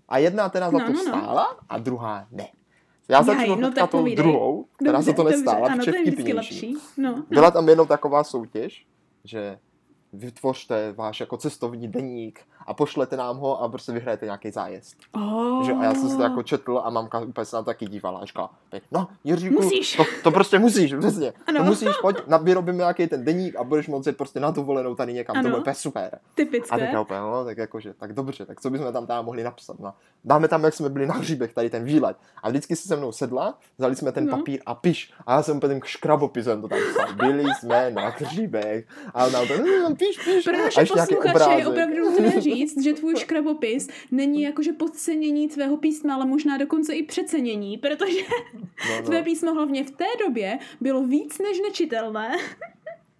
a 0.08 0.18
jedna 0.18 0.48
teda 0.48 0.70
za 0.70 0.78
No, 0.78 0.86
to 0.86 0.92
no, 0.92 0.98
no. 0.98 1.02
stála 1.04 1.56
a 1.68 1.78
druhá 1.78 2.26
ne. 2.30 2.48
Já 3.08 3.16
Jaj, 3.16 3.24
začnu 3.24 3.46
no 3.48 3.56
hnedka 3.56 3.80
tak 3.80 3.90
tou 3.90 4.14
druhou, 4.14 4.64
která 4.76 5.02
za 5.02 5.12
to 5.12 5.22
dobře, 5.22 5.36
nestála, 5.36 5.66
ano, 5.66 5.76
protože 5.76 5.90
to 5.92 5.96
je 5.96 6.02
vždycky 6.04 6.32
lepší. 6.34 6.76
No. 6.96 7.24
Byla 7.28 7.50
tam 7.50 7.68
jenom 7.68 7.86
taková 7.86 8.24
soutěž, 8.24 8.86
že 9.26 9.58
vytvořte 10.12 10.92
váš 10.92 11.20
jako 11.20 11.36
cestovní 11.36 11.88
deník 11.88 12.40
a 12.66 12.74
pošlete 12.74 13.16
nám 13.16 13.36
ho 13.38 13.62
a 13.62 13.68
prostě 13.68 13.92
vyhrajete 13.92 14.24
nějaký 14.26 14.50
zájezd. 14.50 14.96
Oh. 15.12 15.64
Že, 15.66 15.72
a 15.72 15.84
já 15.84 15.94
jsem 15.94 16.08
si 16.08 16.16
to 16.16 16.22
jako 16.22 16.42
četl 16.42 16.82
a 16.84 16.90
mamka 16.90 17.20
úplně 17.20 17.44
se 17.44 17.56
na 17.56 17.62
to 17.62 17.66
taky 17.66 17.86
dívala 17.86 18.20
a 18.20 18.24
říkala, 18.24 18.50
no 18.92 19.08
Jiříku, 19.24 19.62
Musíš. 19.62 19.96
To, 19.96 20.04
to, 20.22 20.30
prostě 20.30 20.58
musíš, 20.58 20.94
přesně. 20.98 21.32
Ano. 21.46 21.58
To 21.58 21.64
musíš, 21.64 21.88
pojď, 22.02 22.16
vyrobíme 22.42 22.78
nějaký 22.78 23.06
ten 23.06 23.24
deník 23.24 23.56
a 23.56 23.64
budeš 23.64 23.88
moci 23.88 24.12
prostě 24.12 24.40
na 24.40 24.50
dovolenou 24.50 24.94
tady 24.94 25.12
někam, 25.12 25.36
Ano. 25.36 25.42
to 25.42 25.48
bude 25.50 25.60
úplně 25.60 25.74
super. 25.74 26.10
A 26.14 26.18
Typické. 26.34 26.78
tak 26.78 26.92
já 26.92 27.00
úplně, 27.00 27.20
no, 27.20 27.44
tak 27.44 27.58
jakože, 27.58 27.94
tak 27.94 28.12
dobře, 28.12 28.46
tak 28.46 28.60
co 28.60 28.70
bychom 28.70 28.92
tam 28.92 29.06
tam 29.06 29.24
mohli 29.24 29.42
napsat, 29.42 29.78
no. 29.78 29.94
Dáme 30.24 30.48
tam, 30.48 30.64
jak 30.64 30.74
jsme 30.74 30.88
byli 30.88 31.06
na 31.06 31.14
hříbech, 31.14 31.54
tady 31.54 31.70
ten 31.70 31.84
výlet. 31.84 32.16
A 32.42 32.48
vždycky 32.48 32.76
si 32.76 32.88
se 32.88 32.96
mnou 32.96 33.12
sedla, 33.12 33.58
vzali 33.78 33.96
jsme 33.96 34.12
ten 34.12 34.26
No. 34.26 34.36
papír 34.36 34.60
a 34.66 34.74
piš. 34.74 35.12
A 35.26 35.32
já 35.34 35.42
jsem 35.42 35.56
úplně 35.56 35.74
tím 35.74 35.82
škrabopisem 35.84 36.60
to 36.62 36.68
tam 36.68 36.78
psal. 36.92 37.14
Byli 37.14 37.44
jsme 37.60 37.90
na 37.90 38.08
hřibech. 38.08 38.84
A 39.14 39.26
ona 39.26 39.40
úplně, 39.42 39.58
"Mm, 39.58 39.96
piš, 39.96 40.18
piš. 40.24 40.44
Pro 40.44 40.54
a 40.54 40.58
naše 40.58 40.80
ještě 40.80 40.94
nějaký 40.94 41.14
posluchače 41.14 41.50
je 41.50 41.66
obrázek. 41.66 41.68
opravdu 41.68 42.10
říct, 42.56 42.82
že 42.84 42.92
tvůj 42.94 43.16
škrabopis 43.16 43.88
není 44.10 44.42
jakože 44.42 44.72
podcenění 44.72 45.48
tvého 45.48 45.76
písma, 45.76 46.14
ale 46.14 46.26
možná 46.26 46.56
dokonce 46.56 46.94
i 46.94 47.02
přecenění, 47.02 47.78
protože 47.78 48.18
No, 48.90 49.02
tvé 49.06 49.18
no. 49.18 49.24
písmo 49.24 49.54
hlavně 49.54 49.84
v 49.84 49.90
té 49.90 50.04
době 50.26 50.58
bylo 50.80 51.04
víc 51.06 51.38
než 51.38 51.60
nečitelné. 51.60 52.36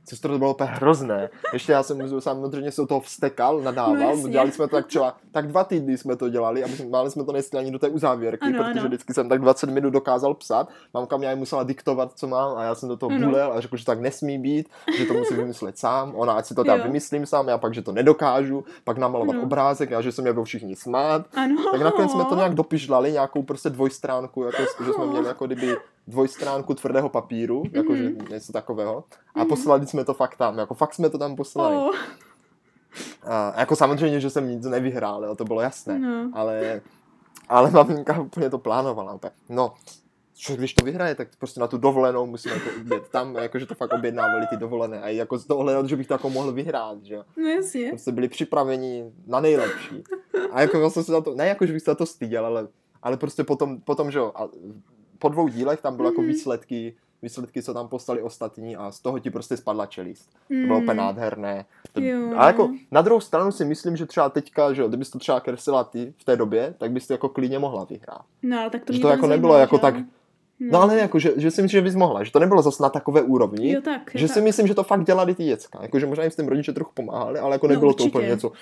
Sestro, 0.08 0.32
to 0.32 0.38
bylo 0.38 0.50
úplně 0.54 0.70
hrozné. 0.72 1.30
Ještě 1.52 1.72
já 1.72 1.82
jsem 1.82 2.20
samozřejmě 2.20 2.72
se 2.72 2.80
do 2.80 2.86
toho 2.86 3.00
vstekal, 3.00 3.60
nadával. 3.60 4.16
No 4.16 4.28
dělali 4.28 4.52
jsme 4.52 4.68
to 4.68 4.76
tak 4.76 4.86
třeba, 4.86 5.16
tak 5.32 5.46
dva 5.46 5.64
týdny 5.64 5.98
jsme 5.98 6.16
to 6.16 6.28
dělali 6.28 6.64
a 6.64 6.66
máli 6.90 7.10
jsme 7.10 7.24
to 7.24 7.32
nestihli 7.32 7.64
ani 7.64 7.72
do 7.72 7.78
té 7.78 7.88
uzávěrky, 7.88 8.46
Ano, 8.46 8.58
protože 8.58 8.80
ano. 8.80 8.88
vždycky 8.88 9.14
jsem 9.14 9.28
tak 9.28 9.40
20 9.40 9.70
minut 9.70 9.90
dokázal 9.90 10.34
psat. 10.34 10.68
Mamka 10.94 11.16
mě 11.16 11.34
musela 11.34 11.62
diktovat, 11.62 12.12
co 12.14 12.26
mám 12.26 12.56
a 12.56 12.62
já 12.62 12.74
jsem 12.74 12.88
do 12.88 12.96
toho 12.96 13.10
Ano. 13.12 13.26
bulel 13.26 13.52
a 13.52 13.60
řekl, 13.60 13.76
že 13.76 13.84
tak 13.84 14.00
nesmí 14.00 14.38
být, 14.38 14.68
že 14.98 15.04
to 15.06 15.14
musím 15.14 15.36
vymyslet 15.36 15.78
sám. 15.78 16.12
Ona, 16.14 16.32
ať 16.32 16.46
si 16.46 16.54
to 16.54 16.64
tam 16.64 16.80
vymyslím 16.80 17.26
sám, 17.26 17.48
já 17.48 17.58
pak, 17.58 17.74
že 17.74 17.82
to 17.82 17.92
nedokážu, 17.92 18.64
pak 18.84 18.98
namalovat 18.98 19.34
Ano. 19.34 19.42
obrázek 19.44 19.92
a 19.92 20.00
že 20.00 20.12
se 20.12 20.22
mě 20.22 20.32
budou 20.32 20.44
všichni 20.44 20.76
smát. 20.76 21.26
Ano. 21.34 21.56
Tak 21.72 21.80
nakonec 21.82 22.10
jsme 22.10 22.24
to 22.24 22.34
nějak 22.34 22.54
dopižlali, 22.54 23.12
nějakou 23.12 23.42
prostě 23.42 23.70
dvojstránku, 23.70 24.42
jako, 24.44 24.62
že 24.86 24.92
jsme 24.92 25.06
měli 25.06 25.26
jako 25.26 25.46
kdyby 25.46 25.76
dvojstránku 26.06 26.74
tvrdého 26.74 27.08
papíru, 27.08 27.62
jakože 27.72 28.02
Mhm. 28.02 28.26
něco 28.30 28.52
takového. 28.52 29.04
A 29.34 29.44
poslali 29.44 29.86
jsme 29.86 30.04
to 30.04 30.14
fakt 30.14 30.36
tam, 30.36 30.58
jako 30.58 30.74
fakt 30.74 30.94
jsme 30.94 31.10
to 31.10 31.18
tam 31.18 31.36
poslali. 31.36 31.76
Oh, 31.76 31.96
A 33.22 33.60
jako 33.60 33.76
samozřejmě, 33.76 34.20
že 34.20 34.30
jsem 34.30 34.48
nic 34.48 34.64
nevyhrál, 34.66 35.24
jo, 35.24 35.34
to 35.34 35.44
bylo 35.44 35.60
jasné. 35.60 35.98
no. 35.98 36.30
Ale, 36.34 36.80
ale 37.48 37.70
maminka 37.70 38.20
úplně 38.20 38.50
to 38.50 38.58
plánovala. 38.58 39.12
Úplně. 39.14 39.30
No, 39.48 39.74
čo, 40.34 40.56
když 40.56 40.74
to 40.74 40.84
vyhraje, 40.84 41.14
tak 41.14 41.28
prostě 41.38 41.60
na 41.60 41.66
tu 41.66 41.78
dovolenou 41.78 42.26
musíme 42.26 42.54
jako 42.54 42.68
jet 42.94 43.08
tam, 43.08 43.34
jakože 43.34 43.66
to 43.66 43.74
fakt 43.74 43.92
objednávali 43.92 44.46
ty 44.46 44.56
dovolené. 44.56 45.00
A 45.02 45.08
jako 45.08 45.38
z 45.38 45.46
toho 45.46 45.60
hledat, 45.62 45.86
že 45.88 45.96
bych 45.96 46.06
to 46.06 46.14
jako 46.14 46.30
mohl 46.30 46.52
vyhrát, 46.52 47.02
že. 47.02 47.18
No 47.36 47.48
jasně. 47.48 47.88
Prostě 47.88 48.12
byli 48.12 48.28
připraveni 48.28 49.12
na 49.26 49.40
nejlepší. 49.40 50.04
A 50.52 50.60
jako 50.60 50.80
vlastně 50.80 51.02
se 51.04 51.12
za 51.12 51.20
to, 51.20 51.34
ne 51.34 51.46
jako, 51.46 51.66
že 51.66 51.72
bych 51.72 51.82
se 51.82 51.90
za 51.90 51.94
to 51.94 52.06
styděl, 52.06 52.46
ale, 52.46 52.68
ale 53.02 53.16
prostě 53.16 53.44
potom, 53.44 53.80
potom 53.80 54.10
že 54.10 54.18
jo, 54.18 54.32
a 54.34 54.48
po 55.18 55.28
dvou 55.28 55.48
dílech 55.48 55.80
tam 55.80 55.96
bylo 55.96 56.08
jako 56.08 56.20
Mhm. 56.20 56.30
výsledky, 56.30 56.94
výsledky, 57.22 57.62
co 57.62 57.74
tam 57.74 57.88
poslali 57.88 58.22
ostatní 58.22 58.76
a 58.76 58.90
z 58.90 59.00
toho 59.00 59.18
ti 59.18 59.30
prostě 59.30 59.56
spadla 59.56 59.86
čelist. 59.86 60.30
To 60.48 60.54
bylo 60.66 60.78
úplně 60.78 60.94
nádherné. 60.94 61.64
To, 61.92 62.00
Mm. 62.00 62.32
A 62.36 62.46
jako 62.46 62.70
na 62.90 63.02
druhou 63.02 63.20
stranu 63.20 63.52
si 63.52 63.64
myslím, 63.64 63.96
že 63.96 64.06
třeba 64.06 64.28
teďka, 64.28 64.72
že 64.72 64.82
jo, 64.82 64.88
kdybys 64.88 65.10
to 65.10 65.18
třeba 65.18 65.40
kreslila 65.40 65.84
ty 65.84 66.14
v 66.16 66.24
té 66.24 66.36
době, 66.36 66.74
tak 66.78 66.90
bys 66.90 67.06
to 67.06 67.12
jako 67.14 67.28
klidně 67.28 67.58
mohla 67.58 67.84
vyhrát. 67.84 68.22
No, 68.42 68.60
ale 68.60 68.70
tak 68.70 68.84
to 68.84 68.92
že 68.92 69.00
to 69.00 69.08
jako 69.08 69.26
nebylo 69.26 69.52
zajímá, 69.52 69.60
jako 69.60 69.76
že 69.76 69.80
tak, 69.82 69.96
jo? 69.96 70.02
no 70.72 70.82
ale 70.82 70.98
jako, 70.98 71.18
že, 71.18 71.32
že 71.36 71.50
si 71.50 71.62
myslím, 71.62 71.78
že 71.78 71.82
bys 71.82 71.94
mohla, 71.94 72.24
že 72.24 72.32
to 72.32 72.38
nebylo 72.38 72.62
zase 72.62 72.82
na 72.82 72.88
takové 72.88 73.22
úrovni, 73.22 73.72
Jo, 73.72 73.80
tak, 73.84 74.14
jo, 74.14 74.18
že 74.20 74.26
tak. 74.26 74.34
si 74.34 74.40
myslím, 74.40 74.66
že 74.66 74.74
to 74.74 74.82
fakt 74.84 75.04
dělali 75.04 75.34
ty 75.34 75.44
děcka. 75.44 75.78
Jako, 75.82 75.98
že 75.98 76.06
možná 76.06 76.24
jim 76.24 76.30
s 76.30 76.36
tím 76.36 76.48
rodiče 76.48 76.72
trochu 76.72 76.90
pomáhali, 76.94 77.38
ale 77.38 77.54
jako 77.54 77.66
No, 77.66 77.72
nebylo 77.74 77.92
to 77.94 78.02
určitě. 78.04 78.08
úplně 78.18 78.28
něco. 78.28 78.52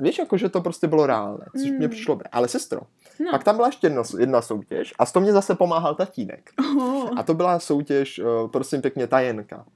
Víš, 0.00 0.18
jako, 0.18 0.36
že 0.36 0.48
to 0.48 0.60
prostě 0.60 0.86
bylo 0.86 1.06
reálné, 1.06 1.44
což 1.60 1.70
Mm. 1.70 1.76
mě 1.76 1.88
přišlo. 1.88 2.18
Ale 2.32 2.48
sestro, 2.48 2.80
No. 3.20 3.30
pak 3.30 3.44
tam 3.44 3.56
byla 3.56 3.68
ještě 3.68 3.86
jedna, 3.86 4.02
jedna 4.18 4.42
soutěž 4.42 4.94
a 4.98 5.06
s 5.06 5.12
to 5.12 5.20
mě 5.20 5.32
zase 5.32 5.54
pomáhal 5.54 5.94
tatínek. 5.94 6.50
Oh, 6.76 7.10
A 7.16 7.22
to 7.22 7.34
byla 7.34 7.58
soutěž, 7.58 8.18
uh, 8.18 8.48
prosím 8.50 8.82
pěkně, 8.82 9.06
tajenka. 9.06 9.66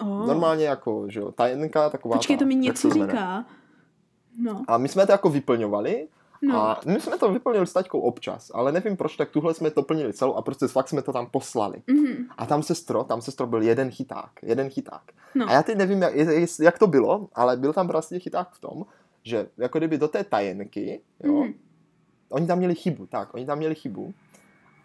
oh. 0.00 0.26
Normálně 0.26 0.64
jako, 0.64 1.04
že 1.08 1.20
jo, 1.20 1.32
tajenka, 1.32 1.90
taková 1.90 2.16
Počkej, 2.16 2.36
ta, 2.36 2.38
to 2.44 2.46
mi 2.48 2.54
něco 2.54 2.90
říká. 2.90 3.44
No, 4.38 4.62
A 4.68 4.78
my 4.78 4.88
jsme 4.88 5.06
to 5.06 5.12
jako 5.12 5.30
vyplňovali 5.30 6.08
no. 6.42 6.56
a 6.62 6.80
my 6.86 7.00
jsme 7.00 7.18
to 7.18 7.32
vyplnili 7.32 7.66
s 7.66 7.72
taťkou 7.72 8.00
občas, 8.00 8.50
ale 8.54 8.72
nevím 8.72 8.96
proč, 8.96 9.16
tak 9.16 9.30
tuhle 9.30 9.54
jsme 9.54 9.70
to 9.70 9.82
plnili 9.82 10.12
celou 10.12 10.34
a 10.34 10.42
prostě 10.42 10.66
fakt 10.68 10.88
jsme 10.88 11.02
to 11.02 11.12
tam 11.12 11.26
poslali. 11.26 11.82
Mhm. 11.86 12.26
A 12.38 12.46
tam 12.46 12.62
sestro, 12.62 13.04
tam 13.04 13.20
sestro 13.22 13.46
byl 13.46 13.62
jeden 13.62 13.90
chyták, 13.90 14.30
jeden 14.42 14.70
chyták. 14.70 15.02
No. 15.34 15.48
A 15.48 15.52
já 15.52 15.62
teď 15.62 15.76
nevím, 15.78 16.02
jak, 16.02 16.14
jak 16.60 16.78
to 16.78 16.86
bylo, 16.86 17.28
ale 17.34 17.56
byl 17.56 17.72
tam 17.72 17.88
prostě 17.88 18.18
chyták 18.18 18.48
v 18.52 18.60
tom, 18.60 18.84
že 19.22 19.48
jako 19.58 19.78
kdyby 19.78 19.98
do 19.98 20.08
té 20.08 20.24
tajenky, 20.24 21.00
jo, 21.24 21.32
Mhm. 21.32 21.52
Oni 22.30 22.46
tam 22.46 22.58
měli 22.58 22.74
chybu, 22.74 23.06
tak, 23.06 23.34
oni 23.34 23.46
tam 23.46 23.58
měli 23.58 23.74
chybu. 23.74 24.14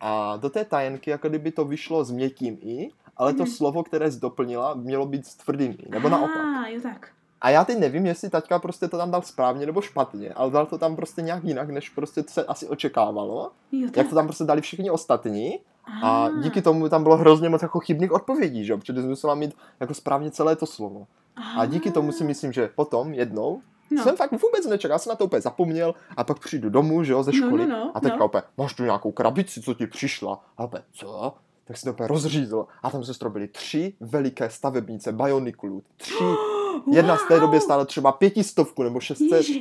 A 0.01 0.37
do 0.37 0.49
té 0.49 0.65
tajenky 0.65 1.09
jako 1.09 1.29
kdyby 1.29 1.51
to 1.51 1.65
vyšlo 1.65 2.03
s 2.03 2.11
měkkým 2.11 2.57
i, 2.61 2.89
ale 3.17 3.33
to 3.33 3.43
Mhm. 3.43 3.51
slovo, 3.51 3.83
které 3.83 4.11
jsi 4.11 4.19
doplnila, 4.19 4.73
mělo 4.73 5.05
být 5.05 5.25
s 5.27 5.35
tvrdým 5.35 5.71
i, 5.79 5.89
nebo 5.89 6.09
naopak. 6.09 6.37
Ah, 6.37 6.67
jo 6.67 6.81
tak. 6.83 7.09
A 7.41 7.49
já 7.49 7.65
teď 7.65 7.77
nevím, 7.79 8.05
jestli 8.05 8.29
taťka 8.29 8.59
prostě 8.59 8.87
to 8.87 8.97
tam 8.97 9.11
dal 9.11 9.21
správně 9.21 9.65
nebo 9.65 9.81
špatně, 9.81 10.33
ale 10.33 10.51
dal 10.51 10.65
to 10.65 10.77
tam 10.77 10.95
prostě 10.95 11.21
nějak 11.21 11.43
jinak, 11.43 11.69
než 11.69 11.89
prostě 11.89 12.23
se 12.27 12.45
asi 12.45 12.67
očekávalo. 12.67 13.51
Jo, 13.71 13.89
Jak 13.95 14.09
to 14.09 14.15
tam 14.15 14.25
prostě 14.27 14.43
dali 14.43 14.61
všichni 14.61 14.91
ostatní. 14.91 15.59
A 16.03 16.29
díky 16.41 16.61
tomu 16.61 16.89
tam 16.89 17.03
bylo 17.03 17.17
hrozně 17.17 17.49
moc 17.49 17.61
jako 17.61 17.79
chybných 17.79 18.11
odpovědí, 18.11 18.65
že 18.65 18.71
jo? 18.73 18.77
Protože 18.77 19.01
jsi 19.01 19.07
musela 19.07 19.35
mít 19.35 19.55
jako 19.79 19.93
správně 19.93 20.31
celé 20.31 20.55
to 20.55 20.65
slovo. 20.65 21.07
A 21.57 21.65
díky 21.65 21.91
tomu 21.91 22.11
si 22.11 22.23
myslím, 22.23 22.51
že 22.51 22.69
potom 22.75 23.13
jednou 23.13 23.61
No. 23.91 24.03
Jsem 24.03 24.15
fakt 24.15 24.31
vůbec 24.31 24.65
nečekal, 24.65 24.95
já 24.95 24.99
jsem 24.99 25.09
na 25.09 25.15
to 25.15 25.25
úplně 25.25 25.41
zapomněl 25.41 25.95
a 26.17 26.23
pak 26.23 26.39
přijdu 26.39 26.69
domů, 26.69 27.03
že 27.03 27.13
jo, 27.13 27.23
ze 27.23 27.33
školy 27.33 27.67
no, 27.67 27.77
no, 27.77 27.85
no, 27.85 27.91
a 27.93 27.99
teďka 27.99 28.17
no. 28.17 28.25
úplně, 28.25 28.43
máš 28.57 28.73
tu 28.73 28.83
nějakou 28.83 29.11
krabici, 29.11 29.61
co 29.61 29.73
ti 29.73 29.87
přišla? 29.87 30.45
A 30.57 30.63
úplně, 30.63 30.83
co? 30.93 31.33
Tak 31.65 31.77
si 31.77 31.83
to 31.83 31.91
úplně 31.91 32.07
rozřízl 32.07 32.65
a 32.83 32.89
tam 32.89 33.03
se 33.03 33.13
strobili 33.13 33.47
tři 33.47 33.93
veliké 33.99 34.49
stavebnice 34.49 35.11
Bioniculu. 35.11 35.83
Tři 35.97 36.13
Jedna 36.91 37.17
z 37.17 37.27
té 37.27 37.39
době 37.39 37.61
stála 37.61 37.85
třeba 37.85 38.11
pětistovku 38.11 38.83
nebo 38.83 38.99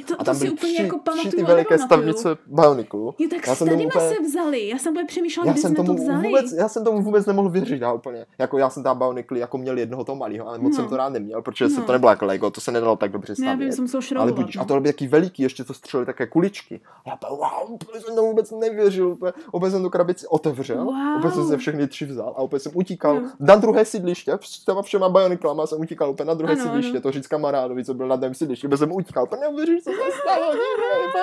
to, 0.09 0.15
a 0.19 0.25
tam 0.25 0.35
to 0.35 0.39
byly 0.39 0.51
úplně 0.51 0.73
tři, 0.75 0.83
jako 0.83 0.99
tři 1.19 1.31
ty 1.31 1.43
veliké 1.43 1.79
stavnice 1.79 2.37
Bioniculu. 2.47 3.15
Jo, 3.19 3.29
tak 3.31 3.47
Já 3.47 3.55
jsem 3.55 3.69
úplně- 3.69 4.09
se 4.09 4.23
vzali. 4.23 4.69
Já 4.69 4.79
jsem 4.79 4.93
úplně 4.93 5.07
přemýšlela, 5.07 5.47
Já 5.47 5.53
kde 5.53 5.61
jsem, 5.63 5.69
jsme 5.75 5.77
tomu 5.77 5.99
to 5.99 6.03
vzali. 6.03 6.29
vůbec, 6.29 6.53
já 6.53 6.69
jsem 6.69 6.85
tomu 6.85 7.03
vůbec 7.03 7.27
nemohl 7.27 7.49
věřit, 7.51 7.83
já 7.83 7.93
úplně. 7.93 8.27
Jako 8.39 8.59
já 8.59 8.71
jsem 8.71 8.83
tam 8.83 8.99
Bionicly 8.99 9.41
jako 9.41 9.59
měl 9.59 9.79
jednoho 9.79 10.05
toho 10.05 10.17
malého, 10.17 10.49
ale 10.49 10.59
moc 10.59 10.73
No. 10.73 10.77
jsem 10.77 10.89
to 10.89 10.97
rád 10.97 11.09
neměl, 11.09 11.43
protože 11.43 11.69
se 11.69 11.81
No. 11.81 11.87
to 11.87 11.93
nebylo 11.93 12.11
jako 12.11 12.25
Lego, 12.27 12.51
to 12.51 12.61
se 12.61 12.73
nedalo 12.73 12.97
tak 12.97 13.11
dobře 13.13 13.31
Já 13.33 13.35
stavět. 13.35 13.57
vím, 13.65 13.73
jsem 13.73 13.85
musel 13.85 14.01
Ale 14.23 14.33
budíš, 14.33 14.57
no. 14.57 14.63
a 14.63 14.65
to 14.65 14.75
byly 14.75 14.89
jaký 14.89 15.07
veliký, 15.09 15.43
ještě 15.43 15.65
to 15.65 15.75
střelili 15.75 16.07
také 16.07 16.27
kuličky. 16.27 16.81
A 17.07 17.09
já 17.11 17.15
úplně, 17.17 17.31
wow, 17.31 17.73
úplně 17.73 18.01
jsem 18.01 18.15
tomu 18.17 18.29
vůbec 18.29 18.51
nevěřil, 18.51 19.09
úplně, 19.53 19.71
jsem 19.71 19.83
tu 19.83 19.91
krabici 19.91 20.27
otevřel, 20.27 20.85
Wow. 20.85 21.33
jsem 21.33 21.49
se 21.49 21.57
všechny 21.57 21.87
tři 21.89 22.05
vzal 22.07 22.35
a 22.37 22.43
úplně 22.43 22.61
jsem 22.61 22.73
utíkal 22.75 23.15
No. 23.15 23.31
na 23.41 23.55
druhé 23.57 23.85
sídliště, 23.85 24.33
s 24.41 24.65
těma 24.65 24.83
všema 24.83 25.09
Bioniklama 25.09 25.67
jsem 25.67 25.81
utíkal 25.81 26.11
úplně 26.11 26.27
na 26.27 26.35
druhé 26.35 26.53
Ano, 26.53 26.63
sídliště. 26.63 27.01
To 27.05 27.11
říct 27.11 27.27
kamarádovi, 27.27 27.85
co 27.85 27.95
byl 27.95 28.09
na 28.09 28.17
druhém 28.17 28.35
sídlišti, 28.35 28.67
úplně 28.67 28.79
jsem 28.79 28.93
utíkal, 28.93 29.25
úplně 29.25 29.41
neuvěříš, 29.41 29.85
co 29.85 29.91
se 29.91 30.19
stalo, 30.23 30.53
dívej, 30.53 31.23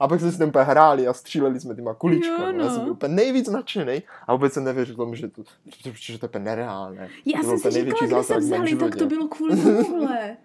a 0.00 0.08
pak 0.08 0.20
jsme 0.20 0.32
tam 0.32 0.48
úplně 0.48 0.64
hráli 0.64 1.08
a 1.08 1.12
stříleli 1.12 1.60
jsme 1.60 1.74
těma 1.74 1.94
kuličkama. 1.94 2.46
Jo, 2.46 2.52
no. 2.52 2.64
Já 2.64 2.70
jsem 2.70 2.82
byl 2.82 2.92
úplně 2.92 3.14
nejvíc 3.14 3.48
nadšený 3.48 4.02
a 4.26 4.32
vůbec 4.32 4.52
jsem 4.52 4.64
nevěřil 4.64 4.96
tomu, 4.96 5.14
že 5.14 5.28
to, 5.28 5.42
že, 5.84 5.92
že 5.94 6.18
to 6.18 6.24
je 6.24 6.28
úplně 6.28 6.44
nereálné. 6.44 7.08
Já 7.26 7.40
to 7.40 7.46
jsem 7.46 7.58
si 7.58 7.70
říkala, 7.70 8.22
v 8.22 8.28
mém 8.30 8.38
vzali, 8.38 8.76
tak 8.76 8.96
to 8.96 9.06
bylo 9.06 9.28
kvůli 9.28 9.56
tomuhle. 9.56 10.36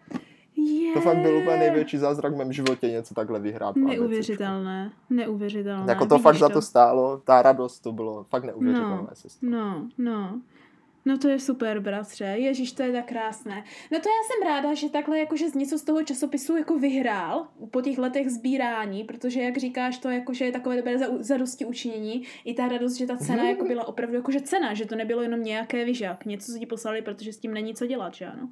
Je. 0.56 0.94
To 0.94 1.02
fakt 1.02 1.18
byl 1.18 1.38
úplně 1.38 1.58
největší 1.58 1.98
zázrak 1.98 2.34
v 2.34 2.38
mém 2.38 2.54
životě 2.54 2.88
něco 2.92 3.14
takhle 3.14 3.40
vyhrát. 3.40 3.76
Neuvěřitelné, 3.76 4.92
neuvěřitelné. 5.10 5.86
Jako 5.88 6.06
to 6.06 6.16
vidíš 6.16 6.24
fakt 6.24 6.38
za 6.38 6.50
to 6.50 6.62
stálo, 6.62 7.22
ta 7.26 7.42
radost, 7.42 7.80
to 7.80 7.92
bylo 7.92 8.24
fakt 8.24 8.44
neuvěřitelné. 8.44 8.96
No. 8.96 9.08
sestro. 9.14 9.50
No, 9.50 9.88
no. 11.10 11.18
To 11.18 11.28
je 11.28 11.40
super, 11.40 11.80
bratře. 11.80 12.24
Ježíš, 12.24 12.72
to 12.72 12.84
je 12.84 12.92
tak 12.92 13.06
krásné. 13.06 13.64
No 13.92 14.00
to 14.00 14.10
já 14.10 14.28
jsem 14.28 14.48
ráda, 14.48 14.74
že 14.74 14.90
takhle 14.90 15.20
jakože 15.20 15.50
z 15.50 15.54
něco 15.56 15.78
z 15.78 15.84
toho 15.84 16.04
časopisu 16.04 16.58
jako 16.58 16.80
vyhrál 16.80 17.48
po 17.72 17.82
těch 17.82 17.98
letech 17.98 18.30
sbírání, 18.30 19.04
protože 19.04 19.42
jak 19.42 19.58
říkáš, 19.58 19.98
to 19.98 20.10
jakože 20.10 20.46
je 20.46 20.52
takové 20.52 20.76
dobré 20.76 20.98
za, 20.98 21.06
zadosti 21.20 21.66
učinění. 21.66 22.24
I 22.46 22.54
ta 22.54 22.68
radost, 22.68 22.96
že 22.96 23.06
ta 23.06 23.18
cena 23.18 23.44
jako 23.44 23.66
byla 23.66 23.88
opravdu 23.88 24.16
jakože 24.16 24.42
cena, 24.42 24.74
že 24.74 24.86
to 24.86 24.96
nebylo 24.96 25.22
jenom 25.22 25.44
nějaké 25.44 25.86
vyžak, 25.86 26.26
něco, 26.26 26.52
co 26.52 26.60
ti 26.60 26.66
poslali, 26.66 27.02
protože 27.02 27.34
s 27.34 27.38
tím 27.38 27.54
není 27.54 27.76
co 27.76 27.86
dělat, 27.86 28.14
že 28.14 28.26
ano. 28.26 28.50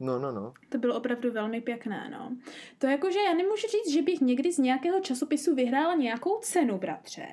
No, 0.00 0.18
no, 0.18 0.32
no. 0.32 0.52
To 0.68 0.78
bylo 0.78 0.96
opravdu 0.96 1.32
velmi 1.32 1.60
pěkné, 1.60 2.08
no. 2.12 2.36
To 2.78 2.86
jakože 2.86 3.18
já 3.18 3.34
nemůžu 3.34 3.66
říct, 3.66 3.94
že 3.94 4.02
bych 4.02 4.20
někdy 4.20 4.52
z 4.52 4.58
nějakého 4.58 5.00
časopisu 5.00 5.54
vyhrála 5.54 5.94
nějakou 5.94 6.38
cenu, 6.40 6.78
bratře, 6.78 7.26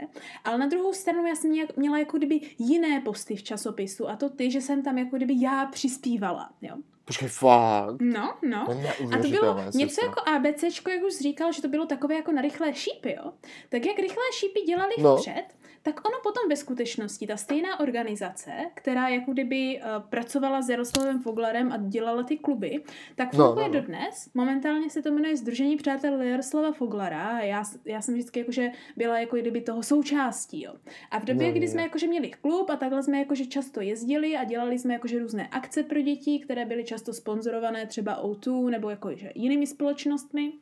ale 0.44 0.58
na 0.58 0.68
druhou 0.68 0.94
stranu 0.94 1.28
já 1.28 1.36
jsem 1.36 1.52
nějak, 1.52 1.78
měla 1.78 2.00
jako 2.00 2.18
kdyby 2.18 2.42
jiné 2.58 3.02
posty 3.02 3.36
v 3.36 3.44
časopisu 3.44 4.10
a 4.10 4.16
to 4.16 4.30
ty, 4.30 4.52
že 4.52 4.62
jsem 4.62 4.84
tam 4.84 4.98
jako 4.98 5.16
kdyby 5.16 5.34
já 5.38 5.66
přispívala, 5.66 6.54
jo. 6.62 6.76
Počkej, 7.06 7.28
fakt. 7.28 7.96
No, 8.02 8.34
no. 8.50 8.66
To 8.66 8.72
A 9.14 9.18
to 9.22 9.28
bylo 9.28 9.56
něco 9.66 9.80
sestro. 9.96 10.06
jako 10.08 10.22
ABCčko, 10.30 10.90
jak 10.92 11.04
už 11.04 11.18
říkal, 11.18 11.52
že 11.52 11.62
to 11.62 11.68
bylo 11.68 11.86
takové 11.86 12.16
jako 12.16 12.32
na 12.32 12.42
rychlé 12.42 12.74
šípy, 12.74 13.16
jo? 13.24 13.32
Tak 13.70 13.86
jak 13.86 14.00
rychlé 14.00 14.24
šípy 14.34 14.62
dělali 14.62 14.94
No. 15.00 15.18
vpřed, 15.18 15.44
tak 15.82 16.08
ono 16.08 16.18
potom 16.24 16.50
ve 16.50 16.56
skutečnosti, 16.56 17.28
ta 17.28 17.38
stejná 17.38 17.80
organizace, 17.80 18.52
která 18.74 19.08
jako 19.10 19.32
kdyby 19.32 19.80
uh, 19.80 20.04
pracovala 20.10 20.62
s 20.62 20.70
Jaroslavem 20.70 21.20
Foglarem 21.22 21.72
a 21.72 21.78
dělala 21.78 22.24
ty 22.24 22.38
kluby, 22.38 22.84
tak 23.16 23.34
No, 23.34 23.46
funguje 23.46 23.68
no, 23.68 23.74
no. 23.74 23.80
dodnes. 23.82 24.30
Momentálně 24.34 24.90
se 24.90 25.02
to 25.02 25.12
jmenuje 25.12 25.38
Združení 25.38 25.78
přátel 25.78 26.22
Jaroslava 26.22 26.72
Foglara 26.72 27.28
a 27.28 27.40
já, 27.40 27.64
já 27.86 28.02
jsem 28.02 28.14
vždycky 28.14 28.40
jakože 28.40 28.72
byla 28.98 29.20
jako 29.20 29.36
kdyby 29.36 29.62
toho 29.62 29.84
součástí, 29.84 30.62
jo. 30.64 30.74
A 31.12 31.20
v 31.20 31.26
době, 31.26 31.48
No, 31.48 31.54
kdy 31.54 31.66
jo, 31.66 31.72
jsme 31.72 31.82
jo. 31.82 31.86
jakože 31.86 32.08
měli 32.08 32.32
klub 32.32 32.70
a 32.70 32.76
takhle 32.76 33.04
jsme 33.04 33.20
jakože 33.20 33.46
často 33.46 33.82
jezdili 33.82 34.38
a 34.38 34.44
dělali 34.44 34.80
jsme 34.80 34.94
jakože 34.94 35.20
různé 35.20 35.48
akce 35.48 35.84
pro 35.84 36.02
děti, 36.02 36.40
které 36.40 36.66
byly 36.66 36.84
často 36.94 37.14
sponzorované 37.14 37.86
třeba 37.86 38.24
O2 38.24 38.70
nebo 38.70 38.90
jakože 38.90 39.32
jinými 39.36 39.68
společnostmi, 39.68 40.54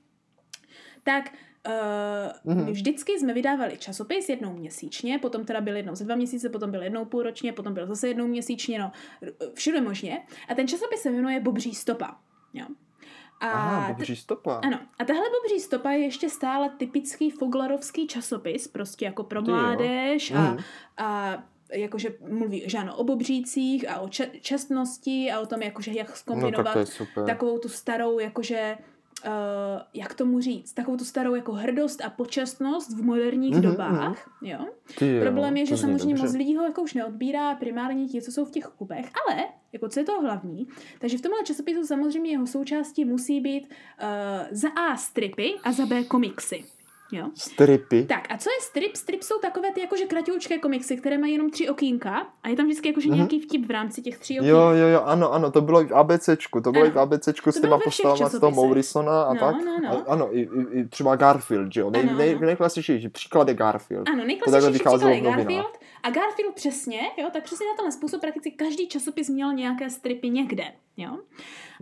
tak 1.03 1.31
Uh, 2.45 2.53
Mhm. 2.53 2.65
my 2.65 2.71
vždycky 2.71 3.19
jsme 3.19 3.33
vydávali 3.33 3.77
časopis 3.77 4.29
jednou 4.29 4.53
měsíčně, 4.53 5.19
potom 5.19 5.45
teda 5.45 5.61
byl 5.61 5.75
jednou 5.75 5.95
za 5.95 6.05
dva 6.05 6.15
měsíce, 6.15 6.49
potom 6.49 6.71
byl 6.71 6.83
jednou 6.83 7.05
půlročně, 7.05 7.53
potom 7.53 7.73
byl 7.73 7.87
zase 7.87 8.07
jednou 8.07 8.27
měsíčně, 8.27 8.79
no 8.79 8.91
všude 9.53 9.81
možně. 9.81 10.23
A 10.49 10.55
ten 10.55 10.67
časopis 10.67 11.01
se 11.01 11.11
jmenuje 11.11 11.39
Bobří 11.39 11.75
stopa. 11.75 12.19
Jo. 12.53 12.65
A 13.41 13.49
Aha, 13.51 13.87
t- 13.87 13.93
bobří 13.93 14.15
stopa. 14.15 14.55
ano, 14.63 14.79
a 14.99 15.05
tahle 15.05 15.23
Bobří 15.41 15.59
stopa 15.59 15.91
je 15.91 15.99
ještě 15.99 16.29
stále 16.29 16.69
typický 16.69 17.29
foglarovský 17.29 18.07
časopis, 18.07 18.67
prostě 18.67 19.05
jako 19.05 19.23
pro 19.23 19.41
mládež 19.41 20.31
a, 20.31 20.41
Mhm. 20.41 20.57
a 20.97 21.37
jakože 21.73 22.09
mluví 22.29 22.63
že 22.65 22.77
ano, 22.77 22.95
o 22.97 23.03
bobřících 23.03 23.89
a 23.89 23.99
o 23.99 24.09
če- 24.09 24.31
čestnosti 24.41 25.31
a 25.31 25.39
o 25.39 25.45
tom, 25.45 25.61
jakože 25.61 25.91
jak 25.91 26.09
No 26.09 26.15
zkombinovat 26.15 26.63
tak 26.65 26.73
to 26.73 26.79
je 26.79 26.85
super. 26.85 27.25
takovou 27.25 27.57
tu 27.57 27.69
starou, 27.69 28.19
jakože, 28.19 28.77
uh, 29.25 29.31
jak 29.93 30.13
tomu 30.13 30.39
říct, 30.41 30.73
takovou 30.73 30.97
tu 30.97 31.05
starou 31.05 31.35
jako 31.35 31.51
hrdost 31.53 32.01
a 32.01 32.09
počestnost 32.09 32.93
v 32.93 33.03
moderních 33.03 33.53
Mhm, 33.53 33.61
dobách, 33.61 34.29
jo. 34.41 34.59
Ty 34.99 35.15
jo, 35.15 35.21
Problém 35.21 35.57
je, 35.57 35.65
že 35.65 35.77
samozřejmě 35.77 36.13
dobře. 36.13 36.23
moc 36.27 36.33
lidí 36.35 36.55
ho 36.57 36.63
jako 36.63 36.81
už 36.81 36.93
neodbírá 36.93 37.55
primárně 37.55 38.07
ti, 38.07 38.21
co 38.21 38.31
jsou 38.31 38.45
v 38.45 38.51
těch 38.51 38.65
klubech, 38.65 39.05
ale 39.27 39.43
jako 39.73 39.89
co 39.89 39.99
je 39.99 40.03
to 40.05 40.21
hlavní, 40.21 40.67
takže 40.99 41.17
v 41.17 41.21
tomhle 41.21 41.43
časopisu 41.43 41.85
samozřejmě 41.85 42.31
jeho 42.31 42.47
součástí 42.47 43.05
musí 43.05 43.39
být 43.41 43.63
uh, 43.67 44.07
za 44.51 44.69
A 44.69 44.97
stripy 44.97 45.53
a 45.63 45.71
za 45.71 45.85
B 45.85 46.03
komiksy. 46.03 46.63
Jo? 47.13 47.25
Stripy. 47.35 48.03
Tak 48.03 48.27
a 48.29 48.37
co 48.37 48.49
je 48.49 48.61
strip? 48.61 48.95
Strip 48.95 49.23
jsou 49.23 49.39
takové 49.39 49.71
ty 49.71 49.81
jakože 49.81 50.05
kratoučké 50.05 50.57
komiksy, 50.59 50.97
které 50.97 51.17
mají 51.17 51.33
jenom 51.33 51.49
tři 51.49 51.69
okýnka 51.69 52.27
a 52.43 52.49
je 52.49 52.55
tam 52.55 52.65
vždycky 52.65 52.87
jakože 52.87 53.07
Mhm. 53.07 53.17
nějaký 53.17 53.39
vtip 53.39 53.65
v 53.65 53.71
rámci 53.71 54.01
těch 54.01 54.17
tří 54.17 54.39
okýnek. 54.39 54.51
Jo, 54.55 54.59
jo, 54.59 54.87
jo, 54.87 55.01
ano, 55.05 55.33
ano, 55.33 55.51
to 55.51 55.61
bylo 55.61 55.81
i 55.81 55.85
v 55.85 55.91
ABCčku, 55.95 56.61
to 56.61 56.71
bylo 56.71 56.83
Ano. 56.83 56.91
i 56.91 56.95
v 56.95 56.99
ABCčku 56.99 57.51
s 57.51 57.61
těma 57.61 57.77
postavama 57.77 58.29
z 58.29 58.39
toho. 58.39 58.51
Morrisona 58.51 59.23
a 59.23 59.33
No, 59.33 59.39
tak. 59.39 59.55
no, 59.65 59.79
no. 59.83 59.89
A, 60.09 60.11
ano, 60.11 60.35
i, 60.37 60.39
i, 60.41 60.79
i 60.79 60.87
třeba 60.87 61.15
Garfield, 61.15 61.73
že 61.73 61.81
jo, 61.81 61.89
nej, 61.89 62.09
nej, 62.17 62.35
ano. 62.35 62.45
nejklasičnější 62.45 63.09
příklad 63.09 63.47
je 63.47 63.53
Garfield. 63.53 64.09
Ano, 64.09 64.25
vycházelo 64.25 64.71
příklad 64.73 65.01
je. 65.01 65.21
Garfield. 65.21 65.77
A 66.03 66.09
Garfield 66.09 66.55
přesně, 66.55 67.01
jo, 67.17 67.27
tak 67.33 67.43
přesně 67.43 67.65
na 67.65 67.75
tenhle 67.75 67.91
způsob 67.91 68.21
prakticky 68.21 68.51
každý 68.51 68.87
časopis 68.87 69.29
měl 69.29 69.53
nějaké 69.53 69.89
stripy 69.89 70.29
někde, 70.29 70.63
jo. 70.97 71.17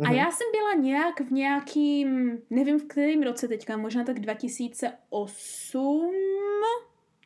A 0.05 0.09
Mhm. 0.09 0.13
já 0.13 0.31
jsem 0.31 0.47
byla 0.51 0.73
nějak 0.73 1.21
v 1.21 1.31
nějakým, 1.31 2.39
nevím 2.49 2.79
v 2.79 2.83
kterém 2.83 3.21
roce 3.23 3.47
teďka, 3.47 3.77
možná 3.77 4.03
tak 4.03 4.19
2008, 4.19 6.11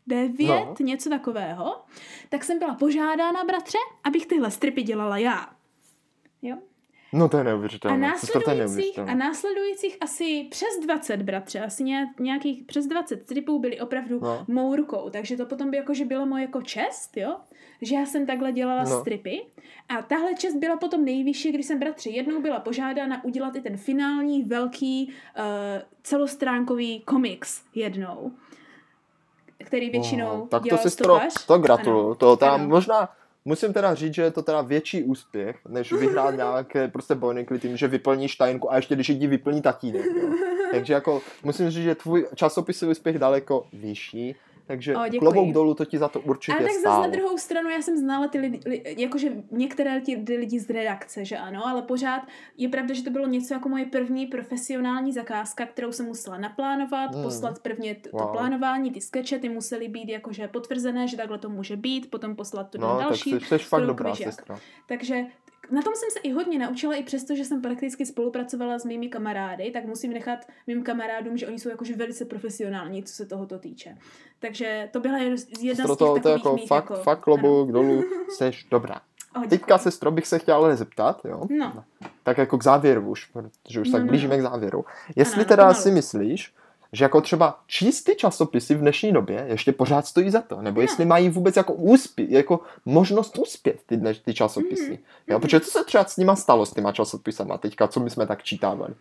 9, 0.08 0.48
No. 0.48 0.76
něco 0.80 1.10
takového, 1.10 1.82
tak 2.30 2.44
jsem 2.44 2.60
byla 2.60 2.76
požádána, 2.76 3.44
bratře, 3.44 3.78
abych 4.04 4.26
tyhle 4.26 4.52
stripy 4.52 4.84
dělala 4.84 5.18
já. 5.18 5.56
Jo? 6.42 6.58
No 7.14 7.30
to 7.30 7.38
je 7.38 7.42
A 7.42 7.44
neuvěřitelné, 7.44 7.98
to 7.98 8.04
je 8.04 8.12
následujících, 8.12 9.00
a 9.00 9.14
následujících 9.14 9.98
asi 10.02 10.48
přes 10.52 10.68
20, 10.84 11.22
bratře, 11.22 11.60
asi 11.60 11.84
nějak, 11.84 12.20
nějakých 12.20 12.64
přes 12.64 12.88
20 12.88 13.24
stripů 13.26 13.60
byly 13.60 13.80
opravdu 13.80 14.20
No. 14.22 14.46
mou 14.48 14.76
rukou, 14.76 15.10
takže 15.10 15.38
to 15.38 15.46
potom 15.46 15.72
by 15.72 15.78
jakože 15.78 16.06
byla 16.06 16.26
moje 16.26 16.42
jako 16.42 16.62
čest, 16.62 17.18
jo, 17.18 17.36
že 17.82 17.96
já 17.96 18.06
jsem 18.06 18.26
takhle 18.26 18.52
dělala 18.52 18.84
No. 18.84 19.00
stripy 19.02 19.42
a 19.90 20.02
tahle 20.02 20.34
čest 20.36 20.56
byla 20.56 20.78
potom 20.78 21.06
nejvyšší, 21.06 21.52
když 21.52 21.66
jsem 21.66 21.80
bratře 21.80 22.10
jednou 22.10 22.42
byla 22.42 22.60
požádána 22.60 23.24
udělat 23.24 23.56
i 23.56 23.62
ten 23.62 23.78
finální 23.78 24.44
velký 24.44 25.14
uh, 25.38 25.44
celostránkový 26.04 27.00
komiks 27.00 27.62
jednou, 27.76 28.32
který 29.66 29.90
většinou 29.90 30.38
Wow, 30.38 30.48
tak 30.48 30.64
to 30.70 30.78
sestro, 30.78 31.06
stopař. 31.16 31.46
to 31.46 31.58
gratuluju, 31.58 32.16
to 32.16 32.38
teda 32.38 32.52
Ano. 32.52 32.68
možná, 32.68 33.10
musím 33.46 33.74
teda 33.74 33.96
říct, 33.96 34.14
že 34.14 34.22
je 34.22 34.32
to 34.32 34.42
teda 34.42 34.62
větší 34.62 35.04
úspěch, 35.04 35.58
než 35.68 35.92
vyhrát 35.92 36.36
nějaké 36.36 36.88
prostě 36.88 37.16
bojnikly 37.16 37.60
tím, 37.60 37.78
že 37.78 37.88
vyplníš 37.88 38.36
tajnku 38.36 38.72
a 38.72 38.76
ještě 38.76 38.96
když 38.96 39.10
ji 39.10 39.28
vyplní 39.28 39.62
tatínek, 39.62 40.06
jo. 40.06 40.30
Takže 40.72 40.94
jako 40.94 41.22
musím 41.44 41.70
říct, 41.70 41.84
že 41.84 41.96
tvůj 41.96 42.28
časopisový 42.36 42.92
úspěch 42.92 43.20
daleko 43.20 43.68
vyšší, 43.74 44.36
takže 44.68 44.96
O, 44.98 45.04
děkuji. 45.04 45.20
klobouk 45.20 45.54
dolů 45.54 45.74
to 45.74 45.86
ti 45.86 45.98
za 45.98 46.08
to 46.08 46.20
určitě 46.20 46.52
Ale 46.58 46.62
tak 46.64 46.72
zase 46.72 46.80
stálo. 46.80 47.02
na 47.02 47.08
druhou 47.08 47.38
stranu 47.38 47.70
já 47.70 47.82
jsem 47.82 47.98
znala 47.98 48.28
ty 48.28 48.38
lidi, 48.40 48.60
li, 48.66 48.96
jakože 48.98 49.30
některé 49.52 50.02
ty 50.02 50.16
ty 50.18 50.38
lidi 50.38 50.60
z 50.60 50.70
redakce, 50.70 51.26
že 51.26 51.38
ano, 51.38 51.68
ale 51.68 51.82
pořád 51.82 52.22
je 52.58 52.70
pravda, 52.70 52.94
že 52.94 53.04
to 53.04 53.10
bylo 53.10 53.28
něco 53.28 53.54
jako 53.54 53.70
moje 53.70 53.86
první 53.86 54.26
profesionální 54.26 55.14
zakázka, 55.14 55.66
kterou 55.66 55.92
jsem 55.92 56.06
musela 56.06 56.38
naplánovat, 56.38 57.14
Hmm. 57.16 57.24
poslat 57.24 57.60
prvně 57.60 57.96
t- 57.96 58.10
to 58.10 58.18
Wow. 58.18 58.32
plánování, 58.32 58.92
ty 58.92 59.02
skeče, 59.02 59.40
ty 59.40 59.50
musely 59.50 59.88
být 59.88 60.10
jakože 60.10 60.48
potvrzené, 60.48 61.08
že 61.08 61.18
takhle 61.18 61.38
to 61.38 61.50
může 61.50 61.76
být, 61.76 62.10
potom 62.12 62.36
poslat 62.36 62.70
to 62.70 62.78
do 62.78 62.88
No, 62.88 62.94
tak 62.98 63.04
další. 63.08 63.30
jsi, 63.32 63.40
jsi 63.46 63.58
fakt 63.58 63.86
dobrá 63.86 64.16
sestra. 64.16 64.60
Takže 64.88 65.26
na 65.72 65.82
tom 65.82 65.94
jsem 65.96 66.10
se 66.12 66.20
i 66.20 66.32
hodně 66.32 66.60
naučila, 66.60 66.96
i 66.96 67.04
přesto, 67.04 67.36
že 67.36 67.46
jsem 67.46 67.62
prakticky 67.62 68.06
spolupracovala 68.06 68.80
s 68.80 68.86
mými 68.86 69.10
kamarády, 69.10 69.72
tak 69.72 69.86
musím 69.86 70.14
nechat 70.14 70.40
mým 70.68 70.84
kamarádům, 70.84 71.38
že 71.38 71.48
oni 71.48 71.60
jsou 71.60 71.70
jakože 71.70 71.96
velice 71.96 72.26
profesionální, 72.26 73.04
co 73.04 73.14
se 73.14 73.26
tohoto 73.26 73.60
týče. 73.60 73.98
Takže 74.40 74.90
to 74.92 75.00
byla 75.00 75.18
jedna 75.18 75.38
z 75.38 75.44
těch 75.44 75.86
to, 75.88 75.96
takových 75.96 76.24
to 76.24 76.30
jako 76.30 76.54
mých, 76.54 76.68
fakt, 76.68 76.90
jako, 76.90 77.04
fakt 77.04 77.20
klobouk 77.20 77.72
dolů, 77.72 78.04
seš 78.38 78.68
dobrá. 78.72 79.02
Oh. 79.36 79.46
Teďka, 79.46 79.78
sestro, 79.78 80.12
bych 80.12 80.28
se 80.28 80.40
chtěla 80.40 80.58
ale 80.58 80.76
zeptat, 80.76 81.22
jo? 81.26 81.48
No, 81.50 81.84
Tak 82.24 82.38
jako 82.38 82.58
k 82.58 82.64
závěru 82.64 83.10
už, 83.10 83.26
protože 83.26 83.82
už 83.82 83.88
No, 83.88 83.92
tak 83.92 84.02
no, 84.02 84.08
blížíme 84.08 84.38
no. 84.38 84.40
k 84.40 84.52
závěru. 84.52 84.86
Jestli 85.16 85.42
Ano, 85.42 85.46
teda 85.46 85.64
pomalu. 85.64 85.82
si 85.82 85.92
myslíš, 85.92 86.54
že 86.94 87.06
jako 87.06 87.22
třeba 87.22 87.60
čistý 87.68 88.16
časopisy 88.16 88.76
v 88.76 88.80
dnešní 88.80 89.12
době 89.12 89.46
ještě 89.50 89.72
pořád 89.72 90.06
stojí 90.08 90.30
za 90.30 90.42
to, 90.42 90.62
nebo 90.62 90.76
No. 90.76 90.82
jestli 90.82 91.06
mají 91.06 91.30
vůbec 91.30 91.56
jako 91.58 91.74
úspěch, 91.74 92.30
jako 92.32 92.60
možnost 92.86 93.38
uspět 93.38 93.80
ty, 93.86 93.98
dneš, 93.98 94.20
ty 94.20 94.34
časopisy. 94.34 94.84
Mhm, 94.90 94.98
Jo, 95.28 95.38
mhm. 95.38 95.42
protože 95.42 95.60
co 95.60 95.72
se 95.72 95.84
třeba 95.84 96.04
s 96.06 96.18
nima 96.18 96.36
stalo 96.36 96.66
s 96.66 96.74
těma 96.74 96.92
časopisama 96.92 97.58
teďka, 97.58 97.88
co 97.88 98.00
my 98.00 98.10
jsme 98.10 98.28
tak 98.28 98.44
čítávali? 98.44 98.94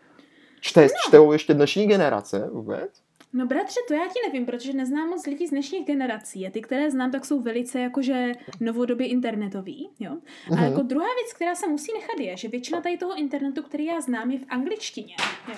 Čte, 0.61 0.83
No. 0.83 0.89
čtou 1.09 1.33
ještě 1.33 1.55
dnešní 1.55 1.87
generace 1.87 2.49
vůbec? 2.53 3.02
No 3.35 3.47
bratře, 3.47 3.81
to 3.89 3.95
já 3.95 4.07
ti 4.07 4.19
nevím, 4.27 4.47
protože 4.47 4.73
neznám 4.73 5.09
moc 5.09 5.27
lidí 5.27 5.47
z 5.47 5.51
dnešních 5.51 5.87
generací 5.87 6.47
a 6.47 6.51
ty, 6.51 6.61
které 6.63 6.91
znám, 6.91 7.11
tak 7.11 7.25
jsou 7.25 7.41
velice 7.41 7.81
jakože 7.81 8.33
novodobě 8.61 9.07
internetový, 9.07 9.91
jo. 10.01 10.17
A 10.51 10.55
Mhm. 10.55 10.65
jako 10.65 10.83
druhá 10.83 11.07
věc, 11.07 11.33
která 11.35 11.55
se 11.55 11.69
musí 11.69 11.93
nechat 11.95 12.21
je, 12.21 12.37
že 12.37 12.49
většina 12.49 12.81
tady 12.81 12.97
toho 12.99 13.15
internetu, 13.19 13.63
který 13.63 13.85
já 13.85 14.01
znám, 14.01 14.31
je 14.31 14.39
v 14.39 14.45
angličtině, 14.49 15.15
jo. 15.49 15.55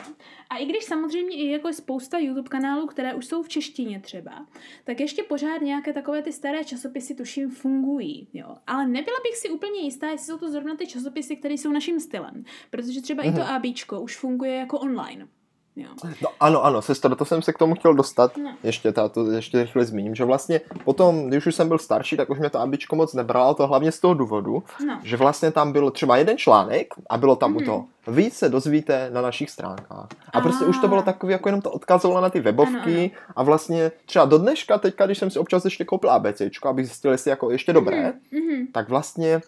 A 0.50 0.56
i 0.56 0.66
když 0.66 0.84
samozřejmě 0.84 1.36
i 1.36 1.46
jako 1.50 1.68
je 1.68 1.74
spousta 1.74 2.18
YouTube 2.18 2.48
kanálů, 2.48 2.86
které 2.86 3.14
už 3.14 3.26
jsou 3.26 3.42
v 3.42 3.48
češtině 3.48 4.00
třeba, 4.00 4.46
tak 4.84 5.00
ještě 5.00 5.22
pořád 5.22 5.62
nějaké 5.62 5.92
takové 5.92 6.22
ty 6.22 6.32
staré 6.32 6.64
časopisy 6.64 7.14
tuším 7.14 7.50
fungují, 7.50 8.28
jo. 8.32 8.56
Ale 8.66 8.86
nebyla 8.86 9.16
bych 9.24 9.36
si 9.36 9.50
úplně 9.50 9.80
jistá, 9.80 10.10
jestli 10.10 10.26
jsou 10.26 10.38
to 10.38 10.50
zrovna 10.50 10.76
ty 10.76 10.86
časopisy, 10.86 11.36
které 11.36 11.54
jsou 11.54 11.72
naším 11.72 12.00
stylem, 12.00 12.44
protože 12.70 13.00
třeba 13.02 13.22
i 13.22 13.32
to 13.32 13.40
Mhm. 13.40 13.48
ABčko 13.48 14.00
už 14.00 14.16
funguje 14.16 14.54
jako 14.54 14.78
online. 14.78 15.28
Jo. 15.76 15.88
No 16.22 16.28
ano, 16.40 16.64
ano, 16.64 16.82
sestro, 16.82 17.16
to 17.16 17.24
jsem 17.24 17.42
se 17.42 17.52
k 17.52 17.58
tomu 17.58 17.74
chtěl 17.74 17.94
dostat. 17.94 18.36
No. 18.36 18.54
Ještě, 18.62 18.92
ta, 18.92 19.08
to 19.08 19.30
ještě 19.30 19.62
rychle 19.62 19.84
zmíním, 19.84 20.14
že 20.14 20.24
vlastně 20.24 20.60
potom, 20.84 21.26
když 21.28 21.46
už 21.46 21.54
jsem 21.54 21.68
byl 21.68 21.78
starší, 21.78 22.16
tak 22.16 22.30
už 22.30 22.38
mě 22.38 22.50
to 22.50 22.60
abičko 22.60 22.96
moc 22.96 23.14
nebralo, 23.14 23.54
to 23.54 23.66
hlavně 23.66 23.92
z 23.92 24.00
toho 24.00 24.14
důvodu, 24.14 24.62
No. 24.86 25.00
že 25.02 25.16
vlastně 25.16 25.50
tam 25.50 25.72
byl 25.72 25.90
třeba 25.90 26.16
jeden 26.16 26.38
článek 26.38 26.94
a 27.10 27.18
bylo 27.18 27.36
tam 27.36 27.50
Mhm. 27.50 27.62
u 27.62 27.64
toho. 27.66 27.84
Víc 28.08 28.34
se 28.36 28.48
dozvíte 28.48 29.10
na 29.12 29.22
našich 29.22 29.50
stránkách. 29.50 30.06
A 30.32 30.40
prostě 30.40 30.64
Ah. 30.64 30.68
už 30.68 30.78
to 30.78 30.88
bylo 30.88 31.02
takový, 31.02 31.32
jako 31.32 31.48
jenom 31.48 31.60
to 31.60 31.70
odkazovalo 31.70 32.20
na 32.20 32.30
ty 32.30 32.40
webovky 32.40 33.10
a 33.36 33.42
vlastně 33.42 33.92
třeba 34.06 34.24
do 34.24 34.38
dneška, 34.38 34.78
teďka, 34.78 35.06
když 35.06 35.18
jsem 35.18 35.30
si 35.30 35.38
občas 35.38 35.64
ještě 35.64 35.84
koupil 35.84 36.10
ABCčko, 36.10 36.68
abych 36.68 36.86
zjistil, 36.86 37.10
jestli 37.12 37.30
jako 37.30 37.50
ještě 37.50 37.72
dobré, 37.72 38.12
Mhm. 38.32 38.66
tak 38.72 38.88
vlastně 38.88 39.40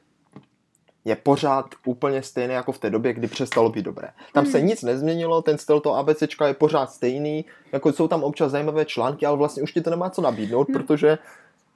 je 1.07 1.17
pořád 1.17 1.67
úplně 1.85 2.23
stejné 2.23 2.55
jako 2.55 2.73
v 2.73 2.79
té 2.79 2.91
době, 2.91 3.13
kdy 3.13 3.27
přestalo 3.27 3.69
být 3.71 3.83
dobré. 3.83 4.09
Tam 4.33 4.47
se 4.47 4.59
Mhm. 4.59 4.67
nic 4.67 4.83
nezměnilo, 4.83 5.43
ten 5.43 5.59
styl 5.59 5.81
toho 5.81 5.97
ABCčka 5.97 6.47
je 6.49 6.55
pořád 6.55 6.91
stejný, 6.91 7.45
jako 7.73 7.93
jsou 7.93 8.09
tam 8.09 8.23
občas 8.25 8.53
zajímavé 8.53 8.85
články, 8.85 9.27
ale 9.27 9.37
vlastně 9.37 9.63
už 9.63 9.73
ti 9.73 9.81
to 9.81 9.91
nemá 9.91 10.11
co 10.11 10.23
nabídnout, 10.23 10.69
No. 10.69 10.73
protože 10.79 11.19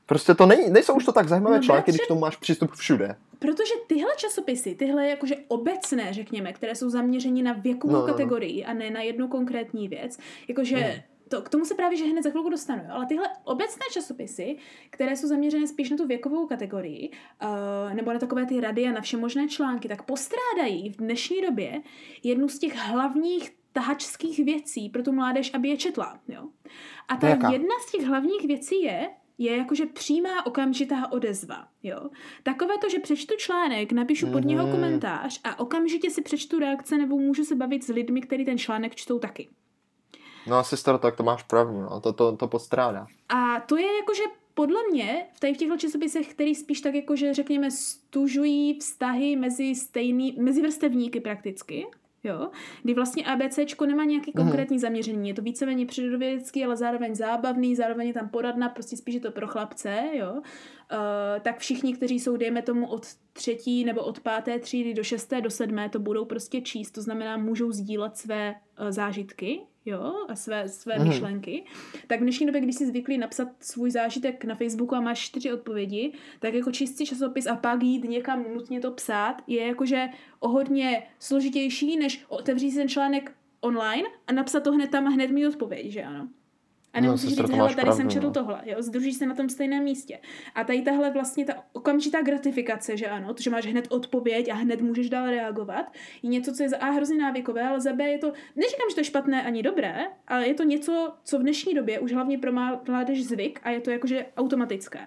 prostě 0.07 0.35
to 0.35 0.47
není, 0.47 0.71
nejsou 0.71 0.95
už 0.95 1.05
to 1.05 1.13
tak 1.13 1.29
zajímavé 1.29 1.57
No, 1.57 1.63
články, 1.63 1.91
bratře- 1.91 1.95
když 1.95 2.05
k 2.05 2.09
tomu 2.09 2.21
máš 2.21 2.37
přístup 2.37 2.73
všude. 2.73 3.17
Protože 3.39 3.73
tyhle 3.87 4.11
časopisy, 4.17 4.75
tyhle 4.75 5.07
jakože 5.09 5.35
obecné, 5.49 6.13
řekněme, 6.13 6.53
které 6.53 6.75
jsou 6.75 6.91
zaměřeny 6.91 7.43
na 7.43 7.53
věkovou 7.53 7.93
No, 7.93 7.99
no, 7.99 8.07
no, 8.07 8.07
no. 8.09 8.13
kategorii 8.15 8.65
a 8.65 8.73
ne 8.73 8.91
na 8.91 9.01
jednu 9.03 9.29
konkrétní 9.29 9.89
věc, 9.89 10.19
jakože 10.49 10.77
Hmm. 10.77 10.93
To, 11.31 11.43
k 11.43 11.49
tomu 11.49 11.65
se 11.65 11.75
právě 11.75 11.99
že 11.99 12.05
hned 12.05 12.23
za 12.23 12.31
chvilku 12.31 12.49
dostanu, 12.49 12.83
ale 12.91 13.07
tyhle 13.07 13.27
obecné 13.45 13.87
časopisy, 13.93 14.57
které 14.91 15.17
jsou 15.17 15.27
zaměřené 15.27 15.67
spíš 15.67 15.91
na 15.91 15.97
tu 15.97 16.07
věkovou 16.07 16.47
kategorii, 16.47 17.11
uh, 17.43 17.95
nebo 17.95 18.13
na 18.13 18.19
takové 18.19 18.47
ty 18.47 18.61
rady 18.61 18.87
a 18.87 18.93
na 18.93 19.01
všemožné 19.01 19.49
články, 19.49 19.89
tak 19.89 20.03
postrádají 20.03 20.91
v 20.91 20.97
dnešní 20.97 21.43
době 21.43 21.83
jednu 22.23 22.49
z 22.49 22.59
těch 22.59 22.77
hlavních 22.77 23.51
tahačských 23.73 24.39
věcí 24.45 24.89
pro 24.89 25.03
tu 25.03 25.13
mládež, 25.13 25.55
aby 25.55 25.69
je 25.69 25.77
četla. 25.77 26.21
Jo? 26.29 26.49
A 27.09 27.17
ta 27.17 27.29
Jaká? 27.29 27.51
jedna 27.53 27.75
z 27.89 27.93
těch 27.93 28.07
hlavních 28.07 28.47
věcí 28.47 28.83
je, 28.83 29.11
je 29.39 29.57
jakože 29.57 29.87
přímá 29.87 30.47
okamžitá 30.47 31.13
odezva. 31.13 31.69
Jo? 31.83 32.11
Takové 32.43 32.79
to, 32.79 32.89
že 32.89 32.99
přečtu 32.99 33.35
článek, 33.39 33.93
napíšu 33.93 34.27
pod 34.33 34.45
něho 34.45 34.63
Mhm. 34.67 34.73
komentář 34.73 35.41
a 35.45 35.59
okamžitě 35.61 36.11
si 36.11 36.23
přečtu 36.23 36.59
reakce 36.59 36.99
nebo 36.99 37.19
můžu 37.19 37.45
se 37.45 37.55
bavit 37.55 37.85
s 37.85 37.89
lidmi, 37.89 38.21
kteří 38.21 38.45
ten 38.45 38.59
článek 38.59 38.95
čtou 38.95 39.19
taky. 39.19 39.49
No 40.47 40.57
a 40.57 40.63
sestro, 40.63 40.99
tak 40.99 41.17
to 41.17 41.23
máš 41.23 41.43
pravdu, 41.43 41.81
no, 41.81 42.01
to, 42.01 42.13
to, 42.13 42.37
to 42.37 42.49
postrádá. 42.49 43.07
A 43.29 43.61
to 43.61 43.77
je 43.77 43.97
jakože 43.97 44.23
podle 44.55 44.81
mě 44.91 45.27
v 45.33 45.41
tady 45.41 45.55
v 45.55 45.57
těchto 45.57 45.77
časopisech, 45.77 46.29
který 46.29 46.55
spíš 46.55 46.81
tak 46.81 46.95
jakože 46.95 47.35
řekněme 47.35 47.71
stužují 47.71 48.79
vztahy 48.79 49.37
mezi 49.37 49.75
stejný, 49.75 50.37
mezi 50.41 50.63
vrstevníky 50.63 51.21
prakticky, 51.21 51.87
jo, 52.25 52.51
kdy 52.83 52.95
vlastně 52.95 53.25
ABCčko 53.25 53.87
nemá 53.87 54.05
nějaký 54.05 54.33
Mhm. 54.35 54.45
konkrétní 54.45 54.79
zaměření, 54.79 55.29
je 55.29 55.35
to 55.35 55.43
víceméně 55.43 55.87
přírodovědecký, 55.87 56.65
ale 56.65 56.77
zároveň 56.77 57.15
zábavný, 57.15 57.77
zároveň 57.77 58.07
je 58.07 58.15
tam 58.15 58.29
poradna, 58.29 58.69
prostě 58.69 58.97
spíš 58.97 59.15
je 59.15 59.21
to 59.21 59.31
pro 59.31 59.47
chlapce, 59.47 60.03
jo, 60.13 60.33
uh, 60.33 60.41
tak 61.43 61.59
všichni, 61.59 61.95
kteří 61.95 62.21
jsou, 62.21 62.37
dejme 62.37 62.63
tomu, 62.63 62.87
od 62.87 63.07
třetí 63.33 63.85
nebo 63.85 64.01
od 64.01 64.21
páté 64.21 64.59
třídy 64.59 64.95
do 64.95 65.05
šesté, 65.05 65.41
do 65.41 65.51
sedmé, 65.51 65.89
to 65.89 65.99
budou 65.99 66.25
prostě 66.25 66.61
číst, 66.61 66.91
to 66.91 67.03
znamená, 67.03 67.37
můžou 67.37 67.73
sdílet 67.73 68.17
své 68.17 68.55
uh, 68.81 68.91
zážitky, 68.91 69.61
jo, 69.91 70.15
a 70.29 70.37
své, 70.37 70.69
své 70.69 70.99
Mhm. 70.99 71.09
myšlenky, 71.09 71.65
tak 72.07 72.19
v 72.19 72.23
dnešní 72.23 72.47
době, 72.47 72.61
když 72.61 72.77
jsi 72.77 72.87
zvyklý 72.87 73.19
napsat 73.19 73.49
svůj 73.61 73.91
zážitek 73.91 74.45
na 74.45 74.55
Facebooku 74.55 74.95
a 74.95 75.01
máš 75.01 75.21
čtyři 75.21 75.53
odpovědi, 75.53 76.13
tak 76.39 76.55
jako 76.55 76.73
číst 76.73 76.97
si 76.97 77.07
časopis 77.07 77.47
a 77.47 77.57
pak 77.57 77.83
jít 77.83 78.05
někam 78.05 78.45
nutně 78.55 78.81
to 78.81 78.91
psát, 78.91 79.43
je 79.47 79.67
jakože 79.67 80.09
o 80.41 80.49
hodně 80.49 81.03
složitější, 81.19 81.97
než 81.97 82.25
otevřít 82.29 82.71
si 82.71 82.77
ten 82.77 82.89
článek 82.89 83.33
online 83.61 84.09
a 84.27 84.33
napsat 84.33 84.63
to 84.63 84.73
hned 84.73 84.91
tam 84.91 85.07
a 85.07 85.11
hned 85.11 85.31
mít 85.31 85.47
odpověď, 85.47 85.87
že 85.91 86.03
ano. 86.03 86.29
A 86.93 87.01
No, 87.01 87.07
nemusíš 87.07 87.29
sestro, 87.31 87.47
říct, 87.47 87.57
hele, 87.57 87.69
tady 87.69 87.81
pravdu, 87.83 87.97
jsem 87.97 88.11
četl 88.11 88.27
no. 88.27 88.33
tohle, 88.33 88.61
jo, 88.65 88.77
združíš 88.83 89.17
se 89.17 89.27
na 89.27 89.35
tom 89.35 89.49
stejném 89.49 89.85
místě. 89.85 90.19
A 90.55 90.65
tady 90.65 90.83
tahle 90.83 91.11
vlastně 91.11 91.45
ta 91.45 91.53
okamžitá 91.73 92.23
gratifikace, 92.23 92.97
že 92.97 93.07
ano, 93.07 93.35
to, 93.35 93.43
že 93.43 93.51
máš 93.51 93.67
hned 93.67 93.87
odpověď 93.91 94.49
a 94.49 94.55
hned 94.55 94.81
můžeš 94.81 95.11
dál 95.11 95.27
reagovat, 95.31 95.87
je 96.23 96.31
něco, 96.31 96.53
co 96.53 96.63
je 96.63 96.69
za 96.69 96.77
A 96.77 96.91
hrozně 96.91 97.19
návykové, 97.19 97.63
ale 97.69 97.81
za 97.81 97.93
B 97.93 98.05
je 98.05 98.19
to, 98.19 98.33
neříkám, 98.57 98.87
že 98.91 98.95
to 98.95 99.01
je 99.01 99.05
špatné 99.05 99.43
ani 99.43 99.63
dobré, 99.63 99.95
ale 100.29 100.47
je 100.49 100.55
to 100.55 100.63
něco, 100.63 101.13
co 101.25 101.39
v 101.39 101.43
dnešní 101.43 101.75
době 101.75 101.99
už 102.01 102.13
hlavně 102.13 102.39
pro 102.39 102.53
mládež 102.89 103.25
zvyk 103.27 103.61
a 103.63 103.71
je 103.71 103.81
to 103.81 103.91
jakože 103.91 104.27
automatické. 104.37 104.99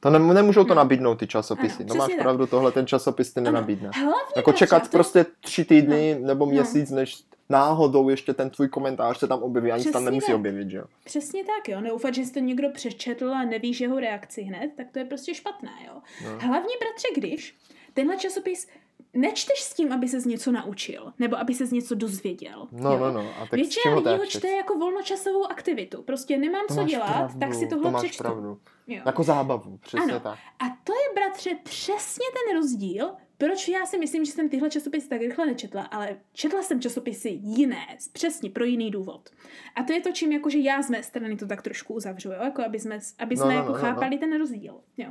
To 0.00 0.10
ne, 0.10 0.18
nemůžou 0.18 0.62
to 0.64 0.68
No. 0.68 0.74
nabídnout 0.74 1.14
ty 1.18 1.26
časopisy. 1.26 1.82
Ano, 1.82 1.86
no 1.88 1.94
máš 1.94 2.10
tak. 2.10 2.22
pravdu, 2.22 2.46
tohle 2.46 2.72
ten 2.72 2.86
časopis 2.86 3.32
ty 3.34 3.40
nenabídne. 3.40 3.90
Hlavně 3.94 4.14
Jako 4.36 4.52
čekat 4.52 4.90
prostě 4.90 5.26
tři 5.40 5.64
týdny 5.64 6.16
nebo 6.20 6.46
No. 6.46 6.52
měsíc, 6.52 6.90
než 6.90 7.22
náhodou 7.50 8.08
ještě 8.08 8.34
ten 8.34 8.50
tvůj 8.50 8.68
komentář 8.68 9.18
se 9.18 9.28
tam 9.28 9.42
objeví, 9.42 9.72
ani 9.72 9.82
se 9.82 9.92
tam 9.92 10.04
nemusí 10.04 10.26
tak. 10.26 10.36
objevit, 10.36 10.70
že 10.70 10.76
jo? 10.76 10.84
Přesně 11.04 11.44
tak, 11.44 11.68
jo. 11.68 11.80
Neufat, 11.80 12.14
že 12.14 12.24
si 12.24 12.32
to 12.32 12.38
někdo 12.40 12.70
přečetl 12.70 13.30
a 13.34 13.44
nevíš 13.44 13.80
jeho 13.80 14.00
reakci 14.00 14.42
hned, 14.42 14.70
tak 14.76 14.86
to 14.90 14.98
je 14.98 15.04
prostě 15.04 15.34
špatné, 15.34 15.72
jo. 15.86 15.94
No. 16.24 16.30
Hlavně, 16.30 16.74
bratře, 16.80 17.08
když 17.16 17.56
tenhle 17.94 18.16
časopis 18.16 18.68
nečteš 19.14 19.60
s 19.60 19.74
tím, 19.74 19.92
aby 19.92 20.08
ses 20.08 20.24
něco 20.24 20.52
naučil, 20.52 21.12
nebo 21.18 21.36
aby 21.38 21.54
ses 21.54 21.70
něco 21.70 21.94
dozvěděl. 21.94 22.68
No, 22.72 22.92
jo. 22.92 22.98
no, 22.98 23.12
no. 23.12 23.30
A 23.38 23.40
tak 23.40 23.52
Většina 23.52 23.94
lidí 23.94 24.08
ho 24.18 24.26
čte 24.26 24.48
jako 24.48 24.78
volnočasovou 24.78 25.46
aktivitu. 25.50 26.02
Prostě 26.02 26.38
nemám 26.38 26.66
To 26.68 26.74
co 26.74 26.84
dělat, 26.84 27.12
pravdu, 27.16 27.38
tak 27.38 27.54
si 27.54 27.66
to 27.66 27.74
tohle 27.76 27.90
máš 27.90 28.02
přečtu. 28.02 28.22
pravdu. 28.22 28.58
Jo. 28.86 29.02
Jako 29.06 29.22
zábavu, 29.22 29.78
přesně 29.82 30.12
Ano. 30.12 30.20
tak. 30.20 30.38
A 30.58 30.64
to 30.84 30.92
je, 30.92 31.14
bratře, 31.14 31.50
přesně 31.62 32.24
ten 32.46 32.56
rozdíl, 32.56 33.10
proč 33.40 33.68
já 33.68 33.86
si 33.86 33.98
myslím, 33.98 34.24
že 34.24 34.32
jsem 34.32 34.48
tyhle 34.48 34.70
časopisy 34.70 35.08
tak 35.08 35.20
rychle 35.20 35.46
nečetla, 35.46 35.82
ale 35.82 36.16
četla 36.32 36.62
jsem 36.62 36.80
časopisy 36.80 37.28
jiné, 37.42 37.86
přesně 38.12 38.50
pro 38.50 38.64
jiný 38.64 38.90
důvod. 38.90 39.30
A 39.74 39.82
to 39.82 39.92
je 39.92 40.00
to, 40.00 40.12
čím 40.12 40.32
jakože 40.32 40.58
já 40.58 40.82
z 40.82 40.90
mé 40.90 41.02
strany 41.02 41.36
to 41.36 41.46
tak 41.46 41.62
trošku 41.62 41.94
uzavřu, 41.94 42.28
jo? 42.28 42.38
Jako 42.44 42.62
aby 42.62 42.78
jsme, 42.80 42.98
aby 43.18 43.34
No, 43.36 43.42
jsme 43.44 43.54
no, 43.54 43.60
jako 43.60 43.72
no, 43.72 43.78
no, 43.78 43.80
chápali 43.84 44.18
ten 44.18 44.38
rozdíl. 44.38 44.80
Jo. 44.96 45.08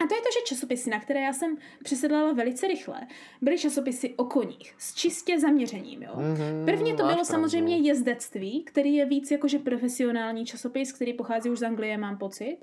A 0.00 0.06
to 0.06 0.14
je 0.14 0.20
to, 0.20 0.28
že 0.34 0.44
časopisy, 0.54 0.90
na 0.90 1.00
které 1.00 1.20
já 1.20 1.32
jsem 1.32 1.56
přesedlala 1.84 2.32
velice 2.32 2.68
rychle, 2.68 3.00
byly 3.42 3.58
časopisy 3.58 4.14
o 4.16 4.24
koních 4.24 4.74
s 4.78 4.94
čistě 4.94 5.38
zaměřením. 5.40 6.02
Jo? 6.02 6.12
Mhm, 6.16 6.64
Prvně 6.64 6.90
to 6.92 6.96
bylo 6.96 7.08
pravdu. 7.08 7.24
samozřejmě 7.24 7.76
jezdectví, 7.76 8.64
který 8.64 8.94
je 8.94 9.06
víc 9.06 9.30
jakože 9.30 9.58
profesionální 9.58 10.46
časopis, 10.46 10.92
který 10.92 11.12
pochází 11.12 11.50
už 11.50 11.58
z 11.58 11.62
Anglie, 11.62 11.98
mám 11.98 12.18
pocit. 12.18 12.58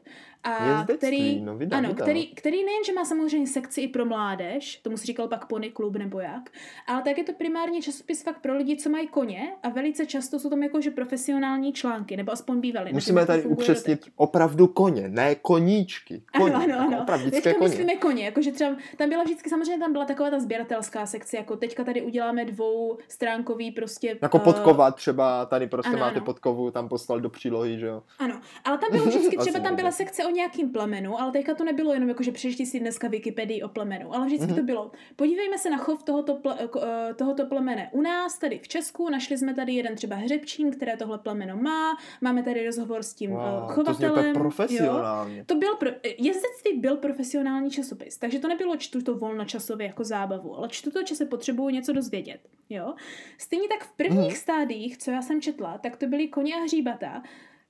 A 0.45 0.65
Jezdectví, 0.65 0.97
který, 0.97 1.41
no 1.41 1.57
vydá, 1.57 1.77
ano, 1.77 1.89
vydá. 1.89 2.03
který, 2.03 2.27
který 2.27 2.65
nejenže 2.65 2.93
má 2.93 3.05
samozřejmě 3.05 3.47
sekci 3.47 3.81
i 3.81 3.87
pro 3.87 4.05
mládež, 4.05 4.75
tomu 4.75 4.97
si 4.97 5.05
říkal 5.05 5.27
pak 5.27 5.45
pony 5.45 5.69
klub 5.69 5.95
nebo 5.95 6.19
jak, 6.19 6.49
ale 6.87 7.01
tak 7.01 7.17
je 7.17 7.23
to 7.23 7.33
primárně 7.33 7.81
časopis 7.81 8.23
fakt 8.23 8.41
pro 8.41 8.57
lidi, 8.57 8.77
co 8.77 8.89
mají 8.89 9.07
koně 9.07 9.51
a 9.63 9.69
velice 9.69 10.05
často 10.05 10.39
jsou 10.39 10.49
tam 10.49 10.63
jakože 10.63 10.91
profesionální 10.91 11.73
články, 11.73 12.17
nebo 12.17 12.31
aspoň 12.31 12.59
bývaly. 12.59 12.93
Musíme 12.93 13.25
tady 13.25 13.43
upřesnit 13.43 13.99
doteď. 13.99 14.13
opravdu 14.15 14.67
koně, 14.67 15.09
ne 15.09 15.35
koníčky. 15.35 16.23
Ano, 16.33 16.45
Koně, 16.45 16.55
ano, 16.55 16.91
jako 16.91 17.11
ano. 17.11 17.23
Dětské 17.23 17.41
teďka 17.41 17.59
koně. 17.59 17.69
myslíme 17.69 17.95
koně, 17.95 18.25
jakože 18.25 18.51
třeba 18.51 18.75
tam 18.97 19.09
byla 19.09 19.23
vždycky, 19.23 19.49
samozřejmě 19.49 19.79
tam 19.79 19.91
byla 19.91 20.05
taková 20.05 20.29
ta 20.29 20.39
sběratelská 20.39 21.05
sekce, 21.05 21.37
jako 21.37 21.55
teďka 21.55 21.83
tady 21.83 22.01
uděláme 22.01 22.45
dvou 22.45 22.97
stránkový 23.07 23.71
prostě... 23.71 24.17
Jako 24.21 24.37
eh, 24.37 24.39
podkova 24.39 24.91
třeba, 24.91 25.45
tady 25.45 25.67
prostě 25.67 25.89
ano, 25.89 25.99
máte 25.99 26.15
ano. 26.15 26.25
podkovu, 26.25 26.71
tam 26.71 26.89
poslal 26.89 27.19
do 27.19 27.29
přílohy, 27.29 27.79
že 27.79 27.85
jo. 27.85 28.03
Ano, 28.19 28.41
ale 28.63 28.77
tam 28.77 28.91
bylo 28.91 29.05
vždycky, 29.05 29.37
třeba 29.39 29.59
tam 29.59 29.75
byla 29.75 29.91
sekce 29.91 30.25
o 30.25 30.29
nějakým 30.35 30.69
plemenu, 30.71 31.21
ale 31.21 31.31
teďka 31.31 31.55
to 31.55 31.63
nebylo 31.63 31.93
jenom 31.93 32.09
jako, 32.09 32.23
že 32.23 32.31
přečti 32.31 32.65
si 32.65 32.79
dneska 32.79 33.07
Wikipedii 33.07 33.63
o 33.63 33.69
plemenu, 33.69 34.15
ale 34.15 34.25
vždycky 34.25 34.45
Mhm. 34.47 34.55
to 34.55 34.61
bylo. 34.63 34.91
Podívejme 35.15 35.57
se 35.57 35.69
na 35.69 35.77
chov 35.77 36.03
tohoto, 36.03 36.35
ple, 36.35 36.55
ko- 36.55 36.81
eh, 37.09 37.13
tohoto 37.13 37.45
plemene 37.45 37.89
u 37.91 38.01
nás, 38.01 38.37
tady 38.39 38.59
v 38.59 38.67
Česku, 38.67 39.09
našli 39.09 39.37
jsme 39.37 39.53
tady 39.53 39.73
jeden 39.73 39.95
třeba 39.95 40.15
hřebčín, 40.15 40.71
které 40.71 40.97
tohle 40.97 41.17
plemeno 41.17 41.57
má, 41.57 41.97
máme 42.21 42.43
tady 42.43 42.65
rozhovor 42.65 43.03
s 43.03 43.13
tím 43.13 43.31
wow, 43.31 43.39
to 43.39 43.55
úplně 43.55 43.73
chovatelem. 43.73 44.25
jo. 44.25 44.33
profesionálně. 44.33 45.45
To 45.45 45.55
byl 45.55 45.75
pro, 45.75 45.89
jezdectví 46.17 46.79
byl 46.79 46.97
profesionální 46.97 47.71
časopis, 47.71 48.17
takže 48.17 48.39
to 48.39 48.47
nebylo 48.47 48.77
čtu 48.77 49.01
to 49.01 49.15
volnočasově 49.17 49.87
jako 49.87 50.03
zábavu, 50.03 50.57
ale 50.57 50.69
čtu 50.69 50.91
to, 50.91 50.99
že 51.05 51.15
se 51.15 51.25
potřebuju 51.25 51.69
něco 51.69 51.93
dozvědět. 51.93 52.39
Jo? 52.69 52.93
Stejně 53.37 53.67
tak 53.67 53.83
v 53.87 53.91
prvních 53.91 54.19
Mhm. 54.27 54.35
stádiích, 54.35 54.97
co 54.97 55.11
já 55.11 55.21
jsem 55.21 55.41
četla, 55.41 55.77
tak 55.77 55.97
to 55.97 56.07
byly 56.07 56.27
koně 56.27 56.55
a 56.55 56.59
hříbata, 56.63 57.23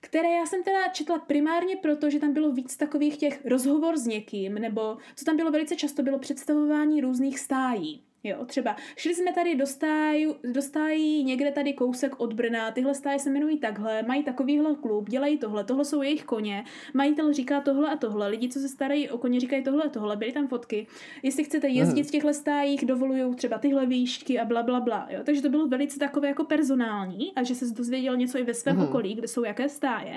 které 0.06 0.30
já 0.30 0.46
jsem 0.46 0.64
teda 0.64 0.88
četla 0.88 1.20
primárně 1.20 1.76
proto, 1.76 2.10
že 2.10 2.20
tam 2.20 2.34
bylo 2.34 2.52
víc 2.52 2.78
takových 2.78 3.18
těch 3.18 3.46
rozhovor 3.46 3.98
s 3.98 4.08
někým, 4.08 4.54
nebo 4.54 4.98
co 5.16 5.26
tam 5.26 5.38
bylo 5.38 5.52
velice 5.52 5.76
často, 5.76 6.04
bylo 6.04 6.20
představování 6.20 7.02
různých 7.02 7.40
stájí. 7.40 8.04
Jo, 8.26 8.46
třeba 8.46 8.76
šli 8.96 9.16
jsme 9.16 9.34
tady 9.34 9.56
do, 9.56 9.66
stáju, 9.66 10.36
do 10.52 10.62
stájí 10.62 11.24
někde 11.24 11.52
tady 11.52 11.74
kousek 11.74 12.16
od 12.20 12.34
Brna, 12.34 12.72
tyhle 12.72 12.96
stáje 12.96 13.20
se 13.20 13.30
jmenují 13.30 13.58
takhle, 13.58 14.04
mají 14.04 14.24
takovýhle 14.24 14.76
klub, 14.76 15.10
dělají 15.10 15.38
tohle, 15.38 15.64
tohle 15.64 15.86
jsou 15.86 16.02
jejich 16.02 16.24
koně, 16.24 16.64
majitel 16.94 17.34
říká 17.34 17.62
tohle 17.62 17.90
a 17.90 17.98
tohle, 17.98 18.28
lidi, 18.28 18.50
co 18.50 18.60
se 18.60 18.70
starají 18.70 19.10
o 19.10 19.18
koně, 19.18 19.40
říkají 19.40 19.64
tohle 19.64 19.84
a 19.84 19.90
tohle, 19.90 20.16
byly 20.16 20.32
tam 20.32 20.48
fotky. 20.48 20.88
Jestli 21.24 21.44
chcete 21.44 21.68
jezdit 21.68 22.04
v 22.04 22.12
těchto 22.12 22.34
stájích, 22.34 22.86
dovolují 22.86 23.36
třeba 23.36 23.58
tyhle 23.58 23.86
výšky 23.86 24.40
a 24.40 24.46
bla, 24.46 24.64
bla, 24.64 24.80
bla. 24.80 25.08
Jo? 25.10 25.20
Takže 25.24 25.42
to 25.42 25.50
bylo 25.50 25.68
velice 25.68 26.00
takové 26.00 26.28
jako 26.28 26.44
personální 26.44 27.34
a 27.36 27.44
že 27.44 27.56
se 27.56 27.66
dozvěděl 27.66 28.18
něco 28.18 28.38
i 28.38 28.44
ve 28.44 28.54
svém 28.54 28.76
Mhm. 28.76 28.86
okolí, 28.86 29.16
kde 29.16 29.28
jsou 29.28 29.44
jaké 29.44 29.70
stáje. 29.70 30.16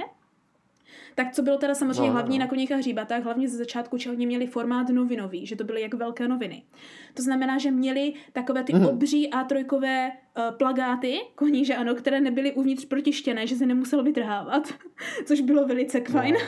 Tak 1.18 1.32
co 1.32 1.42
bylo 1.42 1.58
teda 1.58 1.74
samozřejmě 1.74 2.00
No, 2.00 2.06
no, 2.06 2.12
hlavní 2.12 2.38
no. 2.38 2.44
na 2.44 2.48
koních 2.48 2.72
a 2.72 2.76
hříbatách, 2.76 3.22
hlavně 3.22 3.48
ze 3.48 3.56
začátku, 3.56 3.96
že 3.98 4.10
oni 4.10 4.26
měli 4.26 4.46
formát 4.46 4.88
novinový, 4.88 5.46
že 5.46 5.56
to 5.56 5.64
byly 5.64 5.80
jak 5.80 5.94
velké 5.94 6.28
noviny. 6.28 6.62
To 7.14 7.22
znamená, 7.22 7.58
že 7.58 7.70
měli 7.70 8.12
takové 8.32 8.64
ty 8.64 8.72
Mhm. 8.72 8.86
obří 8.86 9.30
A3 9.30 9.72
uh, 9.72 9.82
plagáty 10.58 11.18
koní, 11.34 11.64
že 11.64 11.74
ano, 11.76 11.94
které 11.94 12.20
nebyly 12.20 12.52
uvnitř 12.52 12.84
protištěné, 12.84 13.46
že 13.46 13.56
se 13.56 13.66
nemusel 13.66 14.02
vytrhávat, 14.02 14.68
což 15.24 15.40
bylo 15.40 15.66
velice 15.66 16.00
fajn. 16.00 16.34
No. 16.34 16.40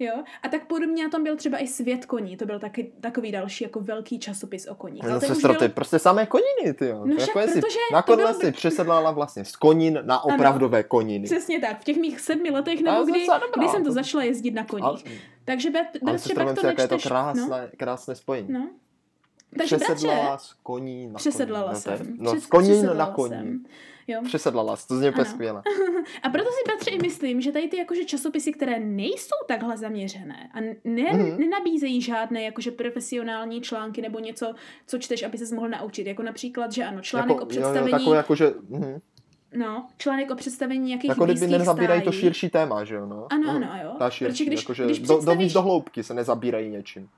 jo? 0.06 0.12
A 0.42 0.48
tak 0.48 0.66
podobně 0.66 1.04
na 1.04 1.10
tom 1.10 1.22
byl 1.24 1.36
třeba 1.36 1.58
i 1.58 1.66
Svět 1.66 2.06
koní, 2.06 2.36
to 2.36 2.46
byl 2.46 2.58
taky, 2.58 2.92
takový 3.00 3.32
další 3.32 3.64
jako 3.64 3.80
velký 3.80 4.18
časopis 4.18 4.66
o 4.66 4.74
koních. 4.74 5.02
No, 5.02 5.10
Ale 5.10 5.20
sestro, 5.20 5.52
byl- 5.52 5.62
je 5.62 5.68
prostě 5.68 5.98
samé 5.98 6.26
koniny, 6.26 6.74
ty 6.78 6.86
jo. 6.86 7.02
No 7.04 7.16
však 7.16 7.28
jako 7.28 7.38
jestli 7.38 7.60
protože 7.60 7.78
to 7.90 7.94
nakonec 7.94 8.26
bylo 8.26 8.40
si 8.40 8.52
přesedlala 8.52 9.10
vlastně 9.10 9.44
z 9.44 9.56
konin 9.56 9.98
na 10.02 10.24
opravdové 10.24 10.82
koniny. 10.82 11.24
Přesně 11.24 11.60
tak, 11.60 11.80
v 11.80 11.84
těch 11.84 11.96
mých 11.96 12.20
sedmi 12.20 12.50
letech, 12.50 12.78
Ale 12.86 12.98
nebo 12.98 13.10
kdy, 13.12 13.26
kdy 13.56 13.68
jsem 13.68 13.84
to 13.84 13.92
začala 13.92 14.24
jezdit 14.24 14.50
na 14.50 14.64
koních. 14.64 14.84
Ale, 14.84 14.98
Takže 15.44 15.70
bet, 15.70 15.86
ale 16.06 16.18
sestro, 16.18 16.34
pak 16.34 16.46
vem 16.46 16.56
to 16.56 16.66
je 16.66 16.74
to 16.74 16.82
nečteš. 16.82 17.02
krásné, 17.02 17.42
No, 17.48 17.56
krásné 17.76 18.14
spojení. 18.14 18.48
no. 18.52 18.68
Takže 19.58 19.76
bratře, 19.76 19.94
Přesedlala 19.94 20.38
z 20.38 20.52
koní 20.62 21.06
na 21.06 21.14
přesedlala 21.14 21.72
koní. 21.72 21.82
No, 21.86 21.92
to 21.92 21.98
jsem. 22.04 22.16
No, 22.20 22.32
Přes- 22.32 22.46
koní 22.46 22.82
na 22.82 23.06
koní. 23.06 23.28
jsem. 23.30 23.64
Jo. 24.08 24.20
Přesedlala, 24.24 24.76
to 24.88 24.96
zní 24.98 25.08
úplně 25.08 25.24
skvěle. 25.24 25.62
A 26.22 26.28
proto 26.28 26.50
si 26.50 26.64
bratře 26.66 26.90
i 26.90 26.98
myslím, 26.98 27.40
že 27.40 27.52
tady 27.52 27.68
ty 27.68 27.76
jakože 27.76 28.04
časopisy, 28.04 28.52
které 28.52 28.80
nejsou 28.80 29.36
takhle 29.48 29.76
zaměřené 29.76 30.50
a 30.54 30.60
ne, 30.84 31.12
Mhm. 31.12 31.38
nenabízejí 31.38 32.02
žádné 32.02 32.42
jakože 32.42 32.70
profesionální 32.70 33.60
články 33.60 34.02
nebo 34.02 34.18
něco, 34.18 34.54
co 34.86 34.98
čteš, 34.98 35.22
aby 35.22 35.38
se 35.38 35.54
mohl 35.54 35.68
naučit. 35.68 36.06
Jako 36.06 36.22
například, 36.22 36.72
že 36.72 36.84
ano, 36.84 37.00
článek 37.00 37.30
jako, 37.30 37.42
o 37.42 37.46
představení, 37.46 37.80
Jo, 37.80 37.86
jo, 37.92 37.98
takové 37.98 38.16
jako, 38.16 38.34
že... 38.34 38.54
Mhm. 38.68 39.00
no, 39.54 39.86
článek 39.98 40.30
o 40.30 40.34
představení 40.34 40.86
nějakých 40.88 41.08
Jako 41.08 41.24
kdyby 41.24 41.46
nezabírají 41.46 42.02
to 42.02 42.12
stájí. 42.12 42.20
širší 42.20 42.48
téma, 42.50 42.84
že 42.84 42.94
jo? 42.94 43.06
No. 43.06 43.26
Ano, 43.30 43.52
Mhm. 43.52 43.56
ano, 43.64 43.82
jo. 43.82 43.90
Ta 43.98 44.04
Protože 44.04 44.16
širší, 44.18 44.44
když- 44.46 44.60
jakože 44.62 44.84
když 44.84 44.98
do, 44.98 45.06
do 45.06 45.14
představíš- 45.18 45.52
do 45.52 45.62
hloubky 45.62 46.02
se 46.02 46.14
nezabírají 46.14 46.70
něčím. 46.70 47.08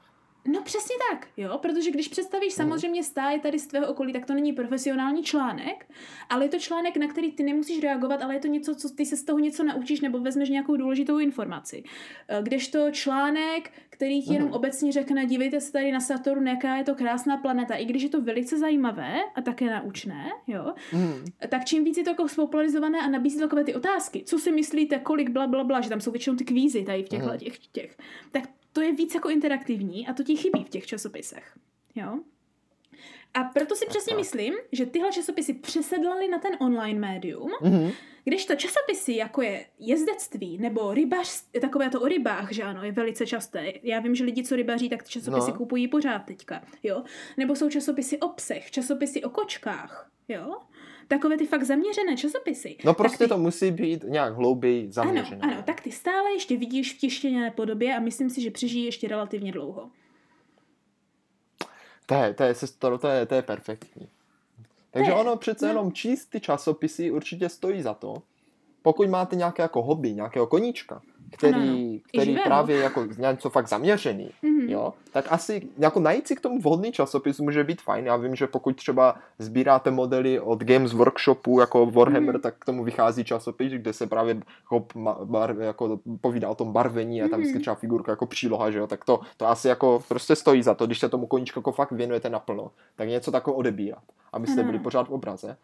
No 0.46 0.62
přesně 0.62 0.94
tak, 1.10 1.28
jo, 1.36 1.58
protože 1.62 1.90
když 1.90 2.08
představíš 2.08 2.56
Mhm. 2.58 2.64
samozřejmě 2.68 3.02
stáje 3.02 3.38
tady 3.38 3.58
z 3.58 3.66
tvého 3.66 3.86
okolí, 3.86 4.12
tak 4.12 4.26
to 4.26 4.34
není 4.34 4.52
profesionální 4.52 5.22
článek, 5.22 5.86
ale 6.30 6.44
je 6.44 6.48
to 6.48 6.58
článek, 6.58 6.96
na 6.96 7.06
který 7.08 7.32
ty 7.32 7.42
nemusíš 7.42 7.82
reagovat, 7.82 8.22
ale 8.22 8.34
je 8.34 8.40
to 8.40 8.48
něco, 8.48 8.74
co 8.74 8.88
ty 8.88 9.06
se 9.06 9.16
z 9.16 9.24
toho 9.24 9.38
něco 9.38 9.64
naučíš 9.64 10.00
nebo 10.00 10.18
vezmeš 10.20 10.48
nějakou 10.48 10.76
důležitou 10.76 11.18
informaci. 11.18 11.84
Eh, 12.28 12.38
Kdežto 12.42 12.90
článek, 12.90 13.70
který 13.90 14.22
ti 14.22 14.32
jenom 14.32 14.48
Mhm. 14.48 14.56
obecně 14.56 14.92
řekne, 14.92 15.26
dívejte 15.26 15.60
se 15.60 15.72
tady 15.72 15.92
na 15.92 16.00
Saturn, 16.00 16.48
jaká 16.48 16.76
je 16.76 16.84
to 16.84 16.94
krásná 16.94 17.36
planeta, 17.36 17.74
i 17.74 17.84
když 17.84 18.02
je 18.02 18.08
to 18.08 18.20
velice 18.20 18.58
zajímavé 18.58 19.14
a 19.34 19.42
také 19.42 19.64
naučné, 19.70 20.24
jo, 20.46 20.74
Mhm. 20.92 21.24
tak 21.48 21.64
čím 21.64 21.84
víc 21.84 21.96
je 21.98 22.04
to 22.04 22.10
jako 22.10 22.28
spopularizované 22.28 22.98
a 23.00 23.08
nabízí 23.08 23.38
takové 23.38 23.64
ty 23.64 23.74
otázky, 23.74 24.22
co 24.26 24.38
si 24.38 24.52
myslíte, 24.52 24.98
kolik 24.98 25.30
bla, 25.30 25.46
bla, 25.46 25.64
bla, 25.64 25.80
že 25.80 25.88
tam 25.88 26.00
jsou 26.00 26.10
většinou 26.10 26.36
ty 26.36 26.44
kvízy 26.44 26.84
tady 26.84 27.02
v 27.02 27.08
těchto 27.08 27.28
Mhm. 27.28 27.38
těch, 27.38 27.58
těch, 27.58 27.96
tak 28.32 28.42
to 28.76 28.82
je 28.82 28.92
víc 28.92 29.14
jako 29.14 29.28
interaktivní 29.30 30.08
a 30.08 30.12
to 30.12 30.22
ti 30.22 30.36
chybí 30.36 30.64
v 30.64 30.68
těch 30.68 30.86
časopisech. 30.86 31.58
Jo? 31.94 32.18
A 33.34 33.44
proto 33.44 33.74
si 33.76 33.86
přesně 33.86 34.16
myslím, 34.16 34.54
že 34.72 34.86
tyhle 34.86 35.12
časopisy 35.12 35.54
přesedlaly 35.54 36.28
na 36.28 36.38
ten 36.38 36.52
online 36.60 37.00
médium, 37.00 37.50
Mhm. 37.62 37.90
když 38.24 38.46
to 38.46 38.54
časopisy, 38.56 39.12
jako 39.12 39.42
je 39.42 39.66
jezdectví 39.78 40.58
nebo 40.58 40.94
rybař, 40.94 41.42
takové 41.60 41.90
to 41.90 42.00
o 42.00 42.08
rybách, 42.08 42.52
že 42.52 42.62
ano, 42.62 42.82
je 42.84 42.92
velice 42.92 43.26
časté. 43.26 43.72
Já 43.82 44.00
vím, 44.00 44.14
že 44.14 44.24
lidi, 44.24 44.44
co 44.44 44.56
rybaří, 44.56 44.88
tak 44.88 45.02
ty 45.02 45.08
časopisy 45.10 45.50
No. 45.50 45.56
kupují 45.56 45.88
pořád 45.88 46.18
teďka, 46.18 46.62
jo. 46.82 47.04
Nebo 47.36 47.56
jsou 47.56 47.70
časopisy 47.70 48.18
o 48.20 48.28
psech, 48.28 48.70
časopisy 48.70 49.22
o 49.24 49.30
kočkách, 49.30 50.10
jo. 50.28 50.60
Takové 51.08 51.38
ty 51.38 51.46
fakt 51.46 51.64
zaměřené 51.64 52.16
časopisy. 52.16 52.76
No 52.84 52.94
prostě 52.94 53.24
ty, 53.24 53.28
to 53.28 53.38
musí 53.38 53.70
být 53.70 54.04
nějak 54.04 54.34
hlouběji 54.34 54.92
zaměřené. 54.92 55.40
Ano, 55.42 55.52
ano, 55.52 55.62
tak 55.62 55.80
ty 55.80 55.92
stále 55.92 56.32
ještě 56.32 56.56
vidíš 56.56 56.94
v 56.94 56.98
tištěné 56.98 57.50
podobě 57.50 57.96
a 57.96 58.00
myslím 58.00 58.30
si, 58.30 58.40
že 58.40 58.50
přežijí 58.50 58.84
ještě 58.84 59.08
relativně 59.08 59.52
dlouho. 59.52 59.90
To 62.06 62.14
je, 62.14 62.34
to 62.34 62.42
je, 62.42 62.54
sestro, 62.54 62.98
to 62.98 63.08
je, 63.08 63.26
to 63.26 63.34
je 63.34 63.42
perfektní. 63.42 64.08
Takže 64.90 65.12
ono 65.12 65.36
přece 65.36 65.64
no. 65.64 65.70
jenom 65.70 65.92
číst 65.92 66.26
ty 66.26 66.40
časopisy 66.40 67.10
určitě 67.10 67.48
stojí 67.48 67.82
za 67.82 67.94
to. 67.94 68.22
Pokud 68.82 69.08
máte 69.08 69.36
nějaké 69.36 69.62
jako 69.62 69.82
hobby, 69.82 70.12
nějakého 70.12 70.46
koníčka, 70.46 71.02
který, 71.30 71.54
Ano, 71.54 71.72
ano. 71.72 71.98
který 72.08 72.36
právě 72.44 72.76
jako 72.78 73.04
něco 73.18 73.50
fakt 73.50 73.68
zaměřený, 73.68 74.30
Mhm. 74.42 74.68
jo, 74.68 74.92
tak 75.12 75.24
asi 75.32 75.68
jako 75.78 76.00
najít 76.00 76.28
si 76.28 76.36
k 76.36 76.40
tomu 76.40 76.58
vhodný 76.60 76.92
časopis 76.92 77.40
může 77.40 77.64
být 77.64 77.82
fajn. 77.82 78.06
Já 78.06 78.16
vím, 78.16 78.34
že 78.36 78.46
pokud 78.46 78.76
třeba 78.76 79.16
sbíráte 79.38 79.90
modely 79.90 80.40
od 80.40 80.64
Games 80.64 80.92
Workshopu 80.92 81.60
jako 81.60 81.86
Warhammer, 81.86 82.34
Mhm. 82.34 82.42
tak 82.42 82.54
k 82.58 82.64
tomu 82.64 82.84
vychází 82.84 83.24
časopis, 83.24 83.72
kde 83.72 83.92
se 83.92 84.06
právě 84.06 84.34
jako, 84.62 84.78
ma- 84.94 85.24
bar, 85.24 85.56
jako 85.60 86.00
povídá 86.20 86.48
o 86.48 86.54
tom 86.54 86.72
barvení 86.72 87.22
a 87.22 87.28
tam 87.28 87.30
Mhm. 87.32 87.40
vždycky 87.40 87.58
třeba 87.60 87.76
figurka 87.76 88.12
jako 88.12 88.26
příloha, 88.26 88.70
že 88.70 88.78
jo, 88.78 88.86
tak 88.86 89.04
to, 89.04 89.20
to 89.36 89.48
asi 89.48 89.68
jako 89.68 90.02
prostě 90.08 90.36
stojí 90.36 90.62
za 90.62 90.74
to, 90.74 90.86
když 90.86 90.98
se 90.98 91.08
tomu 91.08 91.26
koníčku 91.26 91.58
jako 91.58 91.72
fakt 91.72 91.92
věnujete 91.92 92.30
naplno, 92.30 92.70
tak 92.96 93.08
něco 93.08 93.30
takového 93.30 93.58
odebírat, 93.58 94.02
abyste 94.32 94.60
Ano. 94.60 94.70
byli 94.70 94.78
pořád 94.82 95.08
v 95.08 95.12
obraze. 95.12 95.56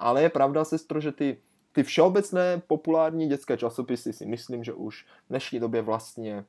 Ale 0.00 0.22
je 0.22 0.28
pravda, 0.28 0.64
sestro, 0.64 1.00
že 1.00 1.12
ty, 1.12 1.36
ty 1.72 1.82
všeobecné 1.82 2.62
populární 2.66 3.28
dětské 3.28 3.56
časopisy 3.56 4.12
si 4.12 4.26
myslím, 4.26 4.64
že 4.64 4.72
už 4.72 5.04
v 5.04 5.28
dnešní 5.30 5.60
době 5.60 5.82
vlastně 5.82 6.44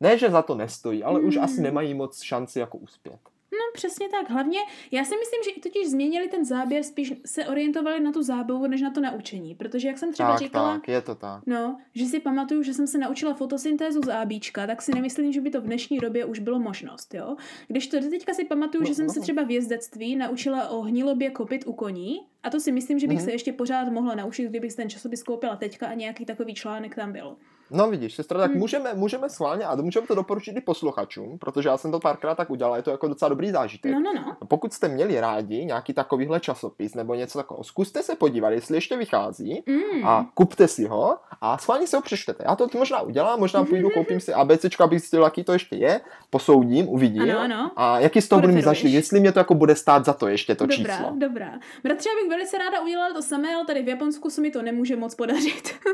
ne, 0.00 0.18
že 0.18 0.30
za 0.30 0.42
to 0.42 0.54
nestojí, 0.54 1.04
ale 1.04 1.20
už 1.20 1.34
Hmm. 1.34 1.44
asi 1.44 1.60
nemají 1.60 1.94
moc 1.94 2.22
šanci 2.22 2.58
jako 2.58 2.78
uspět. 2.78 3.20
No 3.58 3.72
přesně 3.74 4.08
tak. 4.08 4.30
Hlavně, 4.30 4.58
já 4.90 5.04
si 5.04 5.14
myslím, 5.16 5.40
že 5.44 5.50
i 5.50 5.60
totiž 5.60 5.90
změnili 5.90 6.28
ten 6.28 6.44
záběr, 6.44 6.82
spíš 6.82 7.12
se 7.26 7.46
orientovali 7.46 8.00
na 8.00 8.12
tu 8.12 8.22
zábavu, 8.22 8.66
než 8.66 8.80
na 8.82 8.90
to 8.90 9.00
naučení. 9.00 9.54
Protože 9.54 9.88
jak 9.88 9.98
jsem 9.98 10.12
třeba 10.12 10.30
tak, 10.32 10.38
říkala, 10.38 10.74
tak, 10.74 10.88
je 10.88 11.00
to 11.00 11.14
tak. 11.14 11.42
No, 11.46 11.78
že 11.94 12.06
si 12.06 12.20
pamatuju, 12.20 12.62
že 12.62 12.74
jsem 12.74 12.86
se 12.86 12.98
naučila 12.98 13.34
fotosyntézu 13.34 14.00
z 14.02 14.08
ABčka, 14.08 14.66
tak 14.66 14.82
si 14.82 14.92
nemyslím, 14.94 15.32
že 15.32 15.40
by 15.40 15.50
to 15.50 15.60
v 15.60 15.64
dnešní 15.64 15.98
době 15.98 16.24
už 16.24 16.38
bylo 16.38 16.58
možnost, 16.58 17.14
jo. 17.14 17.36
Když 17.68 17.86
to 17.86 18.00
teďka 18.00 18.34
si 18.34 18.44
pamatuju, 18.44 18.82
No, 18.82 18.88
že 18.88 18.94
jsem 18.94 19.06
no. 19.06 19.12
se 19.12 19.20
třeba 19.20 19.42
v 19.42 19.50
jezdectví 19.50 20.16
naučila 20.16 20.68
o 20.68 20.80
hnilobě 20.80 21.30
kopit 21.30 21.64
u 21.66 21.72
koní 21.72 22.20
a 22.42 22.50
to 22.50 22.60
si 22.60 22.72
myslím, 22.72 22.98
že 22.98 23.06
bych 23.06 23.16
Mhm. 23.16 23.24
se 23.24 23.32
ještě 23.32 23.52
pořád 23.52 23.88
mohla 23.88 24.14
naučit, 24.14 24.48
kdybych 24.48 24.74
ten 24.74 24.90
časopis 24.90 25.22
koupila 25.22 25.56
teďka 25.56 25.86
a 25.86 25.94
nějaký 25.94 26.24
takový 26.24 26.54
článek 26.54 26.94
tam 26.94 27.12
byl. 27.12 27.36
No 27.70 27.90
vidíš, 27.90 28.14
sestra, 28.14 28.38
tak 28.40 28.50
Hmm. 28.50 28.58
můžeme, 28.60 28.94
můžeme 28.94 29.28
schválně 29.30 29.64
a 29.64 29.74
můžeme 29.76 30.06
to 30.06 30.14
doporučit 30.14 30.56
i 30.56 30.60
posluchačům, 30.60 31.38
protože 31.38 31.68
já 31.68 31.76
jsem 31.76 31.90
to 31.90 32.00
párkrát 32.00 32.34
tak 32.34 32.50
udělal, 32.50 32.76
je 32.76 32.82
to 32.82 32.90
jako 32.90 33.08
docela 33.08 33.28
dobrý 33.28 33.50
zážitek. 33.50 33.92
No, 33.92 34.00
no, 34.00 34.12
no. 34.14 34.36
Pokud 34.48 34.72
jste 34.72 34.88
měli 34.88 35.20
rádi 35.20 35.64
nějaký 35.64 35.92
takovýhle 35.92 36.40
časopis 36.40 36.94
nebo 36.94 37.14
něco 37.14 37.38
takového, 37.38 37.64
zkuste 37.64 38.02
se 38.02 38.14
podívat, 38.16 38.50
jestli 38.50 38.76
ještě 38.76 38.96
vychází 38.96 39.62
Mm. 39.66 40.06
a 40.06 40.26
kupte 40.34 40.68
si 40.68 40.86
ho 40.86 41.16
a 41.40 41.58
schválně 41.58 41.86
si 41.86 41.96
ho 41.96 42.02
přečtete. 42.02 42.44
Já 42.48 42.56
to 42.56 42.68
možná 42.78 43.00
udělám, 43.00 43.40
možná 43.40 43.64
půjdu, 43.64 43.90
koupím 43.90 44.20
si 44.20 44.32
ABCčko, 44.32 44.82
abych 44.84 45.00
zjistil, 45.00 45.22
jaký 45.22 45.44
to 45.44 45.52
ještě 45.52 45.76
je, 45.76 46.00
posoudím, 46.30 46.88
uvidím 46.88 47.22
Ano, 47.22 47.38
ano. 47.40 47.70
a 47.76 47.98
jaký 48.00 48.22
z 48.22 48.28
toho 48.28 48.40
budu 48.40 48.52
mít 48.52 48.66
jestli 48.84 49.20
mě 49.20 49.32
to 49.32 49.38
jako 49.38 49.54
bude 49.54 49.74
stát 49.76 50.04
za 50.04 50.12
to 50.12 50.28
ještě 50.28 50.54
to 50.54 50.66
Dobrá, 50.66 50.76
číslo. 50.96 51.12
dobrá. 51.18 51.52
Bratře, 51.84 52.08
já 52.08 52.22
bych 52.22 52.30
velice 52.30 52.58
ráda 52.58 52.80
udělala 52.82 53.14
to 53.14 53.22
samé, 53.22 53.54
ale 53.54 53.64
tady 53.66 53.82
v 53.82 53.88
Japonsku 53.88 54.30
se 54.30 54.40
mi 54.40 54.50
to 54.50 54.62
nemůže 54.62 54.96
moc 54.96 55.14
podařit. 55.14 55.74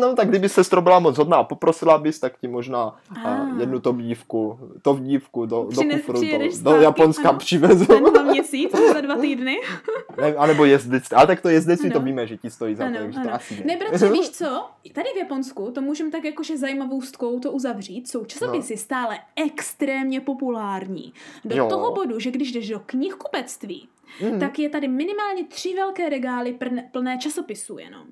No 0.00 0.14
tak 0.14 0.28
kdyby 0.28 0.48
se 0.48 0.64
byla 0.88 0.98
moc 0.98 1.18
hodná 1.18 1.36
a 1.36 1.44
poprosila 1.44 1.98
bys, 1.98 2.20
tak 2.20 2.38
ti 2.38 2.48
možná 2.48 2.96
uh, 3.24 3.60
jednu 3.60 3.80
tovdívku, 3.80 4.58
tovdívku 4.82 5.46
do, 5.46 5.68
do 5.74 5.82
kufru, 5.82 6.20
do, 6.20 6.62
do 6.62 6.80
Japonska 6.80 7.28
ano. 7.28 7.38
přivezu. 7.38 7.86
Ten 7.86 8.04
dva 8.04 8.22
měsíc, 8.22 8.72
za 8.92 9.00
dva 9.00 9.16
týdny. 9.16 9.56
ne, 10.20 10.34
anebo 10.34 10.64
jezdectví, 10.64 11.16
ale 11.16 11.26
tak 11.26 11.40
to 11.40 11.48
jezdectví 11.48 11.90
to 11.90 12.00
víme, 12.00 12.26
že 12.26 12.36
ti 12.36 12.50
stojí 12.50 12.74
za 12.74 12.84
ano, 12.84 12.96
to, 12.96 13.02
takže 13.02 13.20
to 13.20 13.32
asi 13.32 13.54
ne. 13.54 13.62
Ne, 13.64 13.76
bratře, 13.76 14.08
víš 14.12 14.30
co, 14.30 14.66
tady 14.92 15.08
v 15.14 15.16
Japonsku, 15.16 15.70
to 15.70 15.80
můžeme 15.80 16.10
tak 16.10 16.24
jakože 16.24 16.58
zajímavostkou 16.58 17.40
to 17.40 17.52
uzavřít, 17.52 18.08
jsou 18.08 18.24
časopisy 18.24 18.74
no. 18.74 18.78
stále 18.78 19.18
extrémně 19.36 20.20
populární. 20.20 21.12
Do 21.44 21.56
jo. 21.56 21.68
toho 21.68 21.92
bodu, 21.92 22.20
že 22.20 22.30
když 22.30 22.52
jdeš 22.52 22.68
do 22.68 22.80
knihkupectví, 22.86 23.88
mm. 24.22 24.40
tak 24.40 24.58
je 24.58 24.68
tady 24.68 24.88
minimálně 24.88 25.44
tři 25.44 25.74
velké 25.74 26.08
regály 26.08 26.58
plné 26.92 27.18
časopisů 27.18 27.78
jenom. 27.78 28.06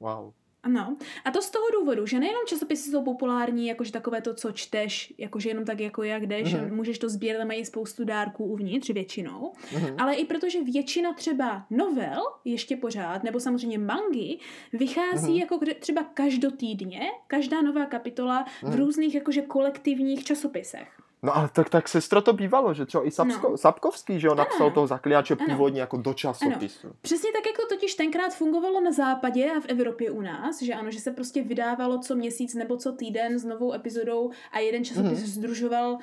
Wow. 0.00 0.32
Ano. 0.68 0.96
A 1.24 1.30
to 1.30 1.42
z 1.42 1.50
toho 1.50 1.64
důvodu, 1.80 2.06
že 2.06 2.20
nejenom 2.20 2.42
časopisy 2.46 2.90
jsou 2.90 3.04
populární, 3.04 3.66
jakože 3.66 3.92
takové 3.92 4.20
to, 4.20 4.34
co 4.34 4.52
čteš, 4.52 5.14
jakože 5.18 5.48
jenom 5.48 5.64
tak, 5.64 5.80
jako 5.80 6.02
jak 6.02 6.26
jdeš, 6.26 6.54
mm-hmm. 6.54 6.72
můžeš 6.72 6.98
to 6.98 7.08
sbírat, 7.08 7.46
mají 7.46 7.64
spoustu 7.64 8.04
dárků 8.04 8.44
uvnitř 8.44 8.90
většinou, 8.90 9.52
mm-hmm. 9.72 9.94
ale 9.98 10.14
i 10.14 10.24
protože 10.24 10.62
většina 10.62 11.12
třeba 11.12 11.66
novel 11.70 12.22
ještě 12.44 12.76
pořád, 12.76 13.24
nebo 13.24 13.40
samozřejmě 13.40 13.78
mangy, 13.78 14.38
vychází 14.72 15.32
mm-hmm. 15.32 15.40
jako 15.40 15.60
třeba 15.80 16.02
každotýdně, 16.02 17.00
každá 17.26 17.62
nová 17.62 17.86
kapitola 17.86 18.44
mm-hmm. 18.44 18.68
v 18.68 18.70
mhm. 18.70 18.78
různých 18.78 19.14
jakože 19.14 19.42
kolektivních 19.42 20.24
časopisech. 20.24 21.07
No 21.22 21.36
ale 21.36 21.48
tak, 21.52 21.70
tak 21.70 21.88
sestro 21.88 22.22
to 22.22 22.32
bývalo, 22.32 22.74
že 22.74 22.86
třeba 22.86 23.06
i 23.06 23.10
Sapsko, 23.10 23.50
no. 23.50 23.56
Sapkovský, 23.56 24.20
že 24.20 24.30
on 24.30 24.38
napsal 24.38 24.66
ano. 24.66 24.74
toho 24.74 24.86
zaklínače 24.86 25.36
původně 25.36 25.80
jako 25.80 25.96
do 25.96 26.14
časopisu. 26.14 26.86
Ano. 26.86 26.94
Přesně 27.00 27.32
tak, 27.32 27.46
jak 27.46 27.56
to 27.56 27.74
totiž 27.74 27.94
tenkrát 27.94 28.34
fungovalo 28.34 28.80
na 28.80 28.92
západě 28.92 29.50
a 29.50 29.60
v 29.60 29.66
Evropě 29.66 30.10
u 30.10 30.20
nás, 30.20 30.62
že 30.62 30.74
ano, 30.74 30.90
že 30.90 31.00
se 31.00 31.10
prostě 31.10 31.42
vydávalo 31.42 31.98
co 31.98 32.16
měsíc 32.16 32.54
nebo 32.54 32.76
co 32.76 32.92
týden 32.92 33.38
s 33.38 33.44
novou 33.44 33.72
epizodou 33.72 34.30
a 34.52 34.58
jeden 34.58 34.84
časopis 34.84 35.18
mm-hmm. 35.18 35.26
združoval 35.26 35.92
uh, 35.92 35.98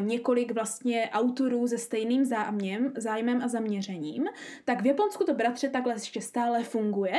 několik 0.00 0.52
vlastně 0.52 1.10
autorů 1.12 1.68
se 1.68 1.78
stejným 1.78 2.24
zájmem, 2.24 2.92
zájmem 2.96 3.42
a 3.42 3.48
zaměřením, 3.48 4.26
tak 4.64 4.82
v 4.82 4.86
Japonsku 4.86 5.24
to 5.24 5.34
bratře 5.34 5.68
takhle 5.68 5.92
ještě 5.92 6.20
stále 6.20 6.64
funguje, 6.64 7.16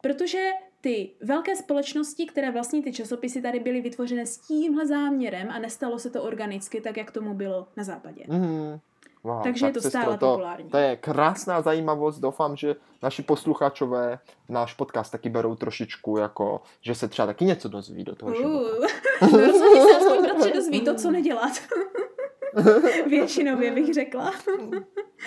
protože 0.00 0.50
ty 0.82 1.10
velké 1.20 1.56
společnosti, 1.56 2.26
které 2.26 2.50
vlastně 2.50 2.82
ty 2.82 2.92
časopisy 2.92 3.42
tady 3.42 3.60
byly 3.60 3.80
vytvořené 3.80 4.26
s 4.26 4.38
tímhle 4.38 4.86
záměrem 4.86 5.50
a 5.50 5.58
nestalo 5.58 5.98
se 5.98 6.10
to 6.10 6.22
organicky, 6.22 6.80
tak 6.80 6.96
jak 6.96 7.10
tomu 7.10 7.34
bylo 7.34 7.66
na 7.76 7.84
západě. 7.84 8.24
Mm-hmm. 8.28 8.80
Wow, 9.24 9.42
Takže 9.42 9.66
je 9.66 9.72
to 9.72 9.80
stále 9.80 10.18
to, 10.18 10.26
populární. 10.26 10.70
To 10.70 10.76
je 10.76 10.96
krásná 10.96 11.62
zajímavost. 11.62 12.18
Doufám, 12.18 12.56
že 12.56 12.76
naši 13.02 13.22
posluchačové 13.22 14.18
náš 14.48 14.74
podcast 14.74 15.12
taky 15.12 15.28
berou 15.28 15.54
trošičku 15.54 16.16
jako, 16.16 16.62
že 16.80 16.94
se 16.94 17.08
třeba 17.08 17.26
taky 17.26 17.44
něco 17.44 17.68
dozví 17.68 18.04
do 18.04 18.14
toho 18.14 18.32
uh, 18.32 18.36
života. 18.36 18.86
no 19.22 19.38
rozhodně 19.38 19.82
se 19.82 19.96
aspoň 19.96 20.22
bratře 20.22 20.52
dozví 20.54 20.80
to, 20.80 20.94
co 20.94 21.10
nedělat. 21.10 21.52
Většinově 23.06 23.70
bych 23.70 23.94
řekla. 23.94 24.32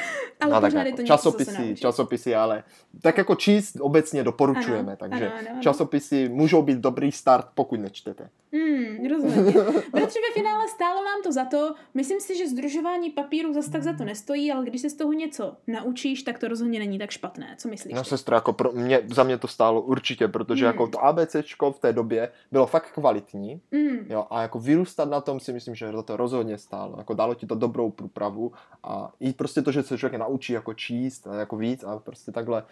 ale 0.40 0.52
no, 0.52 0.62
tak 0.62 0.74
jako, 0.74 0.98
to 0.98 1.04
časopisy, 1.04 1.62
něco, 1.62 1.82
časopisy, 1.82 2.36
ale 2.36 2.64
tak 3.02 3.18
jako 3.18 3.36
číst 3.36 3.78
obecně 3.80 4.24
doporučujeme, 4.24 4.92
ano, 4.92 4.98
takže 4.98 5.28
ano, 5.28 5.36
ano, 5.40 5.48
ano. 5.52 5.62
časopisy 5.62 6.30
můžou 6.30 6.62
být 6.62 6.78
dobrý 6.78 7.12
start, 7.12 7.48
pokud 7.56 7.80
nečtete. 7.80 8.30
Hmm, 8.54 9.10
rozumím. 9.10 9.54
Protože 9.92 10.20
ve 10.30 10.34
finále 10.34 10.68
stálo 10.68 11.04
nám 11.04 11.22
to 11.24 11.32
za 11.32 11.46
to, 11.46 11.76
myslím 11.94 12.20
si, 12.20 12.38
že 12.38 12.48
združování 12.48 13.10
papíru 13.10 13.54
zase 13.54 13.72
tak 13.72 13.84
za 13.84 13.94
to 13.94 14.06
nestojí, 14.06 14.52
ale 14.52 14.66
když 14.66 14.82
se 14.82 14.90
z 14.90 14.94
toho 14.94 15.14
něco 15.14 15.54
naučíš, 15.68 16.24
tak 16.24 16.40
to 16.40 16.48
rozhodně 16.48 16.80
není 16.80 17.00
tak 17.00 17.12
špatné. 17.12 17.56
Co 17.58 17.68
myslíš? 17.68 17.94
No 17.94 18.04
sestro, 18.04 18.36
jako 18.36 18.54
pro 18.54 18.72
mě, 18.72 19.02
za 19.14 19.24
mě 19.24 19.38
to 19.38 19.48
stálo 19.48 19.82
určitě, 19.82 20.28
protože 20.28 20.66
hmm. 20.66 20.74
jako 20.74 20.88
to 20.88 21.04
ABCčko 21.04 21.72
v 21.72 21.80
té 21.80 21.94
době 21.94 22.32
bylo 22.52 22.68
fakt 22.68 22.92
kvalitní 22.92 23.62
hmm. 23.72 24.06
jo, 24.10 24.28
a 24.30 24.42
jako 24.42 24.60
vyrůstat 24.60 25.10
na 25.10 25.22
tom 25.22 25.40
si 25.40 25.54
myslím, 25.54 25.76
že 25.76 25.92
to 26.06 26.18
rozhodně 26.18 26.58
stálo. 26.58 26.96
Jako 26.98 27.14
dalo 27.14 27.36
ti 27.36 27.48
to 27.48 27.56
dobrou 27.56 27.92
průpravu 27.92 28.52
a 28.84 29.12
i 29.20 29.34
prostě 29.34 29.62
to, 29.62 29.72
že 29.72 29.84
se 29.88 29.98
člověk 29.98 30.20
naučí 30.20 30.54
jako 30.54 30.74
číst 30.74 31.28
a 31.28 31.36
jako 31.36 31.58
víc 31.58 31.84
a 31.84 32.00
prostě 32.00 32.32
takhle 32.32 32.64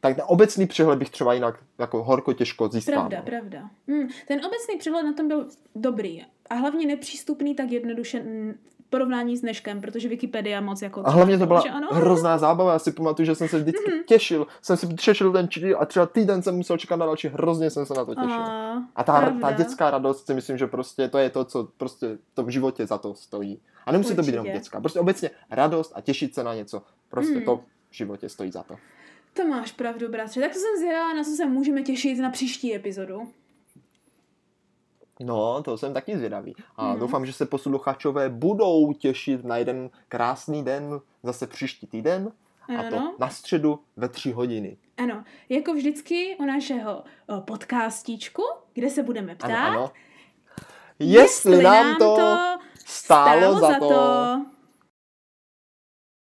tak 0.00 0.16
na 0.16 0.24
obecný 0.24 0.66
přehled 0.66 0.98
bych 0.98 1.10
třeba 1.10 1.34
jinak 1.34 1.58
jako 1.78 2.04
horko 2.04 2.32
těžko 2.32 2.68
získal. 2.68 2.94
Pravda, 2.94 3.18
no. 3.18 3.24
pravda. 3.24 3.70
Hmm, 3.88 4.08
ten 4.28 4.46
obecný 4.46 4.76
přehled 4.78 5.02
na 5.02 5.12
tom 5.12 5.28
byl 5.28 5.48
dobrý 5.74 6.24
a 6.50 6.54
hlavně 6.54 6.86
nepřístupný 6.86 7.54
tak 7.54 7.70
jednoduše 7.70 8.24
porovnání 8.90 9.36
s 9.36 9.40
dneškem, 9.40 9.80
protože 9.80 10.08
Wikipedia 10.08 10.60
moc 10.60 10.82
jako... 10.82 11.02
A 11.04 11.10
hlavně 11.10 11.38
to 11.38 11.46
byla 11.46 11.62
ano. 11.72 11.88
hrozná 11.92 12.38
zábava, 12.38 12.72
já 12.72 12.78
si 12.78 12.92
pamatuju, 12.92 13.26
že 13.26 13.34
jsem 13.34 13.48
se 13.48 13.58
vždycky 13.58 13.90
mm-hmm. 13.90 14.04
těšil, 14.06 14.46
jsem 14.62 14.76
si 14.76 14.94
přešel 14.94 15.32
ten 15.32 15.48
čili 15.48 15.74
a 15.74 15.84
třeba 15.84 16.06
týden 16.06 16.42
jsem 16.42 16.56
musel 16.56 16.78
čekat 16.78 16.96
na 16.96 17.06
další, 17.06 17.28
hrozně 17.28 17.70
jsem 17.70 17.86
se 17.86 17.94
na 17.94 18.04
to 18.04 18.14
těšil. 18.14 18.42
A, 18.42 18.82
a 18.96 19.04
ta, 19.04 19.34
ta 19.40 19.52
dětská 19.52 19.90
radost 19.90 20.26
si 20.26 20.34
myslím, 20.34 20.58
že 20.58 20.66
prostě 20.66 21.08
to 21.08 21.18
je 21.18 21.30
to, 21.30 21.44
co 21.44 21.68
prostě 21.76 22.18
to 22.34 22.42
v 22.42 22.48
životě 22.48 22.86
za 22.86 22.98
to 22.98 23.14
stojí. 23.14 23.60
A 23.86 23.92
nemusí 23.92 24.08
Určitě. 24.08 24.22
to 24.22 24.26
být 24.26 24.32
jenom 24.32 24.52
dětská, 24.52 24.80
prostě 24.80 25.00
obecně 25.00 25.30
radost 25.50 25.92
a 25.94 26.00
těšit 26.00 26.34
se 26.34 26.44
na 26.44 26.54
něco, 26.54 26.82
prostě 27.08 27.34
mm. 27.34 27.44
to 27.44 27.60
v 27.90 27.94
životě 27.94 28.28
stojí 28.28 28.50
za 28.50 28.62
to. 28.62 28.76
To 29.32 29.44
máš 29.44 29.72
pravdu, 29.72 30.08
bratře. 30.08 30.40
Tak 30.40 30.52
to 30.52 30.58
jsem 30.58 30.76
zvědavá, 30.78 31.14
na 31.14 31.24
co 31.24 31.30
se 31.30 31.46
můžeme 31.46 31.82
těšit 31.82 32.18
na 32.18 32.30
příští 32.30 32.74
epizodu. 32.74 33.32
No, 35.24 35.62
to 35.62 35.78
jsem 35.78 35.94
taky 35.94 36.16
zvědavý. 36.16 36.54
A 36.76 36.92
mm. 36.92 37.00
doufám, 37.00 37.26
že 37.26 37.32
se 37.32 37.46
posluchačové 37.46 38.28
budou 38.28 38.92
těšit 38.92 39.44
na 39.44 39.56
jeden 39.56 39.90
krásný 40.08 40.64
den 40.64 41.00
zase 41.22 41.46
příští 41.46 41.86
týden. 41.86 42.32
Ano. 42.68 42.86
A 42.86 42.90
to 42.90 43.14
na 43.18 43.28
středu 43.28 43.80
ve 43.96 44.08
tři 44.08 44.32
hodiny. 44.32 44.76
Ano, 44.96 45.24
jako 45.48 45.74
vždycky 45.74 46.36
u 46.38 46.44
našeho 46.44 47.04
podcastíčku, 47.40 48.42
kde 48.72 48.90
se 48.90 49.02
budeme 49.02 49.34
ptát, 49.34 49.50
ano, 49.50 49.78
ano. 49.78 49.90
Jestli, 50.98 51.50
jestli 51.50 51.62
nám 51.62 51.96
to 51.96 52.16
stálo, 52.86 53.40
stálo 53.40 53.60
za 53.60 53.78
to. 53.78 53.88
to 53.88 54.59